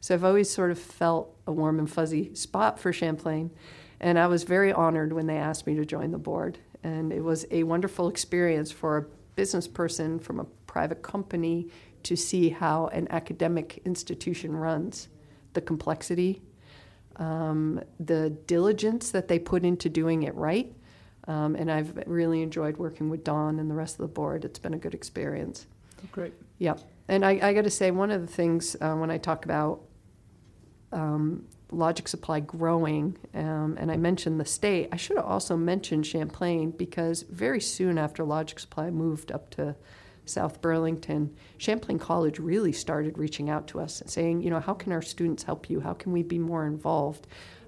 So 0.00 0.14
I've 0.14 0.24
always 0.24 0.50
sort 0.50 0.70
of 0.70 0.78
felt 0.78 1.36
a 1.46 1.52
warm 1.52 1.78
and 1.78 1.90
fuzzy 1.90 2.34
spot 2.34 2.78
for 2.78 2.92
Champlain. 2.92 3.50
And 4.00 4.18
I 4.18 4.26
was 4.26 4.44
very 4.44 4.72
honored 4.72 5.12
when 5.12 5.26
they 5.26 5.36
asked 5.36 5.66
me 5.66 5.74
to 5.76 5.84
join 5.84 6.10
the 6.10 6.18
board. 6.18 6.58
And 6.82 7.12
it 7.12 7.22
was 7.22 7.46
a 7.50 7.64
wonderful 7.64 8.08
experience 8.08 8.70
for 8.70 8.96
a 8.96 9.04
business 9.36 9.68
person 9.68 10.18
from 10.18 10.40
a 10.40 10.44
private 10.66 11.02
company 11.02 11.68
to 12.04 12.16
see 12.16 12.48
how 12.48 12.86
an 12.88 13.06
academic 13.10 13.82
institution 13.84 14.56
runs, 14.56 15.08
the 15.52 15.60
complexity, 15.60 16.40
um, 17.16 17.80
the 17.98 18.30
diligence 18.46 19.10
that 19.10 19.28
they 19.28 19.38
put 19.38 19.64
into 19.64 19.90
doing 19.90 20.22
it 20.22 20.34
right. 20.34 20.72
Um, 21.28 21.54
and 21.54 21.70
I've 21.70 21.94
really 22.06 22.42
enjoyed 22.42 22.78
working 22.78 23.10
with 23.10 23.22
Don 23.24 23.58
and 23.58 23.70
the 23.70 23.74
rest 23.74 23.96
of 23.96 24.02
the 24.02 24.08
board. 24.08 24.44
It's 24.46 24.58
been 24.58 24.72
a 24.72 24.78
good 24.78 24.94
experience. 24.94 25.66
Great. 26.12 26.32
Yep. 26.58 26.80
And 27.08 27.24
I, 27.24 27.38
I 27.42 27.52
got 27.52 27.64
to 27.64 27.70
say, 27.70 27.90
one 27.90 28.10
of 28.10 28.22
the 28.22 28.26
things 28.26 28.76
uh, 28.80 28.94
when 28.94 29.10
I 29.10 29.18
talk 29.18 29.44
about 29.44 29.82
um, 30.92 31.44
Logic 31.72 32.06
Supply 32.08 32.40
growing, 32.40 33.16
um, 33.34 33.76
and 33.78 33.90
I 33.90 33.96
mentioned 33.96 34.40
the 34.40 34.44
state, 34.44 34.88
I 34.92 34.96
should 34.96 35.16
have 35.16 35.26
also 35.26 35.56
mentioned 35.56 36.06
Champlain 36.06 36.70
because 36.70 37.22
very 37.22 37.60
soon 37.60 37.98
after 37.98 38.24
Logic 38.24 38.58
Supply 38.58 38.90
moved 38.90 39.30
up 39.32 39.50
to 39.50 39.76
South 40.24 40.60
Burlington, 40.60 41.34
Champlain 41.58 41.98
College 41.98 42.38
really 42.38 42.72
started 42.72 43.18
reaching 43.18 43.50
out 43.50 43.66
to 43.68 43.80
us, 43.80 44.02
saying, 44.06 44.42
you 44.42 44.50
know, 44.50 44.60
how 44.60 44.74
can 44.74 44.92
our 44.92 45.02
students 45.02 45.42
help 45.42 45.68
you? 45.68 45.80
How 45.80 45.92
can 45.92 46.12
we 46.12 46.22
be 46.22 46.38
more 46.38 46.66
involved? 46.66 47.26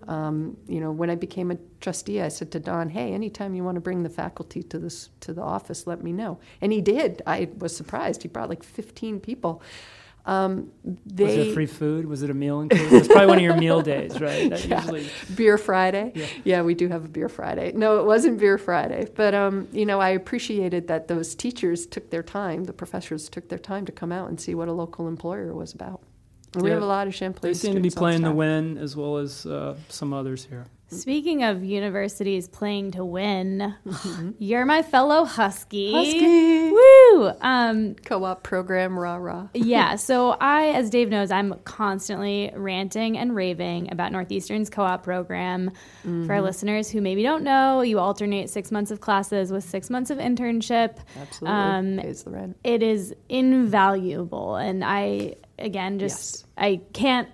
Um, 0.08 0.56
you 0.66 0.80
know, 0.80 0.90
when 0.90 1.10
I 1.10 1.14
became 1.14 1.50
a 1.50 1.58
trustee, 1.80 2.20
I 2.20 2.28
said 2.28 2.50
to 2.52 2.60
Don, 2.60 2.88
"Hey, 2.88 3.12
anytime 3.12 3.54
you 3.54 3.62
want 3.62 3.76
to 3.76 3.80
bring 3.80 4.02
the 4.02 4.08
faculty 4.08 4.62
to 4.64 4.78
this 4.78 5.10
to 5.20 5.32
the 5.32 5.42
office, 5.42 5.86
let 5.86 6.02
me 6.02 6.12
know." 6.12 6.38
And 6.60 6.72
he 6.72 6.80
did. 6.80 7.22
I 7.26 7.50
was 7.56 7.76
surprised. 7.76 8.22
He 8.22 8.28
brought 8.28 8.48
like 8.48 8.64
15 8.64 9.20
people. 9.20 9.62
Um, 10.24 10.70
they, 11.04 11.24
was 11.24 11.34
it 11.34 11.54
free 11.54 11.66
food? 11.66 12.06
Was 12.06 12.22
it 12.22 12.30
a 12.30 12.34
meal 12.34 12.60
included? 12.60 12.92
It's 12.92 13.08
probably 13.08 13.26
one 13.26 13.38
of 13.38 13.42
your 13.42 13.56
meal 13.56 13.82
days, 13.82 14.20
right? 14.20 14.50
That 14.50 14.64
yeah. 14.68 14.80
usually... 14.80 15.06
Beer 15.34 15.58
Friday. 15.58 16.12
Yeah. 16.14 16.26
yeah. 16.44 16.62
we 16.62 16.74
do 16.74 16.88
have 16.88 17.04
a 17.04 17.08
Beer 17.08 17.28
Friday. 17.28 17.72
No, 17.72 17.98
it 17.98 18.06
wasn't 18.06 18.38
Beer 18.38 18.56
Friday, 18.56 19.08
but 19.16 19.34
um, 19.34 19.68
you 19.72 19.84
know, 19.84 20.00
I 20.00 20.10
appreciated 20.10 20.86
that 20.88 21.08
those 21.08 21.34
teachers 21.34 21.86
took 21.86 22.10
their 22.10 22.22
time, 22.22 22.64
the 22.64 22.72
professors 22.72 23.28
took 23.28 23.48
their 23.48 23.58
time 23.58 23.84
to 23.86 23.92
come 23.92 24.12
out 24.12 24.28
and 24.28 24.40
see 24.40 24.54
what 24.54 24.68
a 24.68 24.72
local 24.72 25.08
employer 25.08 25.54
was 25.54 25.72
about. 25.72 26.02
And 26.54 26.62
we 26.62 26.70
have 26.70 26.82
a 26.82 26.86
lot 26.86 27.06
of 27.06 27.14
Champlain. 27.14 27.52
They 27.52 27.58
seem 27.58 27.74
to 27.74 27.80
be 27.80 27.90
playing 27.90 28.22
the 28.22 28.32
win 28.32 28.76
as 28.76 28.94
well 28.94 29.16
as 29.16 29.46
uh, 29.46 29.76
some 29.88 30.12
others 30.12 30.44
here. 30.44 30.66
Speaking 30.88 31.42
of 31.42 31.64
universities 31.64 32.46
playing 32.46 32.90
to 32.92 33.04
win, 33.04 33.74
mm-hmm. 33.86 34.30
you're 34.38 34.66
my 34.66 34.82
fellow 34.82 35.24
Husky. 35.24 35.92
Husky. 35.92 36.70
Woo! 36.70 37.01
Um, 37.40 37.94
Co-op 38.04 38.42
program, 38.42 38.98
rah 38.98 39.16
rah. 39.16 39.48
yeah. 39.54 39.96
So 40.02 40.30
I, 40.40 40.68
as 40.68 40.90
Dave 40.90 41.08
knows, 41.10 41.30
I'm 41.30 41.54
constantly 41.64 42.50
ranting 42.54 43.16
and 43.18 43.34
raving 43.34 43.92
about 43.92 44.12
Northeastern's 44.12 44.68
co-op 44.70 45.02
program. 45.02 45.70
Mm-hmm. 46.00 46.26
For 46.26 46.34
our 46.34 46.42
listeners 46.42 46.90
who 46.90 47.00
maybe 47.00 47.22
don't 47.22 47.44
know, 47.44 47.82
you 47.82 47.98
alternate 47.98 48.50
six 48.50 48.70
months 48.70 48.90
of 48.90 49.00
classes 49.00 49.52
with 49.52 49.64
six 49.64 49.90
months 49.90 50.10
of 50.10 50.18
internship. 50.18 50.98
Absolutely. 51.20 51.58
Um, 51.58 51.98
Pays 52.00 52.22
the 52.24 52.30
rent. 52.30 52.56
It 52.64 52.82
is 52.82 53.14
invaluable, 53.28 54.56
and 54.56 54.84
I 54.84 55.36
again 55.58 55.98
just 55.98 56.40
yes. 56.40 56.44
I 56.56 56.80
can't 56.92 57.28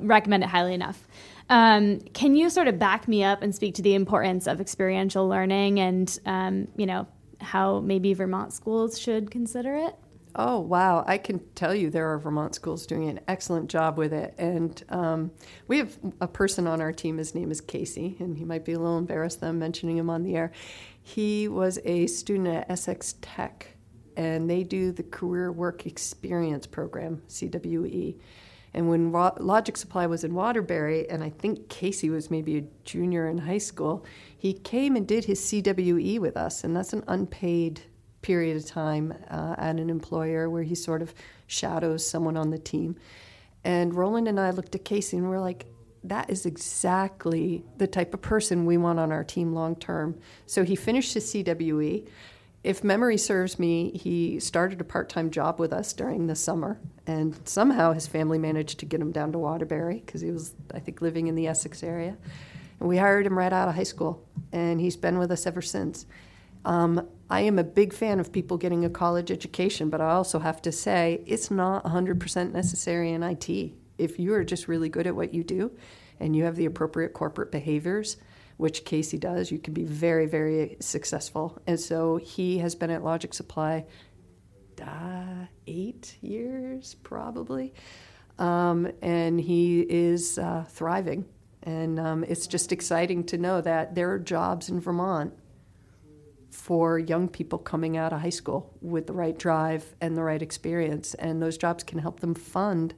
recommend 0.00 0.42
it 0.44 0.48
highly 0.48 0.74
enough. 0.74 1.06
Um, 1.48 1.98
can 2.14 2.36
you 2.36 2.48
sort 2.48 2.68
of 2.68 2.78
back 2.78 3.08
me 3.08 3.24
up 3.24 3.42
and 3.42 3.52
speak 3.54 3.74
to 3.74 3.82
the 3.82 3.94
importance 3.94 4.46
of 4.46 4.60
experiential 4.60 5.26
learning 5.28 5.80
and, 5.80 6.18
um, 6.24 6.68
you 6.76 6.86
know, 6.86 7.08
how 7.40 7.80
maybe 7.80 8.14
Vermont 8.14 8.52
schools 8.52 8.98
should 8.98 9.30
consider 9.30 9.74
it? 9.74 9.96
Oh, 10.34 10.60
wow. 10.60 11.04
I 11.06 11.18
can 11.18 11.40
tell 11.54 11.74
you 11.74 11.90
there 11.90 12.12
are 12.12 12.18
Vermont 12.18 12.54
schools 12.54 12.86
doing 12.86 13.08
an 13.08 13.20
excellent 13.26 13.68
job 13.68 13.98
with 13.98 14.12
it. 14.12 14.34
And 14.38 14.82
um, 14.88 15.32
we 15.66 15.78
have 15.78 15.98
a 16.20 16.28
person 16.28 16.66
on 16.66 16.80
our 16.80 16.92
team, 16.92 17.18
his 17.18 17.34
name 17.34 17.50
is 17.50 17.60
Casey, 17.60 18.16
and 18.20 18.38
he 18.38 18.44
might 18.44 18.64
be 18.64 18.72
a 18.72 18.78
little 18.78 18.98
embarrassed 18.98 19.40
that 19.40 19.48
I'm 19.48 19.58
mentioning 19.58 19.98
him 19.98 20.08
on 20.08 20.22
the 20.22 20.36
air. 20.36 20.52
He 21.02 21.48
was 21.48 21.78
a 21.84 22.06
student 22.06 22.48
at 22.48 22.70
Essex 22.70 23.16
Tech, 23.20 23.76
and 24.16 24.48
they 24.48 24.62
do 24.62 24.92
the 24.92 25.02
Career 25.02 25.50
Work 25.50 25.86
Experience 25.86 26.66
Program, 26.66 27.22
CWE. 27.28 28.16
And 28.72 28.88
when 28.88 29.12
Logic 29.12 29.76
Supply 29.76 30.06
was 30.06 30.22
in 30.22 30.34
Waterbury, 30.34 31.08
and 31.10 31.24
I 31.24 31.30
think 31.30 31.68
Casey 31.68 32.08
was 32.08 32.30
maybe 32.30 32.58
a 32.58 32.64
junior 32.84 33.28
in 33.28 33.38
high 33.38 33.58
school, 33.58 34.04
he 34.38 34.52
came 34.52 34.94
and 34.94 35.06
did 35.06 35.24
his 35.24 35.40
CWE 35.40 36.20
with 36.20 36.36
us, 36.36 36.62
and 36.62 36.76
that's 36.76 36.92
an 36.92 37.04
unpaid 37.08 37.82
period 38.22 38.56
of 38.56 38.66
time 38.66 39.14
uh, 39.30 39.54
at 39.58 39.76
an 39.76 39.90
employer 39.90 40.48
where 40.48 40.62
he 40.62 40.74
sort 40.74 41.02
of 41.02 41.14
shadows 41.46 42.06
someone 42.06 42.36
on 42.36 42.50
the 42.50 42.58
team. 42.58 42.96
And 43.64 43.94
Roland 43.94 44.28
and 44.28 44.38
I 44.38 44.50
looked 44.50 44.74
at 44.74 44.84
Casey 44.84 45.16
and 45.16 45.28
we're 45.28 45.40
like, 45.40 45.66
that 46.04 46.30
is 46.30 46.46
exactly 46.46 47.64
the 47.76 47.86
type 47.86 48.14
of 48.14 48.22
person 48.22 48.64
we 48.64 48.78
want 48.78 48.98
on 48.98 49.12
our 49.12 49.24
team 49.24 49.52
long 49.52 49.76
term. 49.76 50.18
So 50.46 50.64
he 50.64 50.74
finished 50.76 51.12
his 51.14 51.26
CWE 51.26 52.08
if 52.62 52.84
memory 52.84 53.16
serves 53.16 53.58
me, 53.58 53.90
he 53.90 54.38
started 54.38 54.80
a 54.80 54.84
part 54.84 55.08
time 55.08 55.30
job 55.30 55.58
with 55.58 55.72
us 55.72 55.92
during 55.92 56.26
the 56.26 56.34
summer, 56.34 56.78
and 57.06 57.38
somehow 57.48 57.92
his 57.92 58.06
family 58.06 58.38
managed 58.38 58.78
to 58.80 58.86
get 58.86 59.00
him 59.00 59.12
down 59.12 59.32
to 59.32 59.38
Waterbury 59.38 60.02
because 60.04 60.20
he 60.20 60.30
was, 60.30 60.54
I 60.74 60.78
think, 60.78 61.00
living 61.00 61.28
in 61.28 61.34
the 61.34 61.46
Essex 61.46 61.82
area. 61.82 62.16
And 62.78 62.88
we 62.88 62.98
hired 62.98 63.26
him 63.26 63.36
right 63.36 63.52
out 63.52 63.68
of 63.68 63.74
high 63.74 63.82
school, 63.82 64.26
and 64.52 64.80
he's 64.80 64.96
been 64.96 65.18
with 65.18 65.30
us 65.30 65.46
ever 65.46 65.62
since. 65.62 66.06
Um, 66.66 67.08
I 67.30 67.40
am 67.42 67.58
a 67.58 67.64
big 67.64 67.94
fan 67.94 68.20
of 68.20 68.30
people 68.30 68.58
getting 68.58 68.84
a 68.84 68.90
college 68.90 69.30
education, 69.30 69.88
but 69.88 70.02
I 70.02 70.10
also 70.10 70.38
have 70.38 70.60
to 70.62 70.72
say 70.72 71.22
it's 71.26 71.50
not 71.50 71.84
100% 71.84 72.52
necessary 72.52 73.12
in 73.12 73.22
IT. 73.22 73.72
If 73.96 74.18
you 74.18 74.34
are 74.34 74.44
just 74.44 74.68
really 74.68 74.90
good 74.90 75.06
at 75.06 75.16
what 75.16 75.32
you 75.32 75.42
do 75.42 75.70
and 76.18 76.36
you 76.36 76.44
have 76.44 76.56
the 76.56 76.66
appropriate 76.66 77.14
corporate 77.14 77.50
behaviors, 77.50 78.18
which 78.60 78.84
Casey 78.84 79.16
does, 79.16 79.50
you 79.50 79.58
can 79.58 79.72
be 79.72 79.84
very, 79.84 80.26
very 80.26 80.76
successful. 80.80 81.58
And 81.66 81.80
so 81.80 82.16
he 82.16 82.58
has 82.58 82.74
been 82.74 82.90
at 82.90 83.02
Logic 83.02 83.32
Supply 83.32 83.86
uh, 84.82 85.46
eight 85.66 86.18
years, 86.20 86.94
probably. 87.02 87.72
Um, 88.38 88.92
and 89.00 89.40
he 89.40 89.80
is 89.80 90.38
uh, 90.38 90.64
thriving. 90.68 91.24
And 91.62 91.98
um, 91.98 92.22
it's 92.24 92.46
just 92.46 92.70
exciting 92.70 93.24
to 93.24 93.38
know 93.38 93.62
that 93.62 93.94
there 93.94 94.10
are 94.12 94.18
jobs 94.18 94.68
in 94.68 94.78
Vermont 94.78 95.32
for 96.50 96.98
young 96.98 97.28
people 97.28 97.58
coming 97.58 97.96
out 97.96 98.12
of 98.12 98.20
high 98.20 98.28
school 98.28 98.76
with 98.82 99.06
the 99.06 99.14
right 99.14 99.38
drive 99.38 99.94
and 100.02 100.18
the 100.18 100.22
right 100.22 100.42
experience. 100.42 101.14
And 101.14 101.40
those 101.40 101.56
jobs 101.56 101.82
can 101.82 101.98
help 101.98 102.20
them 102.20 102.34
fund 102.34 102.92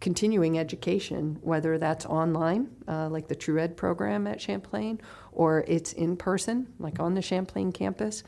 continuing 0.00 0.58
education, 0.58 1.38
whether 1.42 1.78
that's 1.78 2.06
online, 2.06 2.68
uh, 2.86 3.08
like 3.08 3.28
the 3.28 3.34
True 3.34 3.58
Ed 3.58 3.76
program 3.76 4.26
at 4.26 4.40
Champlain, 4.40 5.00
or 5.32 5.64
it's 5.66 5.92
in 5.92 6.16
person, 6.16 6.72
like 6.78 7.00
on 7.00 7.14
the 7.14 7.22
Champlain 7.22 7.72
campus, 7.72 8.22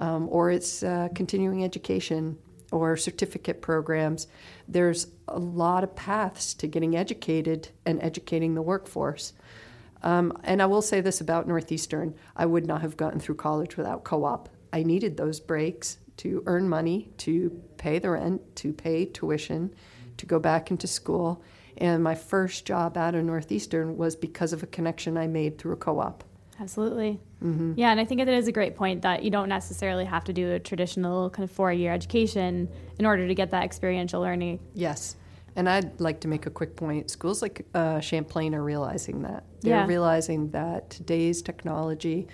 um, 0.00 0.28
or 0.30 0.50
it's 0.50 0.82
uh, 0.82 1.08
continuing 1.14 1.64
education 1.64 2.38
or 2.70 2.96
certificate 2.96 3.62
programs. 3.62 4.26
There's 4.68 5.06
a 5.28 5.38
lot 5.38 5.84
of 5.84 5.96
paths 5.96 6.52
to 6.54 6.66
getting 6.66 6.96
educated 6.96 7.68
and 7.86 8.02
educating 8.02 8.54
the 8.54 8.62
workforce. 8.62 9.32
Um, 10.02 10.38
and 10.44 10.60
I 10.60 10.66
will 10.66 10.82
say 10.82 11.00
this 11.00 11.20
about 11.20 11.48
Northeastern 11.48 12.14
I 12.36 12.44
would 12.44 12.66
not 12.66 12.82
have 12.82 12.96
gotten 12.96 13.20
through 13.20 13.36
college 13.36 13.76
without 13.76 14.04
co 14.04 14.24
op. 14.24 14.48
I 14.72 14.82
needed 14.82 15.16
those 15.16 15.40
breaks 15.40 15.98
to 16.18 16.42
earn 16.46 16.68
money, 16.68 17.10
to 17.18 17.50
pay 17.78 17.98
the 17.98 18.10
rent, 18.10 18.56
to 18.56 18.72
pay 18.72 19.06
tuition 19.06 19.74
to 20.18 20.26
go 20.26 20.38
back 20.38 20.70
into 20.70 20.86
school. 20.86 21.42
And 21.78 22.02
my 22.02 22.14
first 22.14 22.64
job 22.64 22.96
out 22.96 23.14
of 23.14 23.24
Northeastern 23.24 23.96
was 23.96 24.16
because 24.16 24.52
of 24.52 24.62
a 24.62 24.66
connection 24.66 25.18
I 25.18 25.26
made 25.26 25.58
through 25.58 25.72
a 25.72 25.76
co 25.76 26.00
op. 26.00 26.24
Absolutely. 26.58 27.20
Mm-hmm. 27.44 27.74
Yeah, 27.76 27.90
and 27.90 28.00
I 28.00 28.04
think 28.06 28.24
that 28.24 28.28
is 28.32 28.48
a 28.48 28.52
great 28.52 28.76
point 28.76 29.02
that 29.02 29.22
you 29.22 29.30
don't 29.30 29.48
necessarily 29.48 30.06
have 30.06 30.24
to 30.24 30.32
do 30.32 30.52
a 30.52 30.58
traditional 30.58 31.28
kind 31.28 31.44
of 31.44 31.54
four 31.54 31.70
year 31.72 31.92
education 31.92 32.68
in 32.98 33.04
order 33.04 33.28
to 33.28 33.34
get 33.34 33.50
that 33.50 33.62
experiential 33.62 34.22
learning. 34.22 34.60
Yes. 34.74 35.16
And 35.54 35.68
I'd 35.68 36.00
like 36.00 36.20
to 36.20 36.28
make 36.28 36.46
a 36.46 36.50
quick 36.50 36.76
point. 36.76 37.10
Schools 37.10 37.42
like 37.42 37.66
uh, 37.74 38.00
Champlain 38.00 38.54
are 38.54 38.62
realizing 38.62 39.22
that. 39.22 39.44
They're 39.60 39.76
yeah. 39.76 39.86
realizing 39.86 40.50
that 40.50 40.90
today's 40.90 41.42
technology 41.42 42.28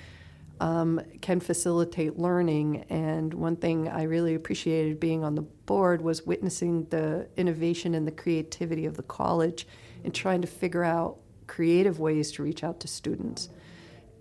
um, 0.63 1.01
can 1.21 1.41
facilitate 1.41 2.21
learning. 2.21 2.85
And 2.89 3.35
one 3.35 3.57
thing 3.57 3.89
I 3.89 4.05
really 4.05 4.37
appreciated 4.37 5.01
being 5.01 5.25
on 5.25 5.35
the 5.35 5.43
board 5.43 6.01
was 6.01 6.25
witnessing 6.25 6.85
the 6.85 7.29
innovation 7.37 7.97
and 7.97 8.07
the 8.07 8.13
creativity 8.13 8.87
of 8.87 8.97
the 8.97 9.03
college 9.03 9.67
and 10.05 10.15
trying 10.15 10.41
to 10.43 10.47
figure 10.47 10.85
out 10.85 11.19
creative 11.49 11.99
ways 11.99 12.31
to 12.33 12.45
reach 12.45 12.63
out 12.63 12.79
to 12.81 12.89
students. 12.89 13.49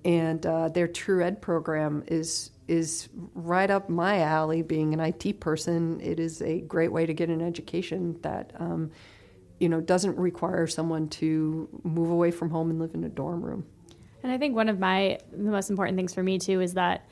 And 0.03 0.43
uh, 0.43 0.69
their 0.69 0.87
True 0.87 1.23
Ed 1.23 1.41
program 1.43 2.03
is 2.07 2.49
is 2.67 3.09
right 3.35 3.69
up 3.69 3.87
my 3.87 4.21
alley. 4.21 4.63
Being 4.63 4.95
an 4.95 4.99
IT 4.99 5.39
person, 5.39 6.01
it 6.01 6.19
is 6.19 6.41
a 6.41 6.61
great 6.61 6.91
way 6.91 7.05
to 7.05 7.13
get 7.13 7.29
an 7.29 7.41
education 7.41 8.17
that 8.23 8.53
um, 8.57 8.89
you 9.59 9.69
know 9.69 9.79
doesn't 9.79 10.17
require 10.17 10.65
someone 10.65 11.07
to 11.09 11.69
move 11.83 12.09
away 12.09 12.31
from 12.31 12.49
home 12.49 12.71
and 12.71 12.79
live 12.79 12.95
in 12.95 13.03
a 13.03 13.09
dorm 13.09 13.43
room. 13.43 13.63
And 14.23 14.31
I 14.31 14.37
think 14.37 14.55
one 14.55 14.69
of 14.69 14.79
my 14.79 15.19
the 15.31 15.51
most 15.51 15.69
important 15.69 15.97
things 15.97 16.13
for 16.13 16.23
me 16.23 16.39
too 16.39 16.61
is 16.61 16.73
that 16.73 17.05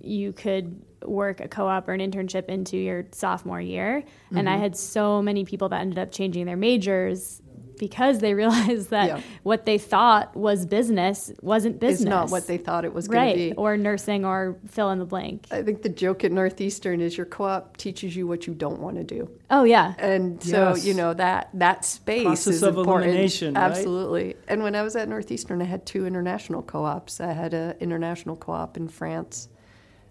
you 0.00 0.32
could 0.32 0.82
work 1.04 1.40
a 1.40 1.48
co-op 1.48 1.88
or 1.88 1.92
an 1.92 2.00
internship 2.00 2.46
into 2.46 2.76
your 2.76 3.06
sophomore 3.12 3.60
year 3.60 4.02
mm-hmm. 4.02 4.38
and 4.38 4.48
i 4.48 4.52
mm-hmm. 4.52 4.62
had 4.62 4.76
so 4.76 5.20
many 5.22 5.44
people 5.44 5.68
that 5.68 5.80
ended 5.80 5.98
up 5.98 6.10
changing 6.10 6.46
their 6.46 6.56
majors 6.56 7.42
because 7.78 8.18
they 8.18 8.34
realized 8.44 8.90
that 8.90 9.06
yeah. 9.06 9.20
what 9.42 9.66
they 9.66 9.78
thought 9.78 10.34
was 10.36 10.66
business 10.66 11.32
wasn't 11.40 11.78
business. 11.78 12.00
It's 12.00 12.08
not 12.08 12.30
what 12.30 12.46
they 12.46 12.58
thought 12.58 12.84
it 12.84 12.92
was 12.92 13.08
going 13.08 13.18
right. 13.18 13.32
to 13.32 13.38
be. 13.50 13.52
Or 13.54 13.76
nursing 13.76 14.24
or 14.24 14.56
fill 14.66 14.90
in 14.90 14.98
the 14.98 15.04
blank. 15.04 15.46
I 15.50 15.62
think 15.62 15.82
the 15.82 15.88
joke 15.88 16.24
at 16.24 16.32
Northeastern 16.32 17.00
is 17.00 17.16
your 17.16 17.26
co-op 17.26 17.76
teaches 17.76 18.16
you 18.16 18.26
what 18.26 18.46
you 18.46 18.54
don't 18.54 18.80
want 18.80 18.96
to 18.96 19.04
do. 19.04 19.30
Oh 19.50 19.64
yeah. 19.64 19.94
And 19.98 20.42
so, 20.42 20.74
you 20.76 20.94
know, 20.94 21.14
that 21.14 21.50
that 21.54 21.84
space 21.84 22.24
Process 22.24 22.54
is 22.54 22.62
of 22.62 22.78
important. 22.78 23.10
Elimination, 23.10 23.56
Absolutely. 23.56 24.24
Right? 24.24 24.38
And 24.48 24.62
when 24.62 24.74
I 24.74 24.82
was 24.82 24.96
at 24.96 25.08
Northeastern, 25.08 25.60
I 25.62 25.66
had 25.66 25.86
two 25.86 26.06
international 26.06 26.62
co-ops. 26.62 27.20
I 27.20 27.32
had 27.32 27.54
an 27.54 27.76
international 27.80 28.36
co-op 28.36 28.76
in 28.76 28.88
France 28.88 29.48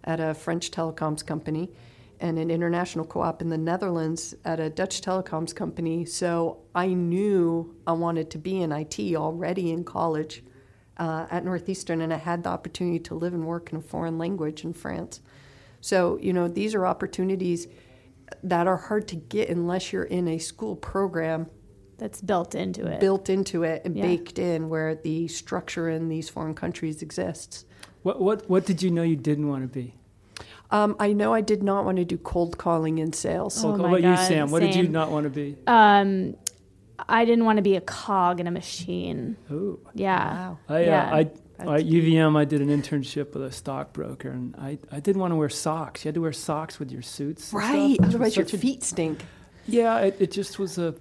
at 0.04 0.20
a 0.20 0.34
French 0.34 0.72
telecoms 0.72 1.26
company 1.26 1.70
and 2.20 2.40
an 2.40 2.50
international 2.50 3.06
co 3.06 3.22
op 3.22 3.42
in 3.42 3.50
the 3.50 3.58
Netherlands 3.58 4.34
at 4.46 4.60
a 4.60 4.70
Dutch 4.70 5.02
telecoms 5.02 5.54
company. 5.54 6.06
So 6.06 6.60
I 6.74 6.88
knew 6.88 7.76
I 7.86 7.94
wanted 7.94 8.30
to 8.32 8.38
be 8.38 8.62
in 8.62 8.72
IT 8.72 9.00
already 9.16 9.72
in 9.72 9.84
college 9.84 10.44
uh, 10.98 11.28
at 11.32 11.44
Northeastern, 11.44 12.02
and 12.02 12.14
I 12.14 12.18
had 12.18 12.44
the 12.44 12.50
opportunity 12.50 13.00
to 13.00 13.16
live 13.16 13.34
and 13.34 13.46
work 13.46 13.72
in 13.72 13.80
a 13.80 13.82
foreign 13.82 14.18
language 14.18 14.64
in 14.64 14.74
France. 14.74 15.22
So, 15.82 16.18
you 16.22 16.32
know, 16.32 16.48
these 16.48 16.76
are 16.76 16.86
opportunities 16.86 17.68
that 18.42 18.68
are 18.68 18.78
hard 18.78 19.08
to 19.10 19.16
get 19.16 19.50
unless 19.50 19.92
you're 19.92 20.04
in 20.04 20.28
a 20.28 20.38
school 20.38 20.76
program 20.76 21.48
that's 21.98 22.22
built 22.22 22.56
into 22.56 22.86
it. 22.88 23.00
Built 23.00 23.30
into 23.30 23.64
it 23.64 23.84
and 23.86 23.96
yeah. 23.96 24.04
baked 24.04 24.40
in 24.40 24.70
where 24.70 24.96
the 24.96 25.28
structure 25.28 25.90
in 25.90 26.10
these 26.10 26.30
foreign 26.30 26.56
countries 26.56 27.02
exists. 27.02 27.66
What, 28.02 28.22
what, 28.22 28.50
what 28.50 28.66
did 28.66 28.82
you 28.82 28.92
know 28.92 29.04
you 29.04 29.16
didn't 29.16 29.48
want 29.48 29.64
to 29.64 29.68
be? 29.68 29.96
Um, 30.74 30.96
I 31.00 31.14
know 31.14 31.34
I 31.36 31.42
did 31.42 31.62
not 31.62 31.86
want 31.86 31.98
to 31.98 32.06
do 32.06 32.18
cold 32.18 32.58
calling 32.58 32.98
in 32.98 33.14
sales. 33.14 33.64
Oh 33.64 33.70
Well, 33.70 33.78
my 33.78 33.84
what 33.84 34.00
about 34.00 34.10
you, 34.10 34.16
God, 34.16 34.28
Sam? 34.28 34.50
What 34.52 34.62
did 34.62 34.74
you 34.76 34.88
not 34.88 35.12
want 35.12 35.26
to 35.26 35.30
be? 35.30 35.56
Um, 35.68 36.36
I 37.08 37.26
didn't 37.26 37.46
want 37.46 37.58
to 37.58 37.62
be 37.62 37.76
a 37.76 37.82
cog 37.82 38.40
in 38.40 38.48
a 38.48 38.52
machine. 38.52 39.38
Ooh. 39.52 39.80
Yeah. 39.94 40.34
Wow. 40.34 40.60
I, 40.68 40.76
uh, 40.76 40.80
Yeah. 40.80 41.10
I, 41.14 41.18
I, 41.60 41.78
at 41.78 41.86
UVM, 41.86 42.36
I 42.36 42.46
did 42.46 42.62
an 42.62 42.70
internship 42.70 43.36
with 43.36 43.44
a 43.44 43.52
stockbroker, 43.52 44.30
and 44.30 44.56
I, 44.56 44.80
I 44.92 45.00
didn't 45.00 45.22
want 45.22 45.32
to 45.32 45.36
wear 45.36 45.48
socks. 45.50 46.04
You 46.04 46.10
had 46.10 46.16
to 46.16 46.22
wear 46.22 46.34
socks 46.34 46.80
with 46.80 46.92
your 46.92 47.04
suits. 47.04 47.54
Right, 47.54 47.92
which 47.92 48.00
was 48.00 48.10
otherwise 48.10 48.36
your 48.36 48.46
such 48.46 48.56
a- 48.56 48.58
feet 48.58 48.82
stink. 48.84 49.24
Yeah, 49.68 50.00
it, 50.00 50.18
it 50.20 50.32
just 50.32 50.58
was 50.58 50.80
a. 50.80 50.96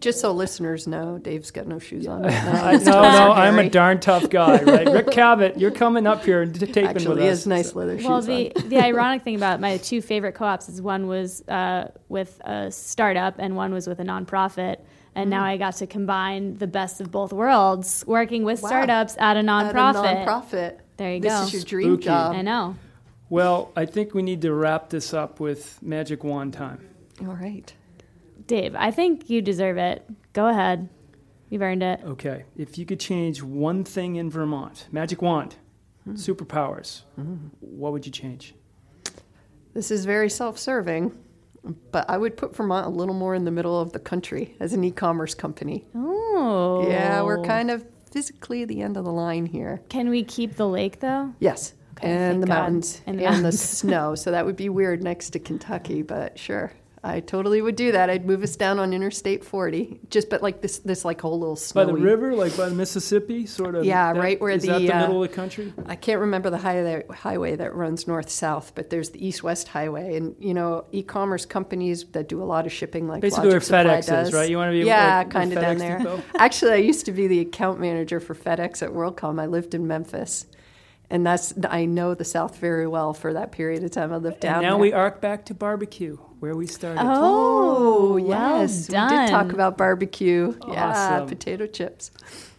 Just 0.00 0.20
so 0.20 0.32
listeners 0.32 0.86
know, 0.88 1.18
Dave's 1.18 1.50
got 1.52 1.66
no 1.68 1.78
shoes 1.78 2.06
on 2.08 2.22
right 2.22 2.30
now. 2.32 2.64
I, 2.66 2.72
His 2.72 2.84
no, 2.86 2.92
toes 2.92 3.02
no, 3.02 3.30
are 3.30 3.38
I'm 3.38 3.58
a 3.60 3.70
darn 3.70 4.00
tough 4.00 4.28
guy, 4.28 4.60
right? 4.62 4.88
Rick 4.90 5.10
Cabot, 5.12 5.58
you're 5.58 5.70
coming 5.70 6.06
up 6.06 6.24
here 6.24 6.42
and 6.42 6.52
t- 6.52 6.66
taping 6.66 6.86
Actually, 6.86 7.08
with 7.14 7.18
he 7.22 7.28
us. 7.28 7.38
has 7.38 7.46
nice 7.46 7.70
so- 7.70 7.78
leather 7.78 7.96
shoes 7.98 8.06
Well, 8.06 8.16
on. 8.16 8.26
the 8.26 8.52
the 8.66 8.78
ironic 8.84 9.22
thing 9.22 9.36
about 9.36 9.60
my 9.60 9.76
two 9.76 10.02
favorite 10.02 10.32
co-ops 10.34 10.68
is 10.68 10.82
one 10.82 11.06
was 11.06 11.46
uh, 11.48 11.90
with 12.08 12.40
a 12.44 12.70
startup 12.72 13.36
and 13.38 13.54
one 13.56 13.72
was 13.72 13.86
with 13.86 14.00
a 14.00 14.04
nonprofit, 14.04 14.78
and 15.14 15.30
now 15.30 15.44
I 15.44 15.56
got 15.58 15.76
to 15.76 15.86
combine 15.86 16.58
the 16.58 16.66
best 16.66 17.00
of 17.00 17.12
both 17.12 17.32
worlds, 17.32 18.02
working 18.06 18.42
with 18.42 18.62
Wow. 18.62 18.68
startups 18.70 19.16
at 19.20 19.36
a 19.36 19.40
nonprofit. 19.40 19.74
At 19.74 19.74
a 19.76 19.78
nonprofit. 19.78 20.26
nonprofit. 20.26 20.78
There 20.96 21.14
you 21.14 21.20
this 21.20 21.32
go. 21.32 21.40
This 21.44 21.54
is 21.54 21.62
your 21.62 21.68
dream 21.68 21.88
Spooky. 21.94 22.04
job. 22.06 22.34
I 22.34 22.42
know. 22.42 22.76
Well, 23.30 23.70
I 23.76 23.86
think 23.86 24.12
we 24.12 24.22
need 24.22 24.42
to 24.42 24.52
wrap 24.52 24.90
this 24.90 25.14
up 25.14 25.38
with 25.40 25.80
magic 25.82 26.24
wand 26.24 26.52
time. 26.52 26.88
All 27.20 27.34
right. 27.34 27.72
Dave, 28.46 28.74
I 28.76 28.90
think 28.90 29.30
you 29.30 29.40
deserve 29.40 29.78
it. 29.78 30.04
Go 30.32 30.48
ahead. 30.48 30.88
You've 31.50 31.62
earned 31.62 31.82
it. 31.82 32.00
Okay, 32.04 32.44
if 32.56 32.78
you 32.78 32.86
could 32.86 33.00
change 33.00 33.42
one 33.42 33.84
thing 33.84 34.16
in 34.16 34.30
Vermont, 34.30 34.88
magic 34.90 35.22
wand, 35.22 35.56
hmm. 36.04 36.14
superpowers, 36.14 37.02
hmm. 37.16 37.48
what 37.60 37.92
would 37.92 38.06
you 38.06 38.12
change? 38.12 38.54
This 39.72 39.90
is 39.90 40.04
very 40.04 40.30
self-serving, 40.30 41.16
but 41.90 42.08
I 42.08 42.16
would 42.16 42.36
put 42.36 42.54
Vermont 42.54 42.86
a 42.86 42.90
little 42.90 43.14
more 43.14 43.34
in 43.34 43.44
the 43.44 43.50
middle 43.50 43.80
of 43.80 43.92
the 43.92 43.98
country 43.98 44.56
as 44.60 44.72
an 44.72 44.84
e-commerce 44.84 45.34
company. 45.34 45.84
Oh. 45.94 46.86
Yeah, 46.88 47.22
we're 47.22 47.42
kind 47.42 47.70
of 47.70 47.84
physically 48.10 48.64
the 48.64 48.80
end 48.82 48.96
of 48.96 49.04
the 49.04 49.12
line 49.12 49.46
here. 49.46 49.82
Can 49.88 50.08
we 50.08 50.22
keep 50.22 50.56
the 50.56 50.68
lake 50.68 51.00
though? 51.00 51.34
Yes. 51.40 51.74
Okay, 51.92 52.08
and 52.08 52.34
thank 52.34 52.40
the 52.40 52.46
mountains 52.46 53.00
And 53.06 53.20
and, 53.20 53.38
the 53.38 53.50
the 53.50 53.52
snow. 53.52 54.14
So 54.14 54.30
that 54.30 54.44
would 54.44 54.56
be 54.56 54.68
weird 54.80 55.02
next 55.02 55.30
to 55.30 55.38
Kentucky, 55.38 56.02
but 56.02 56.38
sure. 56.38 56.72
I 57.04 57.20
totally 57.20 57.60
would 57.60 57.76
do 57.76 57.92
that. 57.92 58.08
I'd 58.08 58.24
move 58.24 58.42
us 58.42 58.56
down 58.56 58.78
on 58.78 58.94
Interstate 58.94 59.44
40, 59.44 60.00
just 60.08 60.30
but 60.30 60.42
like 60.42 60.62
this, 60.62 60.78
this 60.78 61.04
like 61.04 61.20
whole 61.20 61.38
little 61.38 61.54
snowy. 61.54 61.84
By 61.84 61.92
the 61.92 61.98
river, 61.98 62.34
like 62.34 62.56
by 62.56 62.70
the 62.70 62.74
Mississippi, 62.74 63.44
sort 63.44 63.74
of. 63.74 63.84
Yeah, 63.84 64.14
that- 64.14 64.18
right 64.18 64.40
where 64.40 64.50
is 64.50 64.62
the, 64.62 64.68
that 64.68 64.78
the 64.78 64.90
uh, 64.90 65.00
middle 65.02 65.22
of 65.22 65.28
the 65.28 65.36
country? 65.36 65.74
I 65.84 65.96
can't 65.96 66.20
remember 66.20 66.48
the 66.48 66.56
highway, 66.58 67.04
highway 67.10 67.56
that 67.56 67.74
runs 67.74 68.08
north 68.08 68.30
south, 68.30 68.72
but 68.74 68.88
there's 68.88 69.10
the 69.10 69.24
east 69.24 69.42
west 69.42 69.68
highway, 69.68 70.16
and 70.16 70.34
you 70.38 70.54
know, 70.54 70.86
e-commerce 70.92 71.44
companies 71.44 72.04
that 72.12 72.26
do 72.26 72.42
a 72.42 72.44
lot 72.44 72.64
of 72.64 72.72
shipping, 72.72 73.06
like 73.06 73.20
Basically, 73.20 73.48
where 73.48 73.56
Logic 73.56 73.66
Supply 73.66 73.84
FedEx 73.84 73.98
is, 73.98 74.06
does. 74.06 74.32
right? 74.32 74.48
You 74.48 74.56
want 74.56 74.72
to 74.72 74.80
be 74.80 74.86
yeah, 74.86 75.18
like, 75.18 75.30
kind 75.30 75.52
of 75.52 75.60
down 75.60 75.76
there. 75.76 76.22
Actually, 76.38 76.72
I 76.72 76.76
used 76.76 77.04
to 77.04 77.12
be 77.12 77.26
the 77.26 77.40
account 77.40 77.80
manager 77.80 78.18
for 78.18 78.34
FedEx 78.34 78.82
at 78.82 78.90
WorldCom. 78.90 79.38
I 79.38 79.46
lived 79.46 79.74
in 79.74 79.86
Memphis, 79.86 80.46
and 81.10 81.26
that's 81.26 81.52
I 81.68 81.84
know 81.84 82.14
the 82.14 82.24
South 82.24 82.56
very 82.58 82.86
well 82.86 83.12
for 83.14 83.32
that 83.34 83.52
period 83.52 83.84
of 83.84 83.90
time. 83.90 84.12
I 84.12 84.16
lived 84.16 84.40
down 84.40 84.56
And 84.56 84.62
now 84.62 84.70
there. 84.70 84.78
we 84.78 84.92
arc 84.92 85.20
back 85.20 85.44
to 85.46 85.54
barbecue, 85.54 86.16
where 86.40 86.54
we 86.56 86.66
started. 86.66 87.00
Oh, 87.02 88.14
oh 88.16 88.22
well 88.24 88.60
yes. 88.62 88.88
We 88.88 88.94
done. 88.94 89.26
did 89.26 89.30
talk 89.30 89.52
about 89.52 89.76
barbecue. 89.78 90.56
Yeah, 90.68 91.24
potato 91.28 91.66
chips. 91.66 92.10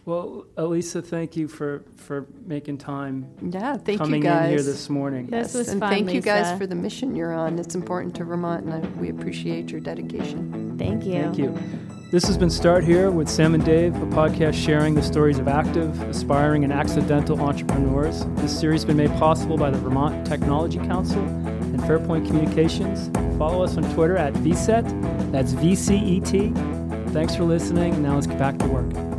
Well, 0.06 0.46
Elisa, 0.56 1.02
thank 1.02 1.36
you 1.36 1.48
for, 1.48 1.82
for 1.96 2.28
making 2.44 2.78
time 2.78 3.28
Yeah, 3.42 3.76
thank 3.76 3.98
coming 3.98 4.22
you 4.22 4.28
guys. 4.28 4.44
in 4.44 4.50
here 4.50 4.62
this 4.62 4.88
morning. 4.88 5.26
This 5.26 5.52
was 5.52 5.68
and 5.68 5.80
fun, 5.80 5.90
thank 5.90 6.12
you 6.12 6.20
guys 6.20 6.56
for 6.56 6.64
the 6.64 6.76
mission 6.76 7.16
you're 7.16 7.34
on. 7.34 7.58
It's 7.58 7.74
important 7.74 8.14
to 8.14 8.24
Vermont, 8.24 8.66
and 8.66 8.74
I, 8.74 8.78
we 9.00 9.08
appreciate 9.08 9.72
your 9.72 9.80
dedication. 9.80 10.78
Thank 10.78 11.04
you. 11.04 11.22
Thank 11.22 11.38
you. 11.38 11.58
This 12.12 12.24
has 12.28 12.38
been 12.38 12.50
Start 12.50 12.84
Here 12.84 13.10
with 13.10 13.28
Sam 13.28 13.56
and 13.56 13.64
Dave, 13.64 13.96
a 13.96 14.06
podcast 14.06 14.54
sharing 14.54 14.94
the 14.94 15.02
stories 15.02 15.40
of 15.40 15.48
active, 15.48 16.00
aspiring, 16.02 16.62
and 16.62 16.72
accidental 16.72 17.40
entrepreneurs. 17.40 18.24
This 18.36 18.56
series 18.56 18.82
has 18.82 18.84
been 18.84 18.98
made 18.98 19.10
possible 19.18 19.56
by 19.56 19.70
the 19.70 19.78
Vermont 19.78 20.24
Technology 20.24 20.78
Council 20.78 21.18
and 21.20 21.80
Fairpoint 21.80 22.28
Communications. 22.28 23.08
Follow 23.38 23.64
us 23.64 23.76
on 23.76 23.82
Twitter 23.92 24.16
at 24.16 24.34
VCET. 24.34 25.32
That's 25.32 25.50
V 25.50 25.74
C 25.74 25.96
E 25.96 26.20
T. 26.20 26.52
Thanks 27.08 27.34
for 27.34 27.42
listening, 27.42 28.00
now 28.04 28.14
let's 28.14 28.28
get 28.28 28.38
back 28.38 28.56
to 28.58 28.68
work. 28.68 29.15